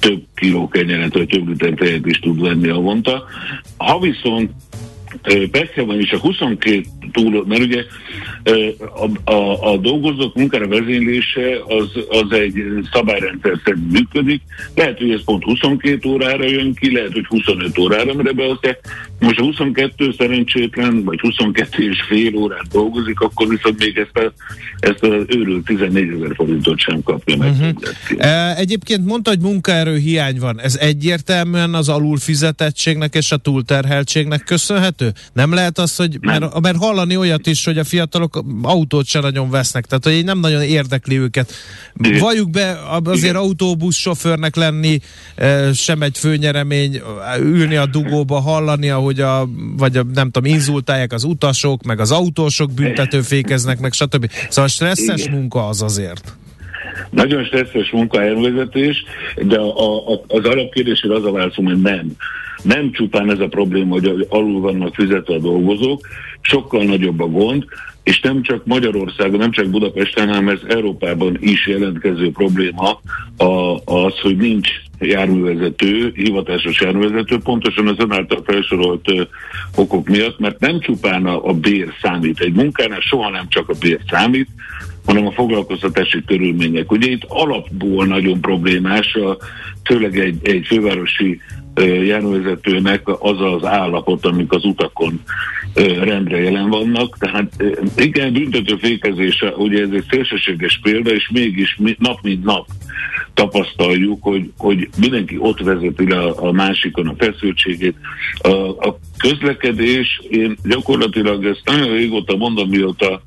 több 0.00 0.22
kiló 0.34 0.68
kenyeret, 0.68 1.14
vagy 1.14 1.26
több 1.26 1.48
liter 1.48 1.72
tejet 1.72 2.06
is 2.06 2.18
tud 2.18 2.40
venni 2.40 2.70
vonta. 2.70 3.24
Ha 3.76 3.98
viszont 3.98 4.50
persze 5.50 5.82
van 5.82 6.00
is 6.00 6.10
a 6.10 6.18
22 6.18 6.82
túl, 7.12 7.44
mert 7.46 7.62
ugye 7.62 7.84
a, 9.24 9.30
a, 9.32 9.72
a 9.72 9.76
dolgozók 9.76 10.34
munkára 10.34 10.68
vezénylése 10.68 11.58
az, 11.66 11.88
az 12.08 12.32
egy 12.38 12.54
szabályrendszer 12.92 13.60
szerint 13.64 13.92
működik. 13.92 14.42
Lehet, 14.74 14.98
hogy 14.98 15.10
ez 15.10 15.24
pont 15.24 15.44
22 15.44 16.08
órára 16.08 16.44
jön 16.44 16.74
ki, 16.74 16.92
lehet, 16.92 17.12
hogy 17.12 17.26
25 17.26 17.78
órára, 17.78 18.14
mert 18.14 18.34
beosztják. 18.34 18.80
Most 19.20 19.38
a 19.38 19.42
22 19.42 20.14
szerencsétlen, 20.18 21.04
vagy 21.04 21.20
22 21.20 21.88
és 21.90 22.02
fél 22.08 22.36
órát 22.36 22.68
dolgozik, 22.72 23.20
akkor 23.20 23.48
viszont 23.48 23.78
még 23.78 23.96
ezt, 23.96 24.26
a, 24.26 24.32
ezt 24.78 25.02
az 25.02 25.24
őrült 25.28 25.64
14 25.64 26.12
ezer 26.12 26.34
forintot 26.34 26.78
sem 26.78 27.02
kapja 27.02 27.36
meg. 27.36 27.50
Uh-huh. 27.50 28.58
Egyébként 28.58 29.04
mondta, 29.06 29.30
hogy 29.30 29.40
munkaerő 29.40 29.96
hiány 29.96 30.38
van. 30.38 30.60
Ez 30.60 30.76
egyértelműen 30.76 31.74
az 31.74 31.88
alulfizetettségnek 31.88 33.14
és 33.14 33.32
a 33.32 33.36
túlterheltségnek 33.36 34.44
köszönhető? 34.44 35.11
Nem 35.32 35.54
lehet 35.54 35.78
az, 35.78 35.96
hogy, 35.96 36.18
mert, 36.20 36.60
mert 36.60 36.76
hallani 36.76 37.16
olyat 37.16 37.46
is, 37.46 37.64
hogy 37.64 37.78
a 37.78 37.84
fiatalok 37.84 38.44
autót 38.62 39.06
se 39.06 39.20
nagyon 39.20 39.50
vesznek, 39.50 39.86
tehát 39.86 40.04
hogy 40.04 40.24
nem 40.24 40.38
nagyon 40.38 40.62
érdekli 40.62 41.18
őket. 41.18 41.52
Valljuk 42.18 42.50
be, 42.50 42.78
azért 43.04 43.36
autóbuszsofőrnek 43.36 44.56
lenni 44.56 44.98
sem 45.74 46.02
egy 46.02 46.18
főnyeremény, 46.18 47.00
ülni 47.40 47.76
a 47.76 47.86
dugóba, 47.86 48.40
hallani, 48.40 48.90
ahogy 48.90 49.20
a, 49.20 49.48
vagy 49.76 49.96
a, 49.96 50.02
nem 50.14 50.30
tudom, 50.30 50.52
inzultálják 50.52 51.12
az 51.12 51.24
utasok, 51.24 51.82
meg 51.82 52.00
az 52.00 52.10
autósok 52.10 52.72
büntetőfékeznek, 52.72 53.80
meg 53.80 53.92
stb. 53.92 54.30
Szóval 54.48 54.68
stresszes 54.68 55.20
Igen. 55.20 55.38
munka 55.38 55.66
az 55.66 55.82
azért. 55.82 56.36
Nagyon 57.10 57.44
stresszes 57.44 57.90
munka 57.90 58.22
elvezetés, 58.22 59.04
de 59.42 59.58
a, 59.58 60.12
a, 60.12 60.24
az 60.26 60.44
alapkérdésére 60.44 61.14
az 61.14 61.24
a 61.24 61.30
válaszom, 61.30 61.64
hogy 61.64 61.80
nem. 61.80 62.06
Nem 62.62 62.92
csupán 62.92 63.30
ez 63.30 63.40
a 63.40 63.48
probléma, 63.48 63.92
hogy 63.92 64.26
alul 64.28 64.60
vannak 64.60 64.94
fizetve 64.94 65.34
a 65.34 65.38
dolgozók, 65.38 66.00
sokkal 66.40 66.84
nagyobb 66.84 67.20
a 67.20 67.26
gond, 67.26 67.64
és 68.02 68.20
nem 68.20 68.42
csak 68.42 68.66
Magyarországon, 68.66 69.38
nem 69.38 69.50
csak 69.50 69.70
Budapesten, 69.70 70.28
hanem 70.28 70.48
ez 70.48 70.58
Európában 70.68 71.36
is 71.40 71.66
jelentkező 71.66 72.30
probléma 72.30 73.00
a, 73.36 73.76
az, 73.84 74.18
hogy 74.20 74.36
nincs 74.36 74.68
járművezető, 74.98 76.12
hivatásos 76.14 76.80
járművezető, 76.80 77.38
pontosan 77.38 77.88
az 77.88 77.96
ön 77.98 78.12
által 78.12 78.42
felsorolt 78.44 79.10
ö, 79.10 79.22
okok 79.76 80.08
miatt, 80.08 80.38
mert 80.38 80.60
nem 80.60 80.80
csupán 80.80 81.26
a, 81.26 81.48
a 81.48 81.52
bér 81.52 81.92
számít. 82.02 82.40
Egy 82.40 82.52
munkánál 82.52 83.00
soha 83.00 83.30
nem 83.30 83.48
csak 83.48 83.68
a 83.68 83.74
bér 83.80 84.00
számít, 84.10 84.48
hanem 85.04 85.26
a 85.26 85.32
foglalkoztatási 85.32 86.24
körülmények. 86.24 86.92
Ugye 86.92 87.10
itt 87.10 87.24
alapból 87.28 88.06
nagyon 88.06 88.40
problémás, 88.40 89.14
a, 89.14 89.36
főleg 89.84 90.18
egy, 90.18 90.38
egy 90.42 90.66
fővárosi 90.66 91.40
járművezetőnek 91.80 93.08
az 93.08 93.40
az 93.40 93.64
állapot, 93.64 94.26
amik 94.26 94.52
az 94.52 94.64
utakon 94.64 95.20
rendre 96.00 96.40
jelen 96.40 96.68
vannak. 96.68 97.18
Tehát 97.18 97.64
igen, 97.96 98.32
büntető 98.32 98.76
fékezése, 98.76 99.54
ugye 99.56 99.82
ez 99.82 99.90
egy 99.92 100.04
szélsőséges 100.10 100.80
példa, 100.82 101.10
és 101.10 101.28
mégis 101.32 101.78
nap 101.98 102.18
mint 102.22 102.44
nap 102.44 102.66
tapasztaljuk, 103.34 104.22
hogy, 104.22 104.52
hogy 104.58 104.88
mindenki 104.98 105.36
ott 105.38 105.60
vezeti 105.60 106.08
le 106.08 106.18
a, 106.18 106.52
másikon 106.52 107.06
a 107.06 107.14
feszültségét. 107.18 107.96
A, 108.38 108.48
a 108.88 108.98
közlekedés, 109.18 110.20
én 110.28 110.56
gyakorlatilag 110.64 111.44
ezt 111.44 111.62
nagyon 111.64 111.92
régóta 111.92 112.36
mondom, 112.36 112.68
mióta 112.68 113.22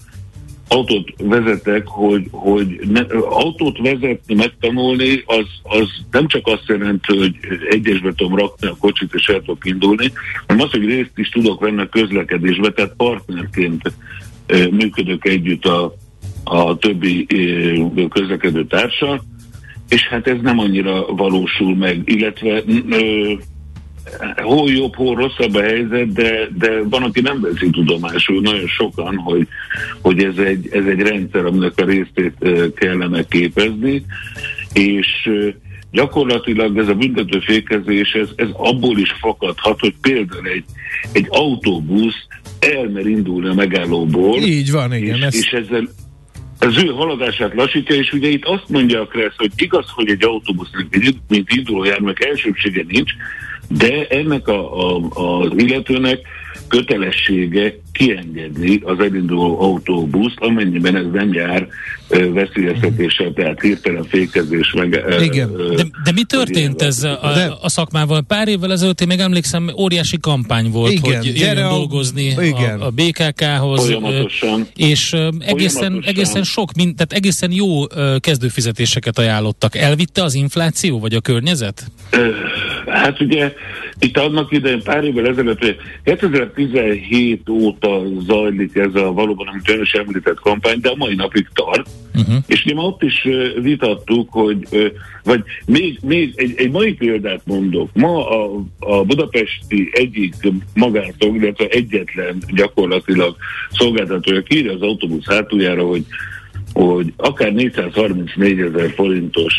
autót 0.67 1.13
vezetek, 1.17 1.87
hogy, 1.87 2.27
hogy 2.31 2.79
ne, 2.89 3.01
autót 3.29 3.77
vezetni, 3.77 4.35
megtanulni, 4.35 5.23
az, 5.25 5.45
az 5.63 5.87
nem 6.11 6.27
csak 6.27 6.47
azt 6.47 6.67
jelenti, 6.67 7.17
hogy 7.17 7.35
egyesbe 7.69 8.13
tudom 8.15 8.35
rakni 8.35 8.67
a 8.67 8.75
kocsit 8.79 9.13
és 9.13 9.27
el 9.27 9.39
tudok 9.39 9.65
indulni, 9.65 10.11
hanem 10.47 10.65
az, 10.65 10.71
hogy 10.71 10.85
részt 10.85 11.11
is 11.15 11.29
tudok 11.29 11.59
venni 11.59 11.81
a 11.81 11.89
közlekedésbe, 11.89 12.71
tehát 12.71 12.93
partnerként 12.97 13.93
működök 14.71 15.25
együtt 15.25 15.65
a, 15.65 15.95
a 16.43 16.77
többi 16.77 17.27
közlekedő 18.09 18.65
társal, 18.65 19.23
és 19.89 20.07
hát 20.07 20.27
ez 20.27 20.37
nem 20.41 20.59
annyira 20.59 21.05
valósul 21.05 21.75
meg, 21.75 22.01
illetve 22.05 22.55
e, 22.55 22.63
hol 24.35 24.71
jobb, 24.71 24.95
hol 24.95 25.15
rosszabb 25.15 25.55
a 25.55 25.61
helyzet, 25.61 26.13
de, 26.13 26.47
de 26.57 26.83
van, 26.83 27.03
aki 27.03 27.21
nem 27.21 27.41
veszi 27.41 27.69
tudomásul, 27.69 28.41
nagyon 28.41 28.67
sokan, 28.67 29.15
hogy, 29.15 29.47
hogy 30.01 30.23
ez, 30.23 30.37
egy, 30.37 30.67
ez 30.71 30.85
egy 30.85 30.99
rendszer, 30.99 31.45
aminek 31.45 31.73
a 31.75 31.85
részét 31.85 32.33
kellene 32.75 33.23
képezni, 33.23 34.05
és 34.73 35.29
gyakorlatilag 35.91 36.77
ez 36.77 36.87
a 36.87 36.93
büntető 36.93 37.39
fékezés, 37.39 38.11
ez, 38.11 38.29
ez 38.35 38.47
abból 38.53 38.97
is 38.99 39.11
fakadhat, 39.19 39.79
hogy 39.79 39.93
például 40.01 40.47
egy, 40.47 40.63
egy 41.11 41.25
autóbusz 41.29 42.27
elmer 42.59 43.05
indulni 43.05 43.47
a 43.47 43.53
megállóból. 43.53 44.37
Így 44.41 44.71
van, 44.71 44.93
igen. 44.93 45.15
És, 45.15 45.23
ez... 45.23 45.35
és 45.35 45.51
ezzel 45.51 45.89
az 46.59 46.83
ő 46.83 46.87
haladását 46.87 47.53
lassítja, 47.53 47.95
és 47.95 48.11
ugye 48.11 48.27
itt 48.27 48.45
azt 48.45 48.69
mondja 48.69 49.01
a 49.01 49.05
Kressz, 49.05 49.37
hogy 49.37 49.51
igaz, 49.55 49.85
hogy 49.89 50.09
egy 50.09 50.23
autóbusznak, 50.23 50.87
mint 51.27 51.51
induló 51.51 51.83
járműek 51.83 52.23
elsőbsége 52.23 52.83
nincs, 52.87 53.11
de 53.67 54.07
ennek 54.07 54.47
a, 54.47 54.93
a, 54.95 55.09
az 55.13 55.51
illetőnek 55.55 56.19
kötelessége 56.67 57.75
kiengedni 57.91 58.79
az 58.83 58.99
elinduló 58.99 59.61
autóbuszt, 59.61 60.37
amennyiben 60.39 60.95
ez 60.95 61.05
nem 61.13 61.33
jár 61.33 61.67
veszélyeztetéssel, 62.33 63.33
tehát 63.33 63.61
hirtelen 63.61 64.03
fékezés 64.03 64.73
meg... 64.73 65.03
Igen. 65.21 65.55
De, 65.75 65.83
de 66.03 66.11
mi 66.13 66.23
történt 66.23 66.81
ez 66.81 67.03
a, 67.03 67.31
de, 67.33 67.53
a 67.61 67.69
szakmával? 67.69 68.21
Pár 68.21 68.47
évvel 68.47 68.71
ezelőtt 68.71 69.01
én 69.01 69.07
még 69.07 69.19
emlékszem, 69.19 69.71
óriási 69.77 70.17
kampány 70.19 70.71
volt, 70.71 70.91
igen, 70.91 71.17
hogy 71.17 71.25
jöjjön 71.25 71.69
dolgozni 71.69 72.35
igen. 72.41 72.81
a, 72.81 72.85
a 72.85 72.89
BKK-hoz. 72.89 73.85
Folyamatosan. 73.85 74.67
És 74.75 75.13
egészen, 75.13 75.79
Folyamatosan. 75.79 76.03
egészen 76.03 76.43
sok, 76.43 76.73
mint, 76.73 76.95
tehát 76.95 77.13
egészen 77.13 77.51
jó 77.51 77.87
kezdőfizetéseket 78.19 79.19
ajánlottak. 79.19 79.75
Elvitte 79.75 80.23
az 80.23 80.33
infláció, 80.33 80.99
vagy 80.99 81.13
a 81.13 81.21
környezet? 81.21 81.91
Hát 82.87 83.21
ugye 83.21 83.53
itt 83.99 84.17
annak 84.17 84.51
idején 84.51 84.83
pár 84.83 85.03
évvel 85.03 85.27
ezelőtt, 85.27 85.75
2017 86.03 87.49
óta 87.49 88.01
zajlik 88.27 88.75
ez 88.75 88.95
a 88.95 89.11
valóban, 89.11 89.47
amit 89.47 89.69
ön 89.69 89.81
is 89.81 89.91
említett 89.91 90.39
kampány, 90.39 90.79
de 90.79 90.89
a 90.89 90.95
mai 90.95 91.15
napig 91.15 91.47
tart. 91.53 91.89
Uh-huh. 92.15 92.35
És 92.47 92.63
mi 92.63 92.73
ma 92.73 92.81
ott 92.81 93.03
is 93.03 93.27
vitattuk, 93.61 94.29
hogy, 94.31 94.67
vagy 95.23 95.43
még, 95.65 95.99
még 96.01 96.33
egy, 96.35 96.53
egy 96.57 96.71
mai 96.71 96.93
példát 96.93 97.41
mondok. 97.45 97.89
Ma 97.93 98.29
a, 98.29 98.63
a 98.79 99.03
budapesti 99.03 99.89
egyik 99.91 100.33
magától, 100.73 101.35
illetve 101.35 101.67
egyetlen 101.67 102.37
gyakorlatilag 102.47 103.35
szolgáltatója 103.71 104.41
kírja 104.41 104.73
az 104.73 104.81
autóbusz 104.81 105.27
hátuljára, 105.27 105.83
hogy 105.83 106.05
hogy 106.75 107.13
akár 107.17 107.53
434 107.53 108.59
ezer 108.59 108.91
forintos 108.95 109.53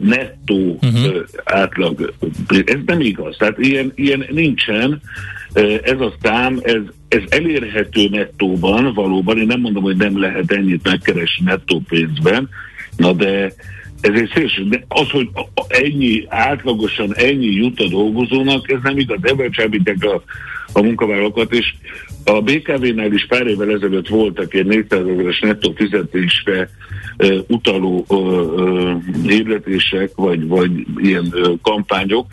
nettó 0.00 0.78
uh-huh. 0.82 1.16
átlag, 1.44 2.12
ez 2.64 2.78
nem 2.86 3.00
igaz. 3.00 3.36
Tehát 3.36 3.58
ilyen, 3.58 3.92
ilyen 3.94 4.26
nincsen. 4.30 5.00
Ez 5.82 6.00
a 6.00 6.14
szám, 6.22 6.60
ez, 6.62 6.80
ez 7.08 7.22
elérhető 7.28 8.08
nettóban 8.08 8.94
valóban. 8.94 9.38
Én 9.38 9.46
nem 9.46 9.60
mondom, 9.60 9.82
hogy 9.82 9.96
nem 9.96 10.20
lehet 10.20 10.52
ennyit 10.52 10.88
megkeresni 10.88 11.44
nettó 11.44 11.82
pénzben, 11.88 12.48
na 12.96 13.12
de 13.12 13.52
ez 14.00 14.20
egy 14.20 14.30
szélső, 14.34 14.68
de 14.68 14.84
az, 14.88 15.10
hogy 15.10 15.28
ennyi, 15.68 16.24
átlagosan 16.28 17.14
ennyi 17.14 17.50
jut 17.50 17.80
a 17.80 17.88
dolgozónak, 17.88 18.70
ez 18.70 18.78
nem 18.82 18.98
igaz. 18.98 19.18
Ebben 19.22 19.50
csábítják 19.50 20.04
a, 20.04 20.22
a 20.72 20.82
munkavállalókat, 20.82 21.52
és 21.52 21.74
a 22.24 22.40
BKV-nál 22.40 23.12
is 23.12 23.26
pár 23.26 23.46
évvel 23.46 23.70
ezelőtt 23.70 24.08
voltak 24.08 24.54
egy 24.54 24.66
400 24.66 25.06
ezeres 25.06 25.40
nettó 25.40 25.72
fizetésre 25.76 26.68
uh, 27.18 27.38
utaló 27.46 28.04
uh, 28.08 28.92
hirdetések, 29.22 30.10
vagy, 30.14 30.46
vagy 30.46 30.70
ilyen 30.96 31.28
uh, 31.32 31.52
kampányok, 31.62 32.26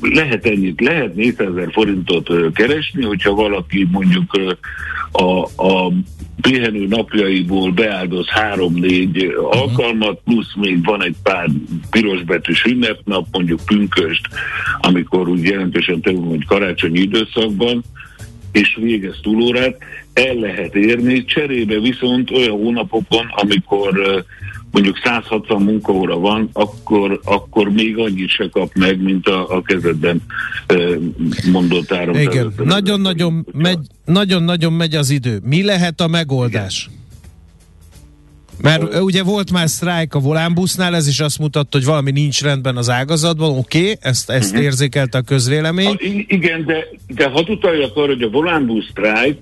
lehet 0.00 0.46
ennyit, 0.46 0.80
lehet 0.80 1.14
400 1.14 1.48
ezer 1.48 1.72
forintot 1.72 2.52
keresni, 2.54 3.04
hogyha 3.04 3.34
valaki 3.34 3.88
mondjuk 3.90 4.38
a, 5.12 5.22
a 5.66 5.92
pihenő 6.40 6.86
napjaiból 6.86 7.70
beáldoz 7.70 8.28
három-négy 8.28 9.34
alkalmat, 9.50 10.20
plusz 10.24 10.54
még 10.54 10.84
van 10.84 11.02
egy 11.02 11.16
pár 11.22 11.48
pirosbetűs 11.90 12.64
ünnepnap, 12.64 13.26
mondjuk 13.30 13.60
pünköst, 13.66 14.28
amikor 14.80 15.28
úgy 15.28 15.42
jelentősen 15.42 16.00
több, 16.00 16.28
hogy 16.28 16.46
karácsonyi 16.46 17.00
időszakban, 17.00 17.84
és 18.52 18.78
végez 18.80 19.18
túlórát, 19.22 19.78
el 20.12 20.34
lehet 20.34 20.74
érni, 20.74 21.24
cserébe 21.24 21.80
viszont 21.80 22.30
olyan 22.30 22.50
hónapokon, 22.50 23.26
amikor 23.30 24.24
mondjuk 24.72 24.98
160 25.04 25.62
munkaóra 25.62 26.18
van, 26.18 26.48
akkor, 26.52 27.20
akkor 27.24 27.68
még 27.68 27.98
annyit 27.98 28.28
se 28.28 28.48
kap 28.48 28.74
meg, 28.74 29.02
mint 29.02 29.26
a, 29.26 29.56
a 29.56 29.62
kezedben 29.62 30.22
mondott 31.52 31.92
áram. 31.92 32.14
Igen, 32.14 32.52
nagyon-nagyon 32.64 33.46
megy, 33.52 33.86
nagyon-nagyon 34.04 34.72
megy 34.72 34.94
az 34.94 35.10
idő. 35.10 35.40
Mi 35.44 35.62
lehet 35.62 36.00
a 36.00 36.06
megoldás? 36.06 36.88
Igen. 36.90 37.01
Mert 38.62 39.00
ugye 39.00 39.22
volt 39.22 39.52
már 39.52 39.68
sztrájk 39.68 40.14
a 40.14 40.18
volánbusznál, 40.18 40.94
ez 40.94 41.08
is 41.08 41.20
azt 41.20 41.38
mutatta, 41.38 41.76
hogy 41.76 41.84
valami 41.84 42.10
nincs 42.10 42.42
rendben 42.42 42.76
az 42.76 42.90
ágazatban, 42.90 43.58
oké, 43.58 43.78
okay, 43.78 43.96
ezt, 44.00 44.30
ezt 44.30 44.50
uh-huh. 44.50 44.64
érzékelte 44.64 45.18
a 45.18 45.22
közvélemény. 45.22 45.86
A, 45.86 45.96
igen, 46.26 46.64
de, 46.64 46.86
de 47.06 47.28
ha 47.28 47.44
utaljak 47.48 47.96
arra, 47.96 48.06
hogy 48.06 48.22
a 48.22 48.28
volánbusz 48.28 48.88
sztrájk, 48.90 49.38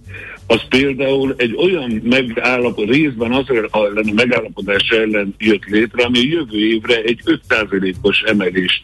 az 0.46 0.60
például 0.68 1.34
egy 1.36 1.54
olyan 1.56 2.02
megállapod, 2.04 2.88
részben 2.88 3.32
azért 3.32 3.76
ellen 3.76 4.08
a 4.08 4.12
megállapodás 4.14 4.88
ellen 4.88 5.34
jött 5.38 5.64
létre, 5.64 6.04
ami 6.04 6.18
a 6.18 6.22
jövő 6.22 6.58
évre 6.58 7.02
egy 7.02 7.20
5%-os 7.24 8.20
emelést 8.20 8.82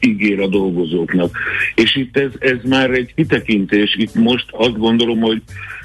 ígér 0.00 0.40
a 0.40 0.46
dolgozóknak. 0.46 1.38
És 1.74 1.96
itt 1.96 2.16
ez, 2.16 2.30
ez 2.38 2.56
már 2.68 2.90
egy 2.90 3.14
kitekintés, 3.14 3.96
itt 3.98 4.14
most 4.14 4.46
azt 4.50 4.78
gondolom, 4.78 5.20
hogy 5.20 5.42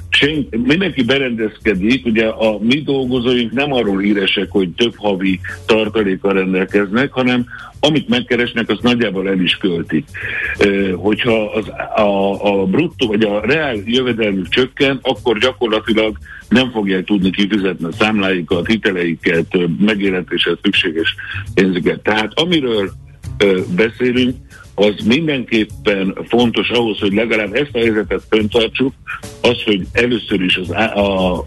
sen, 0.09 0.47
mindenki 0.51 1.03
berendezkedik, 1.03 2.05
ugye 2.05 2.25
a 2.25 2.59
mi 2.59 2.81
dolgozóink 2.81 3.51
nem 3.51 3.73
arról 3.73 3.99
híresek, 3.99 4.47
hogy 4.49 4.69
több 4.69 4.93
havi 4.95 5.39
tartalékkal 5.65 6.33
rendelkeznek, 6.33 7.11
hanem 7.11 7.45
amit 7.79 8.09
megkeresnek, 8.09 8.69
azt 8.69 8.81
nagyjából 8.81 9.29
el 9.29 9.39
is 9.39 9.55
költik. 9.55 10.05
Hogyha 10.95 11.51
az, 11.51 11.67
a, 11.95 12.61
a 12.61 12.65
bruttó 12.65 13.07
vagy 13.07 13.23
a 13.23 13.41
reál 13.45 13.75
jövedelmük 13.85 14.49
csökken, 14.49 14.99
akkor 15.01 15.37
gyakorlatilag 15.37 16.17
nem 16.49 16.71
fogják 16.71 17.03
tudni 17.03 17.29
kifizetni 17.29 17.85
a 17.85 17.91
számláikat, 17.91 18.67
hiteleiket, 18.67 19.57
megélhetéshez 19.79 20.57
szükséges 20.61 21.15
pénzüket. 21.53 21.99
Tehát 21.99 22.39
amiről 22.39 22.91
beszélünk, 23.75 24.35
az 24.79 25.05
mindenképpen 25.05 26.17
fontos 26.27 26.69
ahhoz, 26.69 26.99
hogy 26.99 27.13
legalább 27.13 27.53
ezt 27.53 27.69
a 27.73 27.77
helyzetet 27.77 28.23
föntartsuk, 28.29 28.93
az, 29.41 29.63
hogy 29.63 29.87
először 29.91 30.41
is 30.41 30.57
az, 30.57 30.69
a, 30.69 31.45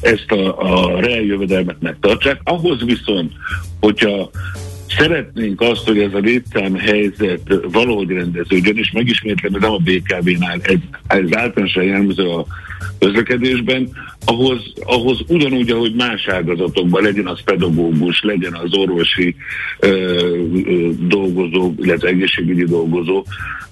ezt 0.00 0.30
a, 0.30 0.58
a 0.58 1.00
reáljövedelmet 1.00 1.80
megtartsák. 1.80 2.40
Ahhoz 2.44 2.84
viszont, 2.84 3.32
hogyha 3.80 4.30
szeretnénk 4.88 5.60
azt, 5.60 5.86
hogy 5.86 5.98
ez 5.98 6.14
a 6.14 6.18
létszám 6.18 6.74
helyzet 6.74 7.60
valahogy 7.72 8.08
rendeződjön, 8.08 8.76
és 8.76 8.90
megismétlem, 8.92 9.54
ez 9.54 9.60
nem 9.60 9.72
a 9.72 9.78
BKV-nál, 9.78 10.58
ez, 10.62 10.78
ez 11.06 11.36
általánosan 11.36 11.84
jellemző 11.84 12.28
a 12.28 12.46
közlekedésben, 12.98 13.88
ahhoz, 14.24 14.72
ahhoz 14.80 15.20
ugyanúgy, 15.28 15.70
ahogy 15.70 15.94
más 15.94 16.28
ágazatokban 16.28 17.02
legyen 17.02 17.26
az 17.26 17.42
pedagógus, 17.44 18.22
legyen 18.22 18.54
az 18.54 18.74
orvosi 18.76 19.34
ö, 19.78 19.88
ö, 19.88 20.90
dolgozó, 20.98 21.72
illetve 21.80 22.08
egészségügyi 22.08 22.64
dolgozó, 22.64 23.24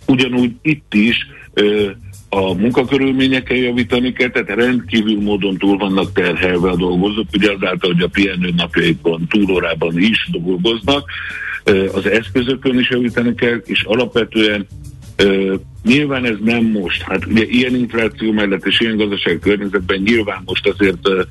ugyanúgy 0.07 0.53
itt 0.63 0.95
is 0.95 1.17
ö, 1.53 1.91
a 2.35 2.55
munkakörülményeken 2.55 3.57
javítani 3.57 4.13
kell, 4.13 4.31
tehát 4.31 4.49
rendkívül 4.49 5.21
módon 5.21 5.57
túl 5.57 5.77
vannak 5.77 6.13
terhelve 6.13 6.71
a 6.71 6.77
dolgozók, 6.77 7.27
ugye 7.33 7.53
azáltal, 7.53 7.93
hogy 7.93 8.03
a 8.03 8.09
pihenő 8.09 8.53
napjaikban, 8.57 9.27
túlórában 9.29 9.99
is 9.99 10.29
dolgoznak, 10.31 11.11
az 11.93 12.07
eszközökön 12.07 12.79
is 12.79 12.91
javítani 12.91 13.35
kell, 13.35 13.63
és 13.65 13.83
alapvetően 13.83 14.67
Ö, 15.17 15.55
nyilván 15.85 16.25
ez 16.25 16.37
nem 16.45 16.65
most. 16.65 17.03
Hát 17.03 17.27
ugye 17.27 17.45
ilyen 17.45 17.75
infláció 17.75 18.33
mellett 18.33 18.67
és 18.67 18.81
ilyen 18.81 18.97
gazdasági 18.97 19.39
környezetben 19.39 20.01
nyilván 20.01 20.43
most 20.45 20.67
azért 20.67 21.09
ö, 21.09 21.23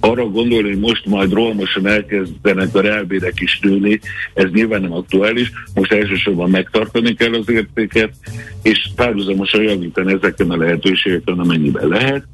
arra 0.00 0.24
gondolni, 0.24 0.68
hogy 0.68 0.78
most 0.78 1.06
majd 1.06 1.32
rohamosan 1.32 1.86
elkezdenek 1.86 2.74
a 2.74 2.80
reálbérek 2.80 3.40
is 3.40 3.58
nőni, 3.62 4.00
ez 4.34 4.50
nyilván 4.50 4.80
nem 4.80 4.92
aktuális. 4.92 5.52
Most 5.74 5.92
elsősorban 5.92 6.50
megtartani 6.50 7.14
kell 7.14 7.34
az 7.34 7.50
értéket, 7.50 8.14
és 8.62 8.88
párhuzamosan 8.96 9.62
javítani 9.62 10.12
ezeken 10.12 10.50
a 10.50 10.56
lehetőségeken, 10.56 11.38
amennyiben 11.38 11.88
lehet. 11.88 12.24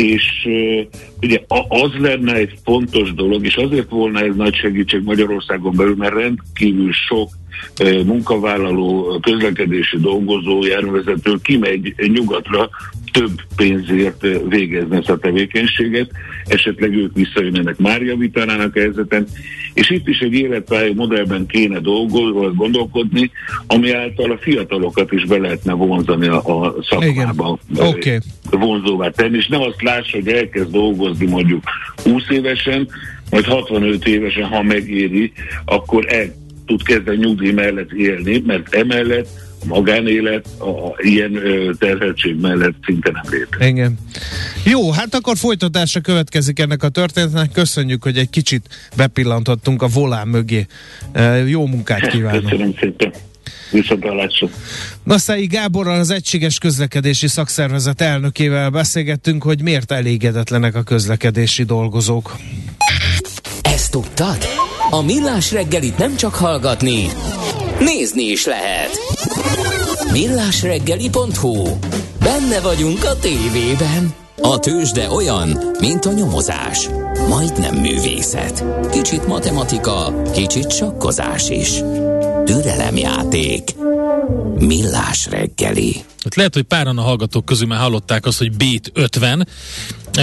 És 0.00 0.48
ugye 1.22 1.40
az 1.68 1.90
lenne 1.98 2.34
egy 2.34 2.58
fontos 2.64 3.14
dolog, 3.14 3.44
és 3.44 3.56
azért 3.56 3.90
volna 3.90 4.20
ez 4.20 4.34
nagy 4.36 4.54
segítség 4.54 5.02
Magyarországon 5.02 5.76
belül, 5.76 5.94
mert 5.96 6.14
rendkívül 6.14 6.92
sok 6.92 7.30
munkavállaló, 8.04 9.18
közlekedési 9.22 9.98
dolgozó, 9.98 10.64
járművezető 10.64 11.34
kimegy 11.42 11.94
nyugatra 11.96 12.70
több 13.12 13.40
pénzért 13.56 14.26
végezni 14.48 14.96
ezt 14.96 15.10
a 15.10 15.18
tevékenységet, 15.18 16.10
esetleg 16.44 16.94
ők 16.94 17.14
visszajönnek, 17.14 17.78
már 17.78 18.02
javítanának 18.02 18.76
a 18.76 18.78
helyzeten, 18.78 19.26
és 19.74 19.90
itt 19.90 20.08
is 20.08 20.18
egy 20.18 20.32
életpálya 20.32 20.92
modellben 20.94 21.46
kéne 21.46 21.78
dolgozni, 21.78 22.56
gondolkodni, 22.56 23.30
ami 23.66 23.92
által 23.92 24.30
a 24.30 24.38
fiatalokat 24.40 25.12
is 25.12 25.24
be 25.24 25.38
lehetne 25.38 25.72
vonzani 25.72 26.26
a, 26.26 26.62
a 26.62 26.74
szakmába. 26.88 27.58
Okay. 27.76 28.18
Vonzóvá 28.50 29.08
tenni, 29.08 29.36
és 29.36 29.46
nem 29.46 29.60
azt 29.60 29.82
lássa, 29.82 30.16
hogy 30.16 30.28
elkezd 30.28 30.70
dolgozni 30.70 31.26
mondjuk 31.26 31.64
20 32.02 32.22
évesen, 32.28 32.88
majd 33.30 33.44
65 33.44 34.06
évesen, 34.06 34.44
ha 34.44 34.62
megéri, 34.62 35.32
akkor 35.64 36.04
el 36.08 36.34
tud 36.66 36.82
kezdeni 36.82 37.16
nyugdíj 37.16 37.52
mellett 37.52 37.92
élni, 37.92 38.42
mert 38.46 38.74
emellett 38.74 39.28
magánélet 39.64 40.46
a 40.58 41.02
ilyen 41.02 41.34
ö, 41.34 41.72
terheltség 41.78 42.40
mellett 42.40 42.74
szinte 42.84 43.10
nem 43.10 43.22
létezik. 43.30 43.68
Igen. 43.68 43.98
Jó, 44.64 44.90
hát 44.90 45.14
akkor 45.14 45.36
folytatása 45.36 46.00
következik 46.00 46.58
ennek 46.58 46.82
a 46.82 46.88
történetnek. 46.88 47.52
Köszönjük, 47.52 48.02
hogy 48.02 48.18
egy 48.18 48.30
kicsit 48.30 48.90
bepillantottunk 48.96 49.82
a 49.82 49.86
volán 49.86 50.28
mögé. 50.28 50.66
Jó 51.46 51.66
munkát 51.66 52.08
kívánok! 52.08 52.42
Köszönöm 52.42 52.74
szépen! 52.80 53.12
Viszontlátásra. 53.70 54.48
Naszai 55.02 55.46
Gáborral 55.46 55.98
az 55.98 56.10
Egységes 56.10 56.58
Közlekedési 56.58 57.28
Szakszervezet 57.28 58.00
elnökével 58.00 58.70
beszélgettünk, 58.70 59.42
hogy 59.42 59.62
miért 59.62 59.92
elégedetlenek 59.92 60.74
a 60.74 60.82
közlekedési 60.82 61.62
dolgozók. 61.62 62.36
Ezt 63.62 63.90
tudtad? 63.90 64.38
A 64.90 65.02
Millás 65.02 65.52
reggelit 65.52 65.98
nem 65.98 66.16
csak 66.16 66.34
hallgatni, 66.34 67.06
nézni 67.80 68.22
is 68.22 68.44
lehet. 68.44 68.90
Millásreggeli.hu 70.12 71.78
Benne 72.20 72.60
vagyunk 72.60 73.04
a 73.04 73.18
tévében. 73.18 74.14
A 74.42 74.58
tőzsde 74.58 75.10
olyan, 75.10 75.58
mint 75.80 76.04
a 76.04 76.12
nyomozás. 76.12 76.88
Majdnem 77.28 77.74
művészet. 77.74 78.64
Kicsit 78.90 79.26
matematika, 79.26 80.22
kicsit 80.32 80.72
sakkozás 80.72 81.48
is. 81.48 81.70
Türelemjáték. 82.44 83.74
Millás 84.58 85.26
reggeli. 85.26 86.04
Hát 86.24 86.34
lehet, 86.34 86.54
hogy 86.54 86.62
páran 86.62 86.98
a 86.98 87.02
hallgatók 87.02 87.44
közül 87.44 87.66
már 87.66 87.78
hallották 87.78 88.26
azt, 88.26 88.38
hogy 88.38 88.56
Bét 88.56 88.90
50. 88.94 89.48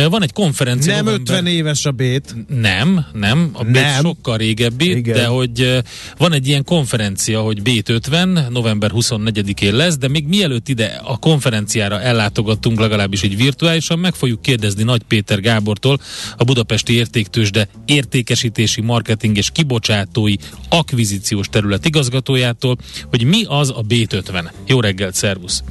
Van 0.09 0.23
egy 0.23 0.33
konferencia. 0.33 0.95
Nem 0.95 1.03
november... 1.03 1.35
50 1.35 1.53
éves 1.53 1.85
a 1.85 1.91
Bét. 1.91 2.35
Nem, 2.47 3.05
nem. 3.13 3.49
A 3.53 3.63
Bét 3.63 3.73
nem. 3.73 4.03
sokkal 4.03 4.38
régebbi, 4.38 4.89
Igen. 4.89 5.15
de 5.15 5.25
hogy 5.25 5.83
van 6.17 6.33
egy 6.33 6.47
ilyen 6.47 6.63
konferencia, 6.63 7.41
hogy 7.41 7.61
Bét 7.61 7.89
50, 7.89 8.47
november 8.49 8.91
24-én 8.93 9.75
lesz, 9.75 9.97
de 9.97 10.07
még 10.07 10.27
mielőtt 10.27 10.69
ide 10.69 11.01
a 11.03 11.17
konferenciára 11.17 12.01
ellátogattunk, 12.01 12.79
legalábbis 12.79 13.23
így 13.23 13.38
virtuálisan, 13.38 13.99
meg 13.99 14.13
fogjuk 14.13 14.41
kérdezni 14.41 14.83
Nagy 14.83 15.03
Péter 15.03 15.39
Gábortól, 15.39 15.99
a 16.38 16.43
Budapesti 16.43 16.93
Értéktősde 16.93 17.67
értékesítési, 17.85 18.81
marketing 18.81 19.38
és 19.38 19.51
kibocsátói 19.51 20.33
akvizíciós 20.69 21.49
terület 21.49 21.85
igazgatójától, 21.85 22.77
hogy 23.09 23.23
mi 23.23 23.43
az 23.47 23.69
a 23.75 23.81
Bét 23.81 24.13
50. 24.13 24.51
Jó 24.67 24.79
reggelt, 24.79 25.15
szervusz! 25.15 25.63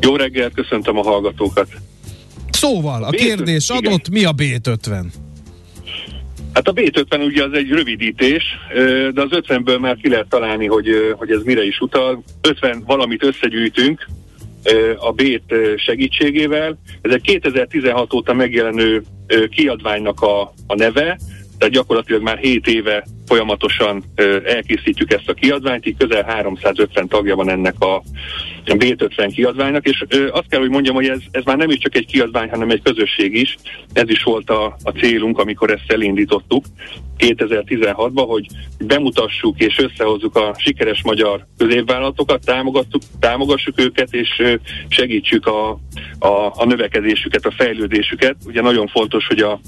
Jó 0.00 0.16
reggelt, 0.16 0.54
köszöntöm 0.54 0.98
a 0.98 1.02
hallgatókat. 1.02 1.68
Szóval, 2.56 3.04
a 3.04 3.10
B50, 3.10 3.16
kérdés 3.16 3.68
adott, 3.68 4.08
mi 4.08 4.24
a 4.24 4.32
B50? 4.32 5.04
Hát 6.52 6.68
a 6.68 6.72
B50 6.72 7.24
ugye 7.24 7.44
az 7.44 7.52
egy 7.52 7.68
rövidítés, 7.68 8.44
de 9.14 9.22
az 9.22 9.28
50-ből 9.30 9.80
már 9.80 9.96
ki 9.96 10.08
lehet 10.08 10.28
találni, 10.28 10.66
hogy, 10.66 10.88
hogy 11.16 11.30
ez 11.30 11.42
mire 11.44 11.64
is 11.64 11.80
utal. 11.80 12.22
50 12.40 12.82
valamit 12.86 13.24
összegyűjtünk 13.24 14.08
a 14.96 15.12
B-t 15.12 15.54
segítségével. 15.76 16.78
Ez 17.00 17.12
egy 17.12 17.20
2016 17.20 18.14
óta 18.14 18.34
megjelenő 18.34 19.02
kiadványnak 19.50 20.20
a, 20.20 20.40
a 20.66 20.74
neve, 20.74 21.18
tehát 21.58 21.74
gyakorlatilag 21.74 22.22
már 22.22 22.38
7 22.38 22.66
éve 22.66 23.06
folyamatosan 23.26 24.04
elkészítjük 24.44 25.12
ezt 25.12 25.28
a 25.28 25.34
kiadványt, 25.34 25.86
így 25.86 25.96
közel 25.96 26.24
350 26.24 27.08
tagja 27.08 27.36
van 27.36 27.50
ennek 27.50 27.80
a 27.80 28.02
B50 28.64 29.30
kiadványnak, 29.34 29.86
és 29.86 30.04
azt 30.30 30.48
kell, 30.48 30.60
hogy 30.60 30.70
mondjam, 30.70 30.94
hogy 30.94 31.08
ez, 31.08 31.18
ez 31.30 31.44
már 31.44 31.56
nem 31.56 31.70
is 31.70 31.78
csak 31.78 31.94
egy 31.96 32.06
kiadvány, 32.06 32.48
hanem 32.48 32.70
egy 32.70 32.82
közösség 32.82 33.34
is. 33.34 33.56
Ez 33.92 34.08
is 34.08 34.22
volt 34.22 34.50
a, 34.50 34.76
a 34.82 34.90
célunk, 34.90 35.38
amikor 35.38 35.70
ezt 35.70 35.92
elindítottuk 35.92 36.64
2016-ban, 37.18 38.24
hogy 38.28 38.46
bemutassuk 38.78 39.60
és 39.60 39.78
összehozzuk 39.78 40.36
a 40.36 40.54
sikeres 40.58 41.02
magyar 41.02 41.46
középvállalatokat, 41.56 42.44
támogattuk, 42.44 43.02
támogassuk 43.20 43.80
őket, 43.80 44.14
és 44.14 44.42
segítsük 44.88 45.46
a, 45.46 45.70
a, 46.18 46.52
a 46.54 46.64
növekedésüket, 46.64 47.46
a 47.46 47.54
fejlődésüket. 47.56 48.36
Ugye 48.46 48.60
nagyon 48.60 48.86
fontos, 48.86 49.26
hogy 49.26 49.38
a 49.38 49.60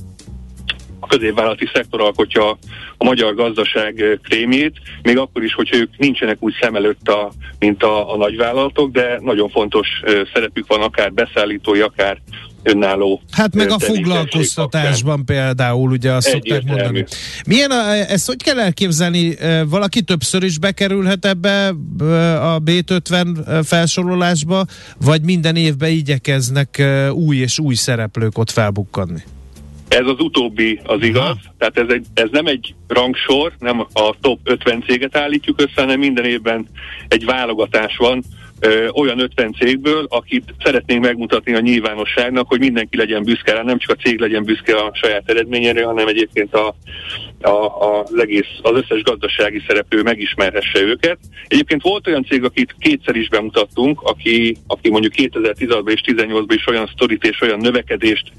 középvállalati 1.09 1.68
szektor 1.72 2.00
alkotja 2.00 2.59
a 2.96 3.04
magyar 3.04 3.34
gazdaság 3.34 4.18
krémjét, 4.22 4.76
még 5.02 5.18
akkor 5.18 5.42
is, 5.42 5.54
hogyha 5.54 5.76
ők 5.76 5.96
nincsenek 5.96 6.36
úgy 6.40 6.54
szem 6.61 6.74
előtt, 6.74 7.09
a, 7.09 7.32
mint 7.59 7.82
a, 7.82 8.12
a 8.12 8.16
nagyvállalatok, 8.16 8.90
de 8.90 9.18
nagyon 9.20 9.48
fontos 9.48 9.88
szerepük 10.34 10.66
van 10.66 10.82
akár 10.82 11.12
beszállítói, 11.12 11.80
akár 11.80 12.20
önálló 12.62 13.22
Hát 13.30 13.54
meg 13.54 13.70
a 13.70 13.78
foglalkoztatásban 13.78 15.24
például, 15.24 15.90
ugye 15.90 16.12
azt 16.12 16.28
szokták 16.28 16.62
mondani. 16.64 17.04
Milyen 17.46 17.70
a, 17.70 17.92
ezt 17.92 18.26
hogy 18.26 18.42
kell 18.42 18.61
elképzelni? 18.61 19.36
Valaki 19.68 20.02
többször 20.02 20.42
is 20.42 20.59
bekerülhet 20.59 21.24
ebbe 21.24 21.68
a 22.40 22.59
B50 22.59 23.62
felsorolásba, 23.64 24.64
vagy 25.04 25.22
minden 25.22 25.56
évben 25.56 25.90
igyekeznek 25.90 26.82
új 27.12 27.36
és 27.36 27.59
új 27.59 27.74
szereplők 27.74 28.38
ott 28.38 28.50
felbukkadni? 28.50 29.22
Ez 29.89 30.07
az 30.07 30.20
utóbbi 30.20 30.80
az 30.84 31.03
igaz, 31.03 31.22
Aha. 31.22 31.55
tehát 31.59 31.78
ez, 31.78 31.89
egy, 31.89 32.07
ez 32.14 32.28
nem 32.30 32.47
egy 32.47 32.74
rangsor, 32.89 33.53
nem 33.59 33.80
a 33.80 34.14
top 34.20 34.39
50 34.45 34.82
céget 34.86 35.16
állítjuk 35.16 35.61
össze, 35.61 35.80
hanem 35.80 35.99
minden 35.99 36.24
évben 36.24 36.66
egy 37.09 37.24
válogatás 37.24 37.97
van 37.97 38.22
ö, 38.61 38.88
olyan 38.88 39.20
50 39.20 39.52
cégből, 39.52 40.06
akit 40.09 40.54
szeretnénk 40.62 41.02
megmutatni 41.02 41.54
a 41.54 41.61
nyilvánosságnak, 41.61 42.48
hogy 42.48 42.59
mindenki 42.59 42.96
legyen 42.96 43.22
büszke 43.22 43.52
rá, 43.52 43.62
nem 43.62 43.78
csak 43.78 43.96
a 43.96 44.02
cég 44.02 44.18
legyen 44.18 44.44
büszke 44.44 44.76
a 44.76 44.90
saját 44.94 45.30
eredményére, 45.30 45.84
hanem 45.84 46.09
egyébként 46.09 46.54
a, 46.54 46.74
a, 47.40 47.48
a, 47.48 48.02
az 48.02 48.20
egész, 48.20 48.46
az 48.62 48.72
összes 48.74 49.02
gazdasági 49.02 49.62
szereplő 49.66 50.02
megismerhesse 50.02 50.80
őket. 50.80 51.18
Egyébként 51.46 51.82
volt 51.82 52.06
olyan 52.06 52.24
cég, 52.24 52.44
akit 52.44 52.74
kétszer 52.78 53.16
is 53.16 53.28
bemutattunk, 53.28 54.00
aki, 54.02 54.56
aki 54.66 54.90
mondjuk 54.90 55.12
2016-ban 55.16 55.92
és 55.92 56.00
2018-ban 56.04 56.54
is 56.54 56.66
olyan 56.66 56.90
sztorit 56.94 57.24
és 57.24 57.40
olyan 57.40 57.59
növekedést 57.59 58.32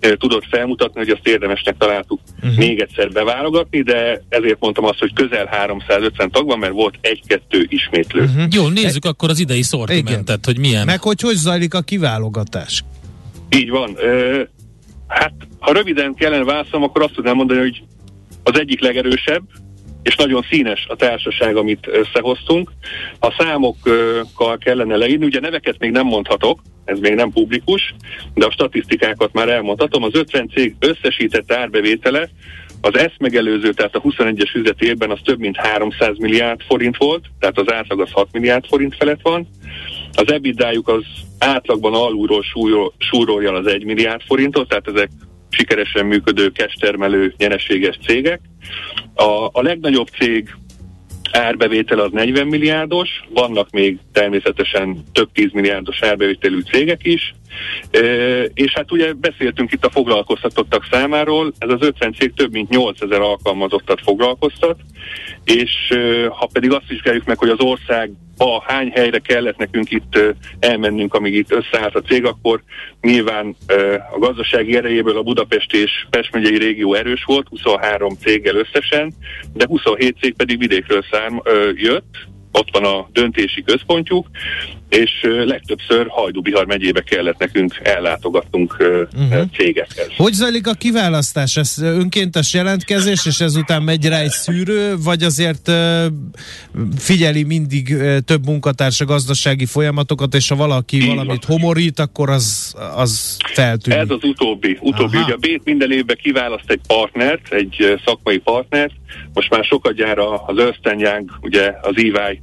e, 0.00 0.16
tudott 0.16 0.44
felmutatni, 0.50 1.00
hogy 1.00 1.10
azt 1.10 1.28
érdemesnek 1.28 1.76
találtuk 1.78 2.20
uh-huh. 2.36 2.58
még 2.58 2.80
egyszer 2.80 3.10
beválogatni, 3.10 3.82
de 3.82 4.22
ezért 4.28 4.60
mondtam 4.60 4.84
azt, 4.84 4.98
hogy 4.98 5.12
közel 5.12 5.46
350 5.46 6.30
tag 6.30 6.46
van, 6.46 6.58
mert 6.58 6.72
volt 6.72 6.94
egy-kettő 7.00 7.66
ismétlő. 7.68 8.22
Uh-huh. 8.22 8.44
Jó, 8.50 8.68
nézzük 8.68 9.04
e- 9.04 9.08
akkor 9.08 9.30
az 9.30 9.38
idei 9.38 9.61
szortimentet, 9.62 10.44
hogy 10.44 10.58
milyen. 10.58 10.86
Meg 10.86 11.00
hogy 11.00 11.20
hogy 11.20 11.34
zajlik 11.34 11.74
a 11.74 11.80
kiválogatás? 11.80 12.84
Így 13.48 13.70
van. 13.70 13.96
E, 13.98 14.48
hát, 15.08 15.32
ha 15.58 15.72
röviden 15.72 16.14
kellene 16.14 16.44
válaszolnom, 16.44 16.88
akkor 16.88 17.02
azt 17.02 17.12
tudnám 17.14 17.36
mondani, 17.36 17.60
hogy 17.60 17.82
az 18.42 18.58
egyik 18.58 18.80
legerősebb, 18.80 19.42
és 20.02 20.16
nagyon 20.16 20.46
színes 20.50 20.86
a 20.88 20.96
társaság, 20.96 21.56
amit 21.56 21.86
összehoztunk. 21.86 22.72
A 23.20 23.34
számokkal 23.38 24.58
kellene 24.58 24.96
leírni, 24.96 25.24
ugye 25.24 25.40
neveket 25.40 25.78
még 25.78 25.90
nem 25.90 26.06
mondhatok, 26.06 26.62
ez 26.84 26.98
még 26.98 27.14
nem 27.14 27.30
publikus, 27.30 27.94
de 28.34 28.46
a 28.46 28.50
statisztikákat 28.50 29.32
már 29.32 29.48
elmondhatom. 29.48 30.02
Az 30.02 30.14
50 30.14 30.48
cég 30.54 30.74
összesített 30.78 31.52
árbevétele 31.52 32.28
az 32.84 32.98
ezt 32.98 33.18
megelőző, 33.18 33.72
tehát 33.72 33.94
a 33.94 34.00
21-es 34.00 34.54
üzleti 34.54 34.86
évben 34.86 35.10
az 35.10 35.18
több 35.24 35.38
mint 35.38 35.56
300 35.56 36.18
milliárd 36.18 36.60
forint 36.62 36.96
volt, 36.96 37.24
tehát 37.40 37.58
az 37.58 37.72
átlag 37.72 38.00
az 38.00 38.10
6 38.12 38.28
milliárd 38.32 38.66
forint 38.66 38.96
felett 38.96 39.20
van. 39.22 39.48
Az 40.12 40.32
EBITDA-juk 40.32 40.88
az 40.88 41.04
átlagban 41.38 41.94
alulról 41.94 42.42
súrolja 42.98 43.52
az 43.52 43.66
1 43.66 43.84
milliárd 43.84 44.22
forintot, 44.26 44.68
tehát 44.68 44.88
ezek 44.88 45.10
sikeresen 45.48 46.06
működő 46.06 46.50
kestermelő 46.50 47.34
nyereséges 47.36 47.98
cégek. 48.06 48.40
A, 49.14 49.46
a 49.52 49.62
legnagyobb 49.62 50.08
cég 50.18 50.56
árbevétel 51.32 51.98
az 51.98 52.10
40 52.12 52.46
milliárdos, 52.46 53.08
vannak 53.28 53.70
még 53.70 53.98
természetesen 54.12 55.04
több 55.12 55.32
10 55.32 55.52
milliárdos 55.52 56.02
árbevételű 56.02 56.60
cégek 56.60 57.00
is, 57.04 57.34
és 58.54 58.72
hát 58.72 58.92
ugye 58.92 59.12
beszéltünk 59.12 59.72
itt 59.72 59.84
a 59.84 59.90
foglalkoztatottak 59.90 60.86
számáról, 60.90 61.52
ez 61.58 61.70
az 61.70 61.86
50 61.86 62.12
cég 62.12 62.32
több 62.34 62.52
mint 62.52 62.68
8000 62.68 63.20
alkalmazottat 63.20 64.00
foglalkoztat, 64.02 64.80
és 65.44 65.70
ha 66.28 66.48
pedig 66.52 66.72
azt 66.72 66.88
vizsgáljuk 66.88 67.24
meg, 67.24 67.38
hogy 67.38 67.48
az 67.48 67.60
ország 67.60 68.10
ha 68.38 68.64
hány 68.66 68.90
helyre 68.90 69.18
kellett 69.18 69.56
nekünk 69.56 69.90
itt 69.90 70.18
elmennünk, 70.58 71.14
amíg 71.14 71.34
itt 71.34 71.52
összeállt 71.52 71.94
a 71.94 72.00
cég, 72.00 72.24
akkor 72.24 72.62
nyilván 73.00 73.56
a 74.14 74.18
gazdasági 74.18 74.76
erejéből 74.76 75.16
a 75.16 75.22
Budapest 75.22 75.72
és 75.72 76.06
Pest 76.10 76.32
megyei 76.32 76.58
régió 76.58 76.94
erős 76.94 77.24
volt, 77.24 77.48
23 77.48 78.14
céggel 78.14 78.56
összesen, 78.56 79.12
de 79.52 79.66
27 79.66 80.16
cég 80.20 80.34
pedig 80.34 80.58
vidékről 80.58 81.04
szárm, 81.10 81.36
jött, 81.74 82.16
ott 82.52 82.68
van 82.72 82.84
a 82.84 83.08
döntési 83.12 83.62
központjuk, 83.62 84.26
és 84.92 85.10
legtöbbször 85.44 86.06
Hajdú-Bihar 86.08 86.66
megyébe 86.66 87.00
kellett 87.00 87.38
nekünk 87.38 87.80
ellátogatnunk 87.82 88.76
uh-huh. 88.80 89.42
cégekhez. 89.56 90.08
Hogy 90.16 90.32
zajlik 90.32 90.66
a 90.66 90.72
kiválasztás? 90.72 91.56
Ez 91.56 91.78
önkéntes 91.82 92.54
jelentkezés, 92.54 93.26
és 93.26 93.40
ezután 93.40 93.82
megy 93.82 94.06
rá 94.06 94.20
egy 94.20 94.30
szűrő, 94.30 94.94
vagy 95.04 95.22
azért 95.22 95.70
figyeli 96.98 97.42
mindig 97.42 97.96
több 98.24 98.46
munkatárs 98.46 99.00
a 99.00 99.04
gazdasági 99.04 99.66
folyamatokat, 99.66 100.34
és 100.34 100.48
ha 100.48 100.56
valaki 100.56 100.96
Így 100.96 101.06
valamit 101.06 101.44
van. 101.44 101.58
homorít, 101.58 101.98
akkor 101.98 102.30
az, 102.30 102.74
az 102.96 103.36
feltűnik? 103.52 103.98
Ez 103.98 104.10
az 104.10 104.24
utóbbi. 104.24 104.78
utóbbi. 104.80 105.18
Ugye 105.18 105.32
a 105.32 105.36
Bét 105.36 105.64
minden 105.64 105.92
évben 105.92 106.16
kiválaszt 106.22 106.70
egy 106.70 106.80
partnert, 106.86 107.52
egy 107.52 108.00
szakmai 108.04 108.38
partnert, 108.38 108.92
most 109.34 109.50
már 109.50 109.64
sokat 109.64 109.94
gyára 109.94 110.44
az 110.44 110.56
Young, 110.98 111.30
ugye 111.40 111.72
az 111.82 111.94
EY 111.96 112.40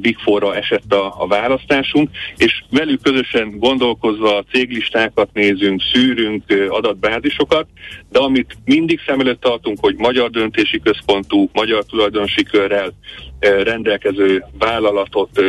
Big 0.00 0.18
Four-ra 0.18 0.56
esett 0.56 0.92
a, 0.92 1.14
a 1.18 1.26
választásunk, 1.26 2.10
és 2.36 2.62
velük 2.70 3.02
közösen 3.02 3.58
gondolkozva 3.58 4.44
céglistákat 4.52 5.28
nézünk, 5.32 5.82
szűrünk 5.92 6.42
adatbázisokat, 6.68 7.66
de 8.10 8.18
amit 8.18 8.56
mindig 8.64 9.00
szem 9.06 9.20
előtt 9.20 9.40
tartunk, 9.40 9.78
hogy 9.80 9.94
magyar 9.96 10.30
döntési 10.30 10.80
központú, 10.80 11.48
magyar 11.52 11.84
tulajdonosi 11.84 12.42
körrel 12.42 12.92
rendelkező 13.40 14.44
vállalatot 14.58 15.42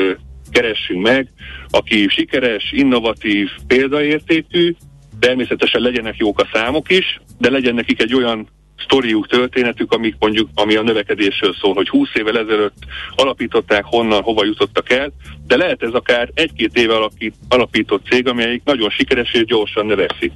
keressünk 0.51 1.01
meg, 1.01 1.27
aki 1.69 2.07
sikeres, 2.07 2.71
innovatív, 2.71 3.49
példaértékű, 3.67 4.75
természetesen 5.19 5.81
legyenek 5.81 6.17
jók 6.17 6.39
a 6.39 6.49
számok 6.53 6.91
is, 6.91 7.21
de 7.37 7.49
legyen 7.49 7.75
nekik 7.75 8.01
egy 8.01 8.13
olyan 8.13 8.47
sztoriuk, 8.77 9.27
történetük, 9.27 9.91
amik 9.91 10.15
mondjuk, 10.19 10.49
ami 10.53 10.75
a 10.75 10.81
növekedésről 10.81 11.53
szól, 11.53 11.73
hogy 11.73 11.89
20 11.89 12.09
évvel 12.13 12.37
ezelőtt 12.37 12.77
alapították, 13.15 13.83
honnan, 13.85 14.21
hova 14.21 14.45
jutottak 14.45 14.89
el, 14.89 15.11
de 15.47 15.57
lehet 15.57 15.83
ez 15.83 15.93
akár 15.93 16.29
egy-két 16.33 16.77
éve 16.77 16.95
alapít, 16.95 17.35
alapított 17.49 18.05
cég, 18.05 18.27
amelyik 18.27 18.61
nagyon 18.63 18.89
sikeres 18.89 19.33
és 19.33 19.45
gyorsan 19.45 19.85
növekszik. 19.85 20.31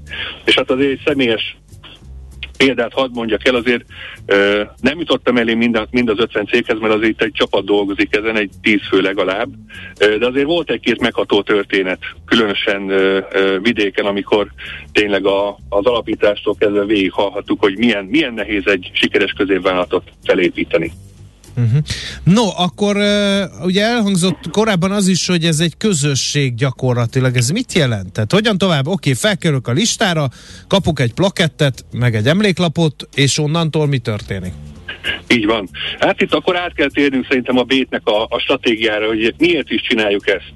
És 0.46 0.56
hát 0.56 0.72
azért 0.72 0.92
egy 0.92 1.02
személyes 1.06 1.58
példát 2.66 2.93
hadd 2.93 3.09
mondjak 3.14 3.47
el, 3.47 3.55
azért 3.55 3.86
ö, 4.26 4.64
nem 4.82 4.99
jutottam 4.99 5.38
elé 5.38 5.53
mind, 5.53 5.88
mind 5.91 6.09
az 6.09 6.20
50 6.20 6.45
céghez, 6.45 6.80
mert 6.80 6.93
azért 6.93 7.22
egy 7.22 7.32
csapat 7.34 7.66
dolgozik 7.66 8.16
ezen, 8.16 8.38
egy 8.38 8.49
10 8.62 8.80
fő 8.89 9.01
legalább, 9.01 9.49
ö, 9.99 10.18
de 10.18 10.26
azért 10.26 10.45
volt 10.45 10.70
egy-két 10.70 11.01
megható 11.01 11.41
történet, 11.41 11.99
különösen 12.26 12.89
ö, 12.89 13.20
ö, 13.32 13.59
vidéken, 13.59 14.05
amikor 14.05 14.47
tényleg 14.91 15.26
a, 15.26 15.57
az 15.70 15.86
alapítástól 15.86 16.55
kezdve 16.59 16.86
végighallhattuk, 16.86 17.59
hogy 17.59 17.78
milyen, 17.78 18.05
milyen 18.05 18.34
nehéz 18.34 18.68
egy 18.68 18.91
sikeres 18.93 19.32
középvállalatot 19.32 20.03
felépíteni. 20.24 20.91
Uh-huh. 21.58 21.80
No, 22.24 22.43
akkor 22.58 22.95
uh, 22.95 23.66
ugye 23.66 23.84
elhangzott 23.84 24.49
korábban 24.52 24.91
az 24.91 25.08
is, 25.08 25.28
hogy 25.28 25.45
ez 25.45 25.60
egy 25.60 25.78
közösség 25.78 26.56
gyakorlatilag. 26.56 27.36
Ez 27.36 27.49
mit 27.49 27.74
jelent? 27.74 28.12
Tehát 28.12 28.32
hogyan 28.32 28.58
tovább? 28.58 28.88
Oké, 28.88 28.91
okay, 28.91 29.14
felkerülök 29.14 29.68
a 29.68 29.72
listára, 29.72 30.30
kapok 30.68 30.99
egy 30.99 31.14
plakettet, 31.14 31.86
meg 31.91 32.16
egy 32.16 32.28
emléklapot, 32.28 33.08
és 33.16 33.38
onnantól 33.38 33.88
mi 33.88 33.97
történik? 33.97 34.54
Így 35.28 35.45
van. 35.45 35.70
Hát 35.99 36.22
itt 36.22 36.34
akkor 36.34 36.58
át 36.58 36.74
kell 36.74 36.89
térnünk 36.89 37.26
szerintem 37.28 37.58
a 37.58 37.64
bétnek 37.64 38.02
a, 38.08 38.24
a 38.30 38.39
stratégiára, 38.39 39.08
hogy 39.08 39.34
miért 39.38 39.70
is 39.70 39.82
csináljuk 39.82 40.28
ezt. 40.28 40.54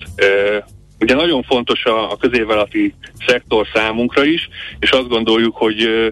Ugye 1.00 1.16
nagyon 1.16 1.44
fontos 1.44 1.86
a, 1.86 2.12
a 2.12 2.18
középvállalati 2.18 2.94
szektor 3.28 3.68
számunkra 3.74 4.24
is, 4.24 4.50
és 4.80 4.92
azt 4.92 5.08
gondoljuk, 5.08 5.56
hogy, 5.56 6.12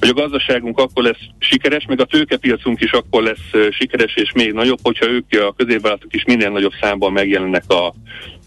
hogy 0.00 0.08
a 0.08 0.12
gazdaságunk 0.12 0.78
akkor 0.78 1.02
lesz 1.02 1.20
sikeres, 1.38 1.84
meg 1.88 2.00
a 2.00 2.04
tőkepiacunk 2.04 2.80
is 2.80 2.92
akkor 2.92 3.22
lesz 3.22 3.70
sikeres 3.70 4.14
és 4.14 4.32
még 4.32 4.52
nagyobb, 4.52 4.78
hogyha 4.82 5.06
ők 5.06 5.24
a 5.30 5.54
középvállalatok 5.56 6.14
is 6.14 6.24
minden 6.24 6.52
nagyobb 6.52 6.72
számban 6.80 7.12
megjelennek 7.12 7.64
a, 7.66 7.86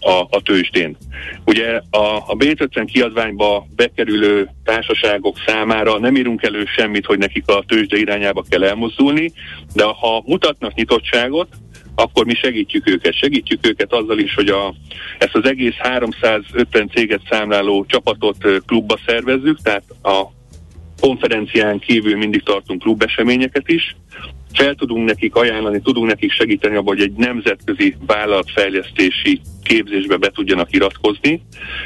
a, 0.00 0.26
a 0.30 0.40
tőzsdén. 0.44 0.96
Ugye 1.44 1.80
a, 1.90 2.16
a 2.16 2.36
B50 2.38 2.88
kiadványba 2.92 3.66
bekerülő 3.76 4.48
társaságok 4.64 5.36
számára 5.46 5.98
nem 5.98 6.16
írunk 6.16 6.42
elő 6.42 6.64
semmit, 6.76 7.06
hogy 7.06 7.18
nekik 7.18 7.48
a 7.48 7.64
tőzsde 7.66 7.96
irányába 7.96 8.44
kell 8.48 8.64
elmozdulni, 8.64 9.32
de 9.74 9.84
ha 9.84 10.22
mutatnak 10.26 10.74
nyitottságot, 10.74 11.48
akkor 11.98 12.24
mi 12.24 12.34
segítjük 12.34 12.88
őket. 12.88 13.14
Segítjük 13.14 13.66
őket 13.66 13.92
azzal 13.92 14.18
is, 14.18 14.34
hogy 14.34 14.48
a, 14.48 14.74
ezt 15.18 15.34
az 15.34 15.44
egész 15.44 15.74
350 15.74 16.90
céget 16.94 17.20
számláló 17.30 17.84
csapatot 17.88 18.62
klubba 18.66 18.98
szervezzük, 19.06 19.58
tehát 19.62 19.84
a 20.02 20.24
konferencián 21.00 21.78
kívül 21.78 22.16
mindig 22.16 22.42
tartunk 22.42 22.82
klubeseményeket 22.82 23.68
is. 23.68 23.96
Fel 24.52 24.74
tudunk 24.74 25.06
nekik 25.06 25.34
ajánlani, 25.34 25.80
tudunk 25.80 26.06
nekik 26.06 26.32
segíteni 26.32 26.76
abban, 26.76 26.96
hogy 26.96 27.04
egy 27.04 27.12
nemzetközi 27.12 27.96
vállalatfejlesztési 28.06 29.40
képzésbe 29.62 30.16
be 30.16 30.30
tudjanak 30.30 30.72
iratkozni. 30.72 31.42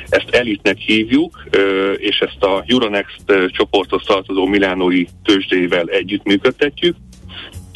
Ezt 0.08 0.28
elitnek 0.30 0.78
hívjuk, 0.78 1.48
és 1.96 2.18
ezt 2.18 2.42
a 2.42 2.64
Euronext 2.66 3.22
csoporthoz 3.46 4.02
tartozó 4.06 4.46
Milánói 4.46 5.04
tőzsdével 5.24 5.86
együttműködtetjük 5.88 6.96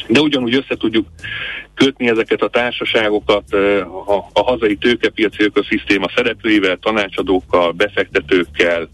de 0.07 0.19
ugyanúgy 0.19 0.55
össze 0.55 0.75
tudjuk 0.75 1.07
kötni 1.73 2.09
ezeket 2.09 2.41
a 2.41 2.49
társaságokat 2.49 3.53
a, 4.07 4.25
a 4.33 4.43
hazai 4.43 4.75
tőkepiaci 4.75 5.43
ökoszisztéma 5.43 6.07
szereplőivel, 6.15 6.77
tanácsadókkal, 6.77 7.71
befektetőkkel, 7.71 8.89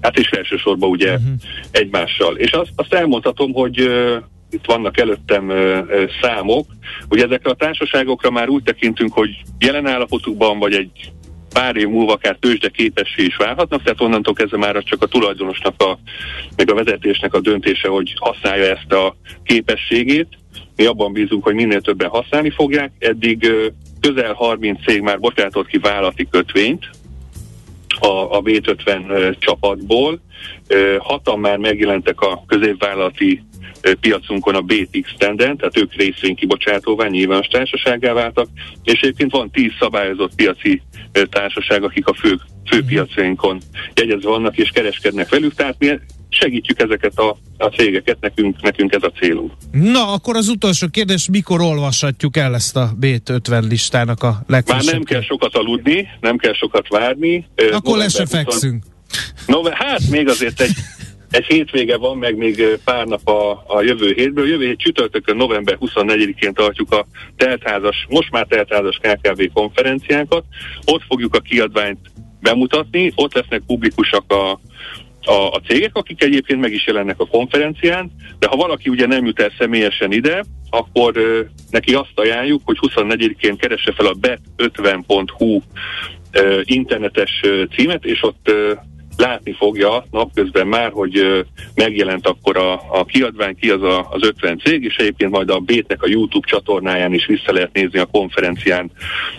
hát 0.00 0.18
és 0.18 0.30
elsősorban 0.30 0.90
ugye 0.90 1.12
uh-huh. 1.12 1.32
egymással. 1.70 2.36
És 2.36 2.50
azt, 2.50 2.70
azt 2.76 2.94
elmondhatom, 2.94 3.52
hogy 3.52 3.80
uh, 3.80 4.16
itt 4.50 4.64
vannak 4.64 4.98
előttem 4.98 5.48
uh, 5.48 5.86
számok, 6.22 6.66
hogy 7.08 7.20
ezekre 7.20 7.50
a 7.50 7.54
társaságokra 7.54 8.30
már 8.30 8.48
úgy 8.48 8.62
tekintünk, 8.62 9.12
hogy 9.12 9.30
jelen 9.58 9.86
állapotukban 9.86 10.58
vagy 10.58 10.74
egy 10.74 11.12
pár 11.52 11.76
év 11.76 11.88
múlva 11.88 12.12
akár 12.12 12.36
tőzsde 12.40 12.68
képessé 12.68 13.22
is 13.22 13.36
válhatnak, 13.36 13.82
tehát 13.82 14.00
onnantól 14.00 14.34
kezdve 14.34 14.56
már 14.56 14.82
csak 14.82 15.02
a 15.02 15.06
tulajdonosnak, 15.06 15.82
a, 15.82 15.98
meg 16.56 16.70
a 16.70 16.74
vezetésnek 16.74 17.34
a 17.34 17.40
döntése, 17.40 17.88
hogy 17.88 18.14
használja 18.16 18.76
ezt 18.76 18.92
a 18.92 19.16
képességét. 19.44 20.28
Mi 20.80 20.86
abban 20.86 21.12
bízunk, 21.12 21.44
hogy 21.44 21.54
minél 21.54 21.80
többen 21.80 22.08
használni 22.08 22.50
fogják. 22.50 22.92
Eddig 22.98 23.52
közel 24.00 24.32
30 24.32 24.84
cég 24.84 25.00
már 25.00 25.18
bocsátott 25.18 25.66
ki 25.66 25.78
vállalati 25.78 26.28
kötvényt 26.30 26.90
a, 28.00 28.06
a 28.06 28.42
B50 28.42 29.38
csapatból. 29.38 30.20
Hatan 30.98 31.38
már 31.38 31.56
megjelentek 31.58 32.20
a 32.20 32.44
középvállalati 32.46 33.42
piacunkon 34.00 34.54
a 34.54 34.60
BTX 34.60 35.14
tenden, 35.16 35.56
tehát 35.56 35.76
ők 35.76 35.94
részvénykibocsátóvá 35.94 37.06
nyilvános 37.06 37.46
társaságá 37.46 38.12
váltak, 38.12 38.48
és 38.84 39.00
egyébként 39.00 39.30
van 39.30 39.50
tíz 39.50 39.72
szabályozott 39.78 40.34
piaci 40.34 40.82
társaság, 41.30 41.82
akik 41.82 42.06
a 42.06 42.14
fő, 42.14 42.40
fő 42.70 42.78
mhm. 42.78 42.86
piacainkon 42.86 43.60
jegyezve 43.94 44.28
vannak 44.28 44.56
és 44.56 44.70
kereskednek 44.70 45.28
velük, 45.28 45.54
tehát 45.54 45.76
mi 45.78 45.98
segítjük 46.28 46.80
ezeket 46.80 47.18
a, 47.18 47.36
a 47.58 47.66
cégeket, 47.66 48.20
nekünk, 48.20 48.62
nekünk 48.62 48.92
ez 48.92 49.02
a 49.02 49.12
célunk. 49.18 49.52
Na, 49.70 50.12
akkor 50.12 50.36
az 50.36 50.48
utolsó 50.48 50.88
kérdés, 50.88 51.28
mikor 51.28 51.60
olvashatjuk 51.60 52.36
el 52.36 52.54
ezt 52.54 52.76
a 52.76 52.90
B50 53.00 53.68
listának 53.68 54.22
a 54.22 54.42
legfősebb? 54.46 54.84
Már 54.84 54.94
nem 54.94 55.02
kell 55.02 55.22
sokat 55.22 55.54
aludni, 55.54 56.08
nem 56.20 56.36
kell 56.36 56.54
sokat 56.54 56.88
várni. 56.88 57.46
Akkor 57.72 57.96
le 57.96 58.08
se 58.08 58.26
fekszünk. 58.26 58.84
No, 59.46 59.62
hát 59.70 60.00
még 60.10 60.28
azért 60.28 60.60
egy 60.60 60.70
egy 61.30 61.44
hétvége 61.44 61.96
van, 61.96 62.18
meg 62.18 62.36
még 62.36 62.78
pár 62.84 63.06
nap 63.06 63.28
a, 63.28 63.64
a 63.66 63.82
jövő 63.82 64.12
hétből. 64.16 64.48
Jövő 64.48 64.64
hét 64.66 64.78
csütörtökön 64.78 65.36
november 65.36 65.78
24-én 65.80 66.54
tartjuk 66.54 66.92
a 66.92 67.06
teltházas, 67.36 68.06
most 68.08 68.30
már 68.30 68.46
teltházas 68.46 68.98
KKV 69.02 69.42
konferenciánkat. 69.52 70.44
Ott 70.84 71.02
fogjuk 71.08 71.34
a 71.34 71.40
kiadványt 71.40 71.98
bemutatni, 72.40 73.12
ott 73.14 73.34
lesznek 73.34 73.62
publikusak 73.66 74.32
a, 74.32 74.50
a, 75.24 75.50
a 75.52 75.60
cégek, 75.66 75.96
akik 75.96 76.22
egyébként 76.22 76.60
meg 76.60 76.72
is 76.72 76.86
jelennek 76.86 77.20
a 77.20 77.26
konferencián, 77.26 78.10
de 78.38 78.46
ha 78.46 78.56
valaki 78.56 78.88
ugye 78.88 79.06
nem 79.06 79.26
jut 79.26 79.40
el 79.40 79.52
személyesen 79.58 80.12
ide, 80.12 80.44
akkor 80.70 81.16
ö, 81.16 81.40
neki 81.70 81.94
azt 81.94 82.12
ajánljuk, 82.14 82.60
hogy 82.64 82.78
24-én 82.80 83.56
keresse 83.56 83.92
fel 83.92 84.06
a 84.06 84.16
bet50.hu 84.20 85.60
ö, 86.32 86.60
internetes 86.64 87.40
ö, 87.42 87.62
címet, 87.76 88.04
és 88.04 88.22
ott 88.22 88.48
ö, 88.48 88.72
látni 89.20 89.54
fogja 89.58 90.04
napközben 90.10 90.66
már, 90.66 90.90
hogy 90.92 91.44
megjelent 91.74 92.26
akkor 92.26 92.56
a, 92.56 92.72
a 92.72 93.04
kiadvány, 93.04 93.56
ki 93.60 93.70
az 93.70 93.82
a, 93.82 94.08
az 94.10 94.22
50 94.22 94.58
cég, 94.58 94.84
és 94.84 94.96
egyébként 94.96 95.30
majd 95.30 95.50
a 95.50 95.58
Bétnek 95.58 96.02
a 96.02 96.08
YouTube 96.08 96.46
csatornáján 96.48 97.14
is 97.14 97.26
vissza 97.26 97.52
lehet 97.52 97.72
nézni 97.72 97.98
a 97.98 98.04
konferencián 98.04 98.90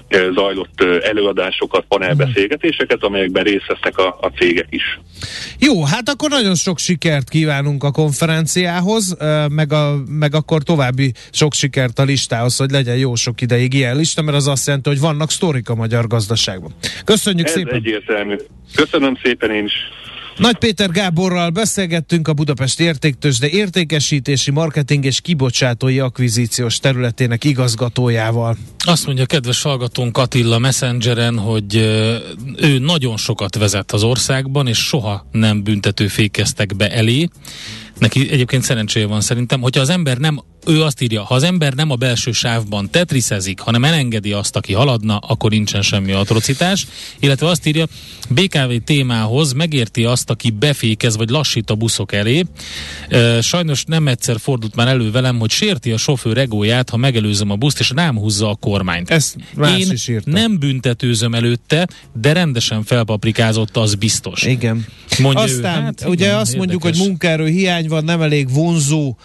zajlott 0.09 0.82
előadásokat, 1.03 1.86
panelbeszélgetéseket, 1.88 3.03
amelyekben 3.03 3.43
részt 3.43 3.67
vesznek 3.67 3.97
a, 3.97 4.17
a 4.21 4.27
cégek 4.27 4.67
is. 4.69 4.99
Jó, 5.59 5.84
hát 5.84 6.09
akkor 6.09 6.29
nagyon 6.29 6.55
sok 6.55 6.79
sikert 6.79 7.29
kívánunk 7.29 7.84
a 7.84 7.91
konferenciához, 7.91 9.17
meg, 9.49 9.73
a, 9.73 9.95
meg 10.07 10.36
akkor 10.36 10.63
további 10.63 11.13
sok 11.32 11.53
sikert 11.53 11.99
a 11.99 12.03
listához, 12.03 12.57
hogy 12.57 12.71
legyen 12.71 12.97
jó 12.97 13.15
sok 13.15 13.41
ideig 13.41 13.73
ilyen 13.73 13.95
lista, 13.95 14.21
mert 14.21 14.38
az 14.38 14.47
azt 14.47 14.67
jelenti, 14.67 14.89
hogy 14.89 14.99
vannak 14.99 15.32
sztorik 15.32 15.69
a 15.69 15.75
magyar 15.75 16.07
gazdaságban. 16.07 16.73
Köszönjük 17.05 17.47
Ez 17.47 17.53
szépen! 17.53 17.73
egyértelmű. 17.73 18.36
Köszönöm 18.75 19.17
szépen 19.23 19.51
én 19.51 19.65
is. 19.65 19.70
Nagy 20.38 20.57
Péter 20.57 20.89
Gáborral 20.89 21.49
beszélgettünk 21.49 22.28
a 22.28 22.34
Budapest 22.34 22.80
értéktős, 22.80 23.39
de 23.39 23.49
értékesítési, 23.49 24.51
marketing 24.51 25.05
és 25.05 25.22
kibocsátói 25.22 25.99
akvizíciós 25.99 26.80
területének 26.80 27.43
igazgatójával. 27.43 28.57
Azt 28.86 29.05
mondja 29.05 29.26
kedves 29.26 29.61
hallgatónk 29.61 30.17
Attila 30.17 30.57
Messengeren, 30.57 31.38
hogy 31.38 31.76
ő 32.57 32.80
nagyon 32.80 33.17
sokat 33.17 33.55
vezet 33.55 33.91
az 33.91 34.03
országban, 34.03 34.67
és 34.67 34.78
soha 34.78 35.28
nem 35.32 35.63
büntetőfékeztek 35.63 36.76
be 36.76 36.91
elé. 36.91 37.28
Neki 38.01 38.31
egyébként 38.31 38.63
szerencséje 38.63 39.05
van 39.05 39.21
szerintem, 39.21 39.61
hogyha 39.61 39.81
az 39.81 39.89
ember 39.89 40.17
nem, 40.17 40.43
ő 40.67 40.83
azt 40.83 41.01
írja, 41.01 41.23
ha 41.23 41.35
az 41.35 41.43
ember 41.43 41.73
nem 41.73 41.89
a 41.89 41.95
belső 41.95 42.31
sávban 42.31 42.89
tetriszezik, 42.89 43.59
hanem 43.59 43.83
elengedi 43.83 44.31
azt, 44.31 44.55
aki 44.55 44.73
haladna, 44.73 45.17
akkor 45.17 45.49
nincsen 45.49 45.81
semmi 45.81 46.11
atrocitás. 46.11 46.87
Illetve 47.19 47.47
azt 47.47 47.67
írja, 47.67 47.85
BKV 48.29 48.73
témához 48.85 49.53
megérti 49.53 50.03
azt, 50.03 50.29
aki 50.29 50.49
befékez 50.49 51.17
vagy 51.17 51.29
lassít 51.29 51.69
a 51.69 51.75
buszok 51.75 52.11
elé. 52.13 52.43
Sajnos 53.41 53.83
nem 53.83 54.07
egyszer 54.07 54.39
fordult 54.39 54.75
már 54.75 54.87
elő 54.87 55.11
velem, 55.11 55.39
hogy 55.39 55.51
sérti 55.51 55.91
a 55.91 55.97
sofőr 55.97 56.37
egóját, 56.37 56.89
ha 56.89 56.97
megelőzöm 56.97 57.49
a 57.49 57.55
buszt, 57.55 57.79
és 57.79 57.91
rám 57.95 58.17
húzza 58.17 58.49
a 58.49 58.55
kormányt. 58.55 59.09
Ezt 59.09 59.35
Én 59.77 60.21
nem 60.23 60.59
büntetőzöm 60.59 61.33
előtte, 61.33 61.87
de 62.21 62.33
rendesen 62.33 62.83
felpaprikázott, 62.83 63.77
az 63.77 63.95
biztos. 63.95 64.43
Igen. 64.43 64.85
Mondja 65.19 65.43
Aztán 65.43 65.79
ő, 65.79 65.83
hát, 65.83 66.03
ugye 66.07 66.25
igen, 66.25 66.37
azt 66.37 66.55
mondjuk, 66.55 66.81
hogy 66.81 66.91
érdekes. 66.91 67.07
munkaerő 67.07 67.47
hiány 67.47 67.89
van, 67.91 68.03
nem 68.03 68.21
elég 68.21 68.53
vonzó 68.53 69.15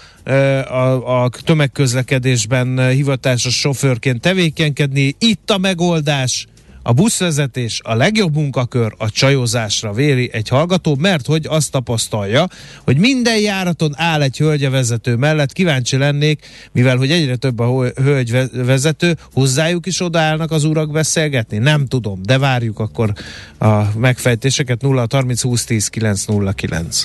a, 0.69 1.23
a 1.23 1.31
tömegközlekedésben 1.45 2.89
hivatásos 2.89 3.59
sofőrként 3.59 4.21
tevékenykedni. 4.21 5.15
Itt 5.19 5.51
a 5.51 5.59
megoldás. 5.59 6.47
A 6.87 6.93
buszvezetés 6.93 7.81
a 7.85 7.95
legjobb 7.95 8.35
munkakör 8.35 8.95
a 8.99 9.11
csajozásra 9.11 9.93
véri 9.93 10.31
egy 10.33 10.49
hallgató, 10.49 10.97
mert 11.01 11.27
hogy 11.27 11.47
azt 11.49 11.71
tapasztalja, 11.71 12.47
hogy 12.85 12.97
minden 12.97 13.39
járaton 13.39 13.93
áll 13.97 14.23
egy 14.23 14.37
hölgyevezető 14.37 15.17
mellett. 15.17 15.53
Kíváncsi 15.53 15.97
lennék, 15.97 16.47
mivel 16.73 16.97
hogy 16.97 17.11
egyre 17.11 17.37
több 17.37 17.59
a 17.59 17.85
hölgyvezető, 17.85 19.17
hozzájuk 19.33 19.87
is 19.87 20.01
odaállnak 20.01 20.51
az 20.51 20.65
urak 20.65 20.91
beszélgetni? 20.91 21.59
Nem 21.59 21.87
tudom, 21.87 22.21
de 22.23 22.39
várjuk 22.39 22.79
akkor 22.79 23.13
a 23.59 23.99
megfejtéseket 23.99 24.83
0 24.83 25.07
30 25.11 25.43
20 25.43 25.65
10 25.65 25.89
9 25.89 26.25
09. 26.55 27.05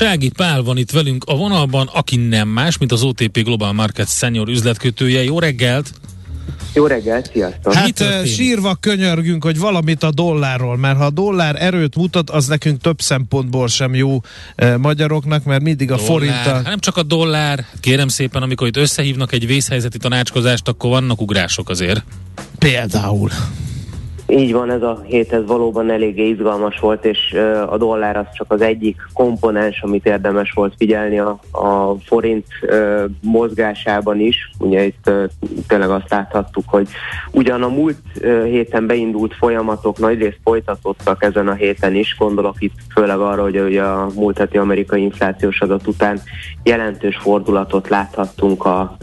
Sági 0.00 0.28
Pál 0.28 0.62
van 0.62 0.76
itt 0.76 0.90
velünk 0.90 1.24
a 1.26 1.36
vonalban, 1.36 1.90
aki 1.92 2.16
nem 2.16 2.48
más, 2.48 2.78
mint 2.78 2.92
az 2.92 3.02
OTP 3.02 3.42
Global 3.42 3.72
Market 3.72 4.08
Senior 4.08 4.48
üzletkötője. 4.48 5.24
Jó 5.24 5.38
reggelt! 5.38 5.92
Jó 6.74 6.86
reggelt, 6.86 7.30
sziasztok! 7.32 7.72
Hát 7.72 8.00
uh, 8.00 8.24
sírva 8.24 8.74
könyörgünk, 8.74 9.44
hogy 9.44 9.58
valamit 9.58 10.02
a 10.02 10.10
dollárról, 10.10 10.76
mert 10.76 10.96
ha 10.96 11.04
a 11.04 11.10
dollár 11.10 11.62
erőt 11.62 11.96
mutat, 11.96 12.30
az 12.30 12.46
nekünk 12.46 12.80
több 12.80 13.00
szempontból 13.00 13.68
sem 13.68 13.94
jó 13.94 14.14
uh, 14.14 14.76
magyaroknak, 14.76 15.44
mert 15.44 15.62
mindig 15.62 15.90
a 15.90 15.96
dollár. 15.96 16.10
forint. 16.10 16.32
Hát 16.32 16.62
nem 16.62 16.78
csak 16.78 16.96
a 16.96 17.02
dollár, 17.02 17.66
kérem 17.80 18.08
szépen, 18.08 18.42
amikor 18.42 18.66
itt 18.66 18.76
összehívnak 18.76 19.32
egy 19.32 19.46
vészhelyzeti 19.46 19.98
tanácskozást, 19.98 20.68
akkor 20.68 20.90
vannak 20.90 21.20
ugrások 21.20 21.68
azért. 21.68 22.04
Például. 22.58 23.30
Így 24.30 24.52
van, 24.52 24.70
ez 24.70 24.82
a 24.82 25.00
hét 25.04 25.32
ez 25.32 25.46
valóban 25.46 25.90
eléggé 25.90 26.28
izgalmas 26.28 26.78
volt, 26.78 27.04
és 27.04 27.36
a 27.68 27.76
dollár 27.76 28.16
az 28.16 28.26
csak 28.34 28.52
az 28.52 28.60
egyik 28.60 28.96
komponens, 29.14 29.82
amit 29.82 30.06
érdemes 30.06 30.52
volt 30.52 30.74
figyelni 30.76 31.18
a, 31.18 31.38
a 31.52 31.94
forint 32.04 32.46
mozgásában 33.22 34.20
is. 34.20 34.50
Ugye 34.58 34.84
itt 34.84 35.10
tényleg 35.68 35.90
azt 35.90 36.10
láthattuk, 36.10 36.64
hogy 36.66 36.88
ugyan 37.30 37.62
a 37.62 37.68
múlt 37.68 37.98
héten 38.44 38.86
beindult 38.86 39.34
folyamatok 39.34 39.98
nagyrészt 39.98 40.40
folytatottak 40.44 41.24
ezen 41.24 41.48
a 41.48 41.54
héten 41.54 41.94
is, 41.94 42.16
gondolok 42.18 42.56
itt 42.58 42.74
főleg 42.94 43.18
arra, 43.18 43.42
hogy 43.42 43.60
ugye 43.60 43.82
a 43.82 44.08
múlt 44.14 44.38
heti 44.38 44.58
amerikai 44.58 45.02
inflációs 45.02 45.60
adat 45.60 45.86
után 45.86 46.20
jelentős 46.62 47.16
fordulatot 47.16 47.88
láthattunk 47.88 48.64
a 48.64 48.96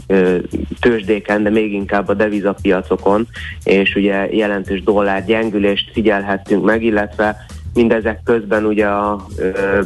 tőzsdéken, 0.80 1.42
de 1.42 1.50
még 1.50 1.72
inkább 1.72 2.08
a 2.08 2.14
devizapiacokon, 2.14 3.26
és 3.64 3.94
ugye 3.94 4.34
jelentős 4.34 4.82
dollár 4.82 5.17
gyengülést 5.24 5.90
figyelhettünk 5.92 6.64
meg, 6.64 6.82
illetve 6.82 7.46
mindezek 7.74 8.20
közben 8.24 8.64
ugye 8.64 8.86
a 8.86 9.26
ö, 9.36 9.80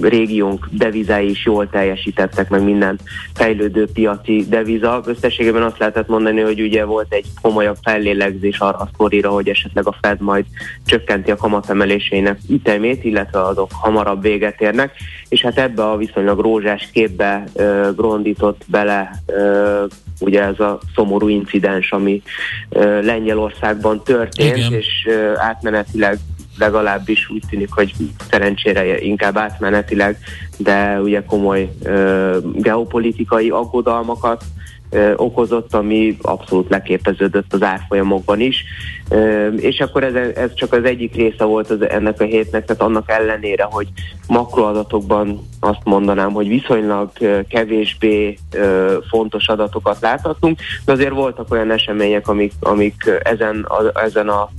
régiónk 0.00 0.68
devizái 0.70 1.30
is 1.30 1.44
jól 1.44 1.70
teljesítettek, 1.70 2.48
meg 2.48 2.62
minden 2.62 2.98
fejlődő 3.34 3.86
piaci 3.92 4.46
deviza. 4.48 5.02
Összességében 5.06 5.62
azt 5.62 5.78
lehetett 5.78 6.08
mondani, 6.08 6.40
hogy 6.40 6.60
ugye 6.60 6.84
volt 6.84 7.12
egy 7.12 7.26
komolyabb 7.42 7.76
fellélegzés 7.82 8.58
arra 8.58 8.78
a 8.78 8.88
sztorira, 8.92 9.30
hogy 9.30 9.48
esetleg 9.48 9.86
a 9.86 9.96
Fed 10.00 10.20
majd 10.20 10.44
csökkenti 10.84 11.30
a 11.30 11.36
kamatemelésének 11.36 12.38
ütemét, 12.48 13.04
illetve 13.04 13.42
azok 13.42 13.70
hamarabb 13.72 14.22
véget 14.22 14.60
érnek, 14.60 14.92
és 15.28 15.42
hát 15.42 15.58
ebbe 15.58 15.84
a 15.90 15.96
viszonylag 15.96 16.40
rózsás 16.40 16.88
képbe 16.92 17.44
ö, 17.54 17.88
grondított 17.96 18.64
bele 18.66 19.10
ö, 19.26 19.84
ugye 20.20 20.42
ez 20.42 20.60
a 20.60 20.78
szomorú 20.94 21.28
incidens, 21.28 21.92
ami 21.92 22.22
ö, 22.68 23.02
Lengyelországban 23.02 24.02
történt, 24.02 24.56
Igen. 24.56 24.72
és 24.72 25.06
ö, 25.08 25.32
átmenetileg 25.36 26.18
legalábbis 26.58 27.30
úgy 27.30 27.42
tűnik, 27.50 27.72
hogy 27.72 27.94
szerencsére 28.30 29.00
inkább 29.00 29.36
átmenetileg, 29.36 30.18
de 30.56 31.00
ugye 31.00 31.24
komoly 31.24 31.70
ö, 31.82 32.38
geopolitikai 32.54 33.50
aggodalmakat 33.50 34.44
ö, 34.90 35.12
okozott, 35.16 35.74
ami 35.74 36.16
abszolút 36.22 36.70
leképeződött 36.70 37.52
az 37.52 37.62
árfolyamokban 37.62 38.40
is. 38.40 38.64
Ö, 39.08 39.46
és 39.46 39.80
akkor 39.80 40.04
ez, 40.04 40.14
ez 40.36 40.54
csak 40.54 40.72
az 40.72 40.84
egyik 40.84 41.14
része 41.14 41.44
volt 41.44 41.70
az, 41.70 41.88
ennek 41.88 42.20
a 42.20 42.24
hétnek, 42.24 42.64
tehát 42.64 42.82
annak 42.82 43.10
ellenére, 43.10 43.68
hogy 43.70 43.88
makroadatokban 44.28 45.48
azt 45.60 45.84
mondanám, 45.84 46.32
hogy 46.32 46.48
viszonylag 46.48 47.10
kevésbé 47.48 48.38
ö, 48.52 48.96
fontos 49.08 49.48
adatokat 49.48 50.00
láthatunk, 50.00 50.58
de 50.84 50.92
azért 50.92 51.12
voltak 51.12 51.52
olyan 51.52 51.70
események, 51.70 52.28
amik, 52.28 52.52
amik 52.60 53.10
ezen 53.22 53.62
a, 53.62 54.00
ezen 54.00 54.28
a, 54.28 54.50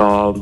a 0.00 0.32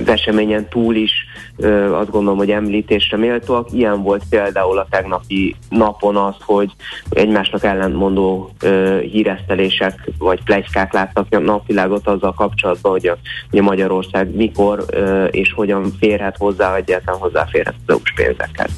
az 0.00 0.08
eseményen 0.08 0.68
túl 0.68 0.94
is 0.94 1.12
ö, 1.56 1.94
azt 1.94 2.10
gondolom, 2.10 2.38
hogy 2.38 2.50
említésre 2.50 3.16
méltóak. 3.16 3.72
Ilyen 3.72 4.02
volt 4.02 4.22
például 4.30 4.78
a 4.78 4.86
tegnapi 4.90 5.56
napon 5.68 6.16
az, 6.16 6.34
hogy 6.40 6.70
egymásnak 7.10 7.64
ellentmondó 7.64 8.50
ö, 8.60 8.98
híresztelések 9.00 10.10
vagy 10.18 10.42
plegykák 10.44 10.92
láttak 10.92 11.42
napvilágot 11.44 12.06
azzal 12.06 12.32
kapcsolatban, 12.32 12.92
hogy 12.92 13.06
a, 13.06 13.18
hogy 13.50 13.58
a 13.58 13.62
Magyarország 13.62 14.34
mikor 14.34 14.84
ö, 14.90 15.24
és 15.24 15.52
hogyan 15.52 15.92
férhet 15.98 16.36
hozzá, 16.36 16.70
vagy 16.70 16.80
egyáltalán 16.80 17.20
hozzáférhet 17.20 17.74
az 17.86 17.94
EU-s 17.94 18.12
pénzekhez. 18.14 18.70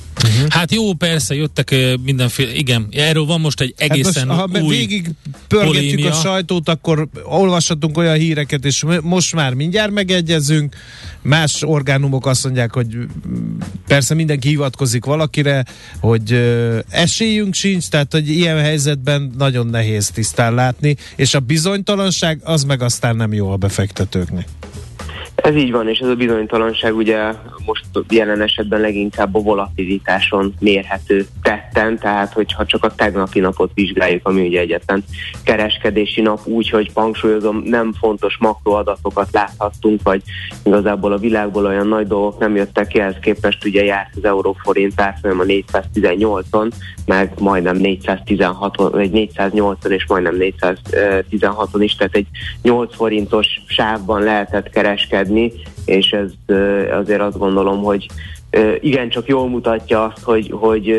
Hát 0.49 0.73
jó, 0.73 0.93
persze, 0.93 1.35
jöttek 1.35 1.75
mindenféle, 2.03 2.53
igen, 2.55 2.89
erről 2.91 3.25
van 3.25 3.41
most 3.41 3.61
egy 3.61 3.75
egészen 3.77 4.29
hát 4.29 4.47
most, 4.47 4.59
ha 4.59 4.65
új 4.65 4.77
végig 4.77 5.11
pörgetjük 5.49 5.91
polémia. 5.91 6.11
a 6.11 6.13
sajtót, 6.13 6.69
akkor 6.69 7.09
olvashatunk 7.25 7.99
olyan 7.99 8.15
híreket, 8.15 8.65
és 8.65 8.85
most 9.03 9.35
már 9.35 9.55
mindjárt 9.55 9.91
megegyezünk. 9.93 10.77
Más 11.23 11.63
orgánumok 11.63 12.27
azt 12.27 12.45
mondják, 12.45 12.73
hogy 12.73 12.97
persze 13.87 14.15
mindenki 14.15 14.49
hivatkozik 14.49 15.05
valakire, 15.05 15.65
hogy 16.01 16.33
esélyünk 16.89 17.55
sincs, 17.55 17.89
tehát 17.89 18.13
hogy 18.13 18.29
ilyen 18.29 18.59
helyzetben 18.59 19.33
nagyon 19.39 19.67
nehéz 19.67 20.11
tisztán 20.11 20.55
látni, 20.55 20.97
és 21.17 21.35
a 21.35 21.41
bizonytalanság 21.41 22.41
az 22.45 22.65
meg 22.65 22.83
aztán 22.83 23.17
nem 23.17 23.33
jó 23.33 23.51
a 23.51 23.57
befektetőknek. 23.57 24.47
Ez 25.43 25.57
így 25.57 25.73
van, 25.73 25.89
és 25.89 25.99
ez 25.99 26.09
a 26.09 26.15
bizonytalanság 26.15 26.97
ugye 26.97 27.33
most 27.67 27.85
jelen 28.09 28.41
esetben 28.41 28.81
leginkább 28.81 29.35
a 29.35 29.41
volatilitáson 29.41 30.55
mérhető 30.61 31.27
tetten, 31.43 31.99
tehát 31.99 32.33
hogyha 32.33 32.67
csak 32.67 32.85
a 32.85 32.95
tegnapi 32.95 33.41
napot 33.41 33.71
vizsgáljuk, 33.75 34.29
ami 34.29 34.47
ugye 34.47 34.61
egyetlen 34.61 35.05
kereskedési 35.45 36.21
nap, 36.21 36.47
úgy, 36.47 36.71
hogy 36.71 36.91
hangsúlyozom, 36.95 37.63
nem 37.65 37.93
fontos 37.93 38.37
makroadatokat 38.39 39.29
láthattunk, 39.33 40.01
vagy 40.03 40.23
igazából 40.65 41.13
a 41.13 41.19
világból 41.19 41.67
olyan 41.67 41.87
nagy 41.87 42.07
dolgok 42.07 42.39
nem 42.39 42.57
jöttek 42.57 42.87
ki, 42.87 43.01
ehhez 43.01 43.17
képest 43.21 43.65
ugye 43.65 43.85
járt 43.85 44.17
az 44.17 44.25
euróforint 44.25 45.01
árfolyam 45.01 45.41
a 45.41 45.45
418-on, 45.45 46.71
meg 47.07 47.33
majdnem 47.39 47.77
416-on, 47.79 48.89
vagy 48.93 49.11
480 49.11 49.93
és 49.93 50.07
majdnem 50.07 50.37
416-on 50.39 51.79
is, 51.79 51.95
tehát 51.95 52.15
egy 52.15 52.27
8 52.63 52.95
forintos 52.95 53.47
sávban 53.67 54.23
lehetett 54.23 54.71
kereskedni, 54.71 55.32
és 55.85 56.11
ez 56.11 56.31
azért 56.91 57.21
azt 57.21 57.39
gondolom, 57.39 57.83
hogy 57.83 58.07
ö, 58.51 58.75
igencsak 58.81 59.27
jól 59.27 59.49
mutatja 59.49 60.05
azt, 60.05 60.23
hogy, 60.23 60.51
hogy 60.55 60.97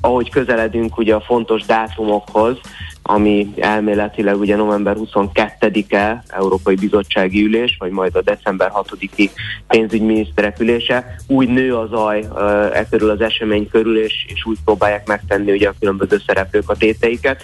ahogy 0.00 0.30
közeledünk 0.30 0.98
ugye 0.98 1.14
a 1.14 1.20
fontos 1.20 1.62
dátumokhoz, 1.62 2.60
ami 3.06 3.52
elméletileg 3.56 4.38
ugye 4.38 4.56
november 4.56 4.96
22-e 4.98 6.22
Európai 6.28 6.74
Bizottsági 6.74 7.44
Ülés, 7.44 7.76
vagy 7.78 7.90
majd 7.90 8.16
a 8.16 8.22
december 8.22 8.70
6-i 8.74 9.30
pénzügyminiszterek 9.68 10.60
ülése, 10.60 11.16
úgy 11.26 11.48
nő 11.48 11.74
a 11.74 11.86
zaj 11.86 12.26
e 12.72 12.86
körül 12.90 13.10
az 13.10 13.20
esemény 13.20 13.68
körül, 13.68 13.98
és, 13.98 14.26
és 14.28 14.44
úgy 14.44 14.56
próbálják 14.64 15.06
megtenni 15.06 15.52
ugye 15.52 15.68
a 15.68 15.74
különböző 15.80 16.20
szereplők 16.26 16.70
a 16.70 16.76
téteiket. 16.76 17.42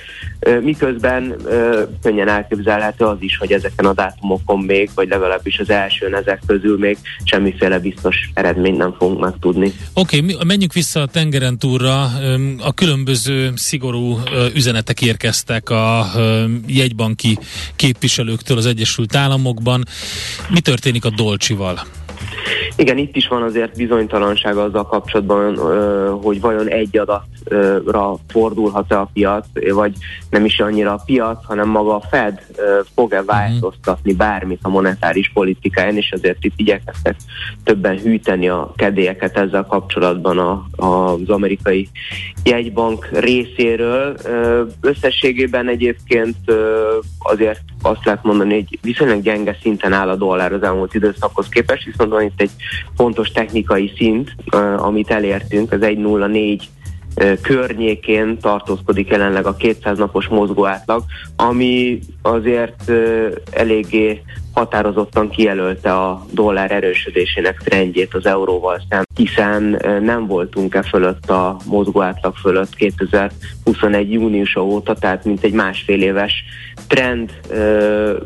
Miközben 0.60 1.36
könnyen 2.02 2.28
elképzelhető 2.28 3.04
az 3.04 3.16
is, 3.20 3.36
hogy 3.36 3.52
ezeken 3.52 3.86
a 3.86 3.92
dátumokon 3.92 4.58
még, 4.58 4.90
vagy 4.94 5.08
legalábbis 5.08 5.58
az 5.58 5.70
elsőn 5.70 6.14
ezek 6.14 6.40
közül 6.46 6.78
még 6.78 6.98
semmiféle 7.24 7.78
biztos 7.78 8.16
eredményt 8.34 8.76
nem 8.76 8.94
fogunk 8.98 9.20
megtudni. 9.20 9.72
Oké, 9.94 10.18
okay, 10.18 10.36
menjünk 10.46 10.72
vissza 10.72 11.00
a 11.00 11.06
tengeren 11.06 11.58
túlra. 11.58 12.02
A 12.58 12.72
különböző 12.74 13.52
szigorú 13.54 14.18
üzenetek 14.54 15.02
érkeztek 15.02 15.51
a 15.70 16.10
ö, 16.14 16.44
jegybanki 16.66 17.38
képviselőktől 17.76 18.56
az 18.56 18.66
Egyesült 18.66 19.14
Államokban. 19.16 19.84
Mi 20.48 20.60
történik 20.60 21.04
a 21.04 21.10
Dolcsival? 21.10 21.86
Igen, 22.76 22.98
itt 22.98 23.16
is 23.16 23.28
van 23.28 23.42
azért 23.42 23.76
bizonytalanság 23.76 24.56
azzal 24.56 24.86
kapcsolatban, 24.86 25.56
hogy 26.22 26.40
vajon 26.40 26.68
egy 26.68 26.98
adatra 26.98 28.16
fordulhat-e 28.28 28.98
a 28.98 29.10
piac, 29.12 29.46
vagy 29.72 29.92
nem 30.30 30.44
is 30.44 30.60
annyira 30.60 30.92
a 30.92 31.02
piac, 31.06 31.44
hanem 31.44 31.68
maga 31.68 31.94
a 31.94 32.06
Fed 32.10 32.40
fog-e 32.94 33.22
változtatni 33.22 34.12
bármit 34.12 34.58
a 34.62 34.68
monetáris 34.68 35.30
politikáján, 35.34 35.96
és 35.96 36.12
azért 36.12 36.44
itt 36.44 36.54
igyekeztek 36.56 37.16
többen 37.64 37.98
hűteni 37.98 38.48
a 38.48 38.72
kedélyeket 38.76 39.36
ezzel 39.36 39.66
kapcsolatban 39.66 40.38
a, 40.38 40.66
a, 40.84 41.12
az 41.12 41.28
amerikai 41.28 41.88
jegybank 42.44 43.08
részéről. 43.12 44.16
Összességében 44.80 45.68
egyébként 45.68 46.36
azért 47.18 47.62
azt 47.82 48.04
lehet 48.04 48.22
mondani, 48.22 48.54
hogy 48.54 48.78
viszonylag 48.82 49.22
gyenge 49.22 49.56
szinten 49.60 49.92
áll 49.92 50.08
a 50.08 50.16
dollár 50.16 50.52
az 50.52 50.62
elmúlt 50.62 50.94
időszakhoz 50.94 51.48
képest, 51.48 51.84
viszont 51.84 52.10
van 52.10 52.22
itt 52.22 52.40
egy 52.40 52.50
fontos 52.96 53.28
technikai 53.28 53.92
szint, 53.96 54.34
amit 54.76 55.10
elértünk, 55.10 55.72
az 55.72 55.78
1.04 55.80 56.62
környékén 57.42 58.38
tartózkodik 58.38 59.08
jelenleg 59.08 59.46
a 59.46 59.56
200 59.56 59.98
napos 59.98 60.26
mozgó 60.26 60.66
átlag, 60.66 61.04
ami 61.36 61.98
azért 62.22 62.92
eléggé 63.50 64.22
határozottan 64.52 65.30
kijelölte 65.30 65.92
a 65.92 66.26
dollár 66.30 66.70
erősödésének 66.70 67.62
trendjét 67.64 68.14
az 68.14 68.26
euróval 68.26 68.82
szem, 68.88 69.02
hiszen 69.14 69.62
nem 70.02 70.26
voltunk 70.26 70.74
e 70.74 70.82
fölött 70.82 71.30
a 71.30 71.56
mozgó 71.66 72.00
átlag 72.02 72.36
fölött 72.36 72.74
2021. 72.74 74.12
júniusa 74.12 74.64
óta, 74.64 74.94
tehát 74.94 75.24
mint 75.24 75.42
egy 75.44 75.52
másfél 75.52 76.02
éves 76.02 76.44
trend 76.86 77.32
ö, 77.48 78.16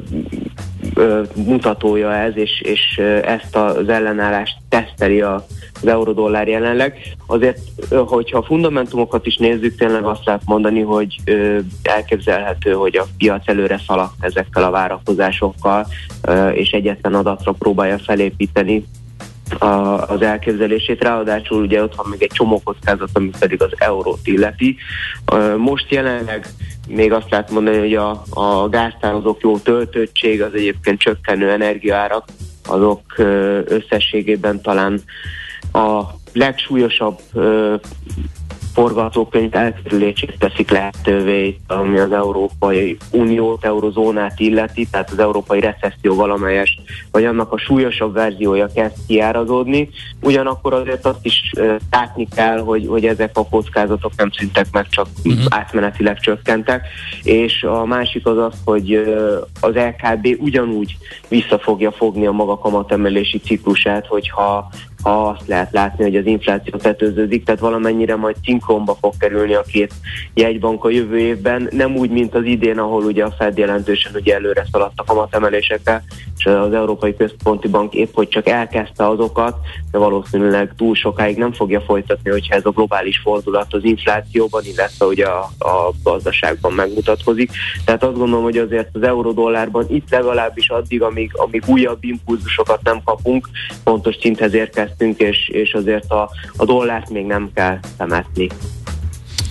ö, 0.94 1.22
mutatója 1.34 2.14
ez, 2.14 2.36
és, 2.36 2.60
és 2.60 2.98
ezt 3.22 3.56
az 3.56 3.88
ellenállást 3.88 4.56
teszteli 4.68 5.20
a 5.20 5.46
az 5.82 5.86
eurodollár 5.86 6.48
jelenleg. 6.48 6.98
Azért, 7.26 7.58
hogyha 7.90 8.38
a 8.38 8.42
fundamentumokat 8.42 9.26
is 9.26 9.36
nézzük, 9.36 9.76
tényleg 9.76 10.04
azt 10.04 10.24
lehet 10.24 10.42
mondani, 10.44 10.80
hogy 10.80 11.16
elképzelhető, 11.82 12.72
hogy 12.72 12.96
a 12.96 13.06
piac 13.18 13.48
előre 13.48 13.80
szaladt 13.86 14.14
ezekkel 14.24 14.64
a 14.64 14.70
várakozásokkal, 14.70 15.86
és 16.54 16.70
egyetlen 16.70 17.14
adatra 17.14 17.52
próbálja 17.52 17.98
felépíteni 17.98 18.84
az 20.06 20.22
elképzelését. 20.22 21.02
Ráadásul 21.02 21.62
ugye 21.62 21.82
ott 21.82 21.94
van 21.94 22.06
még 22.10 22.22
egy 22.22 22.32
csomó 22.32 22.60
kockázat, 22.64 23.08
ami 23.12 23.30
pedig 23.38 23.62
az 23.62 23.70
eurót 23.76 24.20
illeti. 24.24 24.76
Most 25.56 25.90
jelenleg 25.90 26.46
még 26.88 27.12
azt 27.12 27.30
lehet 27.30 27.50
mondani, 27.50 27.78
hogy 27.78 27.94
a, 27.94 28.22
a 28.30 28.68
gáztározók 28.68 29.40
jó 29.40 29.58
töltöttség, 29.58 30.42
az 30.42 30.54
egyébként 30.54 31.00
csökkenő 31.00 31.50
energiaárak, 31.50 32.24
azok 32.68 33.00
összességében 33.64 34.60
talán 34.60 35.00
a 35.72 36.02
legsúlyosabb 36.32 37.18
forgatókönyv 38.76 39.56
elkerülését 39.56 40.36
teszik 40.38 40.70
lehetővé, 40.70 41.56
ami 41.66 41.98
az 41.98 42.12
Európai 42.12 42.96
Uniót, 43.10 43.64
Eurozónát 43.64 44.40
illeti, 44.40 44.86
tehát 44.90 45.10
az 45.10 45.18
európai 45.18 45.60
recesszió 45.60 46.14
valamelyes, 46.14 46.78
vagy 47.10 47.24
annak 47.24 47.52
a 47.52 47.58
súlyosabb 47.58 48.14
verziója 48.14 48.68
kezd 48.74 48.94
kiárazódni. 49.06 49.88
Ugyanakkor 50.22 50.74
azért 50.74 51.06
azt 51.06 51.24
is 51.24 51.52
látni 51.90 52.28
kell, 52.34 52.58
hogy, 52.58 52.86
hogy 52.88 53.06
ezek 53.06 53.30
a 53.38 53.48
kockázatok 53.48 54.12
nem 54.16 54.30
szüntek 54.30 54.66
meg, 54.72 54.88
csak 54.88 55.06
uh-huh. 55.24 55.44
átmenetileg 55.48 56.20
csökkentek. 56.20 56.86
És 57.22 57.62
a 57.62 57.84
másik 57.84 58.26
az 58.26 58.38
az, 58.38 58.54
hogy 58.64 58.94
az 59.60 59.74
LKB 59.74 60.36
ugyanúgy 60.38 60.96
vissza 61.28 61.58
fogja 61.58 61.92
fogni 61.92 62.26
a 62.26 62.32
maga 62.32 62.58
kamatemelési 62.58 63.38
ciklusát, 63.38 64.06
hogyha 64.06 64.36
ha 64.46 64.68
azt 65.06 65.46
lehet 65.46 65.72
látni, 65.72 66.04
hogy 66.04 66.16
az 66.16 66.26
infláció 66.26 66.78
tetőződik, 66.78 67.44
tehát 67.44 67.60
valamennyire 67.60 68.16
majd 68.16 68.36
szinkronba 68.44 68.96
fog 69.00 69.12
kerülni 69.18 69.54
a 69.54 69.62
két 69.62 69.92
jegybank 70.34 70.84
a 70.84 70.90
jövő 70.90 71.18
évben, 71.18 71.68
nem 71.70 71.96
úgy, 71.96 72.10
mint 72.10 72.34
az 72.34 72.44
idén, 72.44 72.78
ahol 72.78 73.04
ugye 73.04 73.24
a 73.24 73.34
Fed 73.38 73.58
jelentősen 73.58 74.12
ugye 74.14 74.34
előre 74.34 74.66
szaladt 74.72 75.00
a 75.00 75.04
kamatemelésekkel, 75.04 76.02
és 76.38 76.46
az 76.46 76.72
Európai 76.72 77.16
Központi 77.16 77.68
Bank 77.68 77.94
épp, 77.94 78.14
hogy 78.14 78.28
csak 78.28 78.48
elkezdte 78.48 79.08
azokat, 79.08 79.56
de 79.90 79.98
valószínűleg 79.98 80.72
túl 80.76 80.94
sokáig 80.94 81.36
nem 81.36 81.52
fogja 81.52 81.80
folytatni, 81.80 82.30
hogyha 82.30 82.54
ez 82.54 82.64
a 82.64 82.70
globális 82.70 83.18
fordulat 83.18 83.74
az 83.74 83.84
inflációban, 83.84 84.62
illetve 84.64 85.04
ugye 85.04 85.26
a, 85.26 85.40
a 85.58 85.92
gazdaságban 86.02 86.72
megmutatkozik. 86.72 87.50
Tehát 87.84 88.02
azt 88.02 88.16
gondolom, 88.16 88.44
hogy 88.44 88.56
azért 88.56 88.88
az 88.92 89.02
eurodollárban 89.02 89.84
itt 89.88 90.10
legalábbis 90.10 90.68
addig, 90.68 91.02
amíg, 91.02 91.30
amíg 91.32 91.62
újabb 91.66 92.04
impulzusokat 92.04 92.82
nem 92.82 93.02
kapunk, 93.04 93.48
pontos 93.84 94.16
szinthez 94.20 94.54
érkezt 94.54 94.95
érkeztünk, 94.98 95.30
és, 95.30 95.48
és 95.48 95.72
azért 95.72 96.10
a, 96.10 96.30
a 96.56 96.64
dollárt 96.64 97.10
még 97.10 97.26
nem 97.26 97.50
kell 97.54 97.78
temetni. 97.96 98.48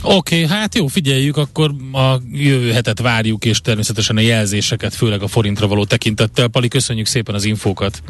Oké, 0.04 0.44
okay, 0.44 0.58
hát 0.58 0.76
jó, 0.76 0.88
figyeljük, 0.88 1.38
akkor 1.38 1.72
a 1.94 2.16
jövő 2.32 2.72
hetet 2.72 3.00
várjuk, 3.00 3.46
és 3.46 3.62
természetesen 3.62 4.18
a 4.18 4.20
jelzéseket, 4.20 4.94
főleg 4.94 5.22
a 5.22 5.28
forintra 5.28 5.68
való 5.68 5.86
tekintettel. 5.86 6.48
Pali, 6.48 6.68
köszönjük 6.68 7.06
szépen 7.06 7.36
az 7.36 7.46
infókat! 7.46 8.02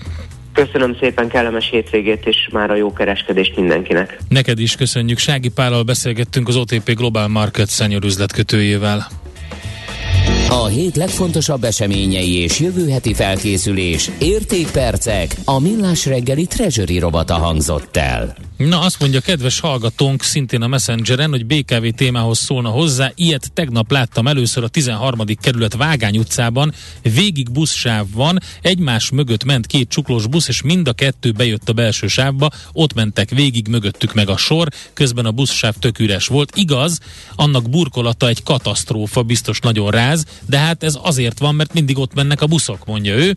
Köszönöm 0.53 0.97
szépen, 0.99 1.27
kellemes 1.27 1.69
hétvégét, 1.69 2.25
és 2.25 2.49
már 2.51 2.71
a 2.71 2.75
jó 2.75 2.93
kereskedést 2.93 3.55
mindenkinek. 3.55 4.19
Neked 4.29 4.59
is 4.59 4.75
köszönjük. 4.75 5.17
Sági 5.17 5.49
Pállal 5.49 5.83
beszélgettünk 5.83 6.47
az 6.47 6.55
OTP 6.55 6.93
Global 6.93 7.27
Market 7.27 7.69
senior 7.69 8.03
üzletkötőjével. 8.03 9.07
A 10.49 10.65
hét 10.65 10.95
legfontosabb 10.95 11.63
eseményei 11.63 12.33
és 12.33 12.59
jövő 12.59 12.89
heti 12.89 13.13
felkészülés, 13.13 14.11
értékpercek, 14.19 15.35
a 15.45 15.59
millás 15.59 16.05
reggeli 16.05 16.45
treasury 16.45 16.99
robata 16.99 17.33
hangzott 17.33 17.97
el. 17.97 18.35
Na 18.57 18.79
azt 18.79 18.99
mondja 18.99 19.19
kedves 19.19 19.59
hallgatónk 19.59 20.23
szintén 20.23 20.61
a 20.61 20.67
Messengeren, 20.67 21.29
hogy 21.29 21.45
BKV 21.45 21.87
témához 21.95 22.37
szólna 22.37 22.69
hozzá. 22.69 23.11
Ilyet 23.15 23.51
tegnap 23.53 23.91
láttam 23.91 24.27
először 24.27 24.63
a 24.63 24.67
13. 24.67 25.19
kerület 25.41 25.75
Vágány 25.75 26.17
utcában. 26.17 26.73
Végig 27.01 27.51
buszsáv 27.51 28.05
van, 28.13 28.39
egymás 28.61 29.09
mögött 29.09 29.43
ment 29.43 29.65
két 29.65 29.89
csuklós 29.89 30.27
busz, 30.27 30.47
és 30.47 30.61
mind 30.61 30.87
a 30.87 30.93
kettő 30.93 31.31
bejött 31.31 31.69
a 31.69 31.73
belső 31.73 32.07
sávba. 32.07 32.49
Ott 32.73 32.93
mentek 32.93 33.29
végig, 33.29 33.67
mögöttük 33.67 34.13
meg 34.13 34.29
a 34.29 34.37
sor. 34.37 34.67
Közben 34.93 35.25
a 35.25 35.31
buszsáv 35.31 35.75
tök 35.79 35.99
üres 35.99 36.27
volt. 36.27 36.55
Igaz, 36.55 36.99
annak 37.35 37.69
burkolata 37.69 38.27
egy 38.27 38.43
katasztrófa, 38.43 39.23
biztos 39.23 39.59
nagyon 39.59 39.91
ráz, 39.91 40.25
de 40.45 40.57
hát 40.57 40.83
ez 40.83 40.97
azért 41.01 41.39
van, 41.39 41.55
mert 41.55 41.73
mindig 41.73 41.97
ott 41.97 42.13
mennek 42.13 42.41
a 42.41 42.47
buszok, 42.47 42.85
mondja 42.85 43.15
ő. 43.15 43.35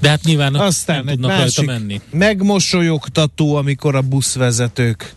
De 0.00 0.08
hát 0.08 0.24
nyilván 0.24 0.54
Aztán 0.54 1.04
nem 1.04 1.14
tudnak 1.14 1.30
rajta 1.30 1.62
menni. 1.62 2.00
megmosolyogtató, 2.10 3.54
amikor 3.54 3.94
a 3.94 4.02
busz 4.02 4.34
vezetők, 4.56 5.14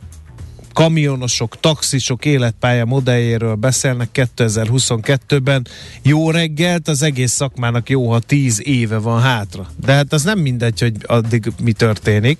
kamionosok, 0.74 1.60
taxisok 1.60 2.26
életpálya 2.26 2.86
modelljéről 2.86 3.56
beszélnek 3.56 4.10
2022-ben. 4.14 5.68
Jó 6.02 6.32
reggelt, 6.32 6.88
az 6.88 7.02
egész 7.02 7.32
szakmának 7.32 7.90
jó, 7.90 8.10
ha 8.12 8.20
10 8.20 8.62
éve 8.68 8.98
van 8.98 9.22
hátra. 9.22 9.68
De 9.86 9.94
hát 9.94 10.14
az 10.14 10.24
nem 10.24 10.40
mindegy, 10.40 10.80
hogy 10.80 10.96
addig 11.06 11.52
mi 11.64 11.72
történik. 11.72 12.40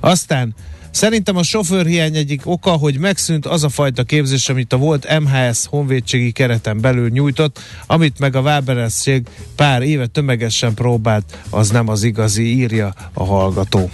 Aztán 0.00 0.54
Szerintem 0.90 1.36
a 1.36 1.42
sofőrhiány 1.42 2.16
egyik 2.16 2.40
oka, 2.44 2.70
hogy 2.70 2.98
megszűnt 2.98 3.46
az 3.46 3.64
a 3.64 3.68
fajta 3.68 4.02
képzés, 4.02 4.48
amit 4.48 4.72
a 4.72 4.76
volt 4.76 5.20
MHS 5.20 5.66
honvédségi 5.66 6.32
kereten 6.32 6.80
belül 6.80 7.08
nyújtott, 7.08 7.58
amit 7.86 8.18
meg 8.18 8.36
a 8.36 8.42
Vábereszség 8.42 9.26
pár 9.56 9.82
éve 9.82 10.06
tömegesen 10.06 10.74
próbált, 10.74 11.38
az 11.50 11.70
nem 11.70 11.88
az 11.88 12.02
igazi, 12.02 12.56
írja 12.56 12.94
a 13.12 13.24
hallgató. 13.24 13.90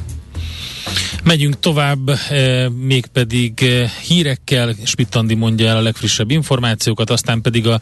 Megyünk 1.24 1.60
tovább, 1.60 2.08
e, 2.08 2.68
mégpedig 2.68 3.62
e, 3.62 3.90
hírekkel, 4.06 4.74
Spittandi 4.84 5.34
mondja 5.34 5.68
el 5.68 5.76
a 5.76 5.80
legfrissebb 5.80 6.30
információkat, 6.30 7.10
aztán 7.10 7.40
pedig 7.40 7.66
a 7.66 7.80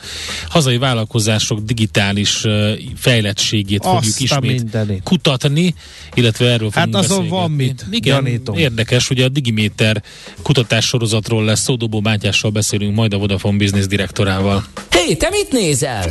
hazai 0.48 0.78
vállalkozások 0.78 1.60
digitális 1.60 2.44
e, 2.44 2.74
fejlettségét 2.97 3.85
Azt 3.85 3.94
fogjuk 3.94 4.20
ismét 4.20 4.62
mindenit. 4.62 5.02
kutatni, 5.02 5.74
illetve 6.14 6.51
erről 6.51 6.70
Hát 6.73 6.85
fogunk 6.86 7.05
azon 7.05 7.28
van 7.28 7.51
mit, 7.51 7.86
Igen, 7.90 8.23
gyanítom. 8.24 8.56
érdekes, 8.56 9.10
ugye 9.10 9.24
a 9.24 9.28
Digiméter 9.28 10.02
kutatás 10.43 10.85
sorozatról 10.86 11.44
lesz, 11.44 11.60
Szódobó 11.62 12.01
Mátyással 12.01 12.51
beszélünk 12.51 12.94
majd 12.94 13.14
a 13.14 13.19
Vodafone 13.19 13.56
Business 13.56 13.86
direktorával. 13.86 14.64
Hé, 14.90 14.98
hey, 14.98 15.16
te 15.16 15.28
mit 15.31 15.52
nézel? 15.52 16.10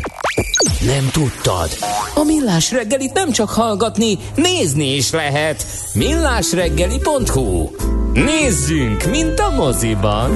Nem 0.85 1.09
tudtad? 1.11 1.69
A 2.15 2.23
Millás 2.23 2.71
reggelit 2.71 3.13
nem 3.13 3.31
csak 3.31 3.49
hallgatni, 3.49 4.17
nézni 4.35 4.95
is 4.95 5.11
lehet. 5.11 5.65
Millásreggeli.hu 5.93 7.20
Nézzünk, 8.13 9.05
mint 9.05 9.39
a 9.39 9.49
moziban! 9.49 10.31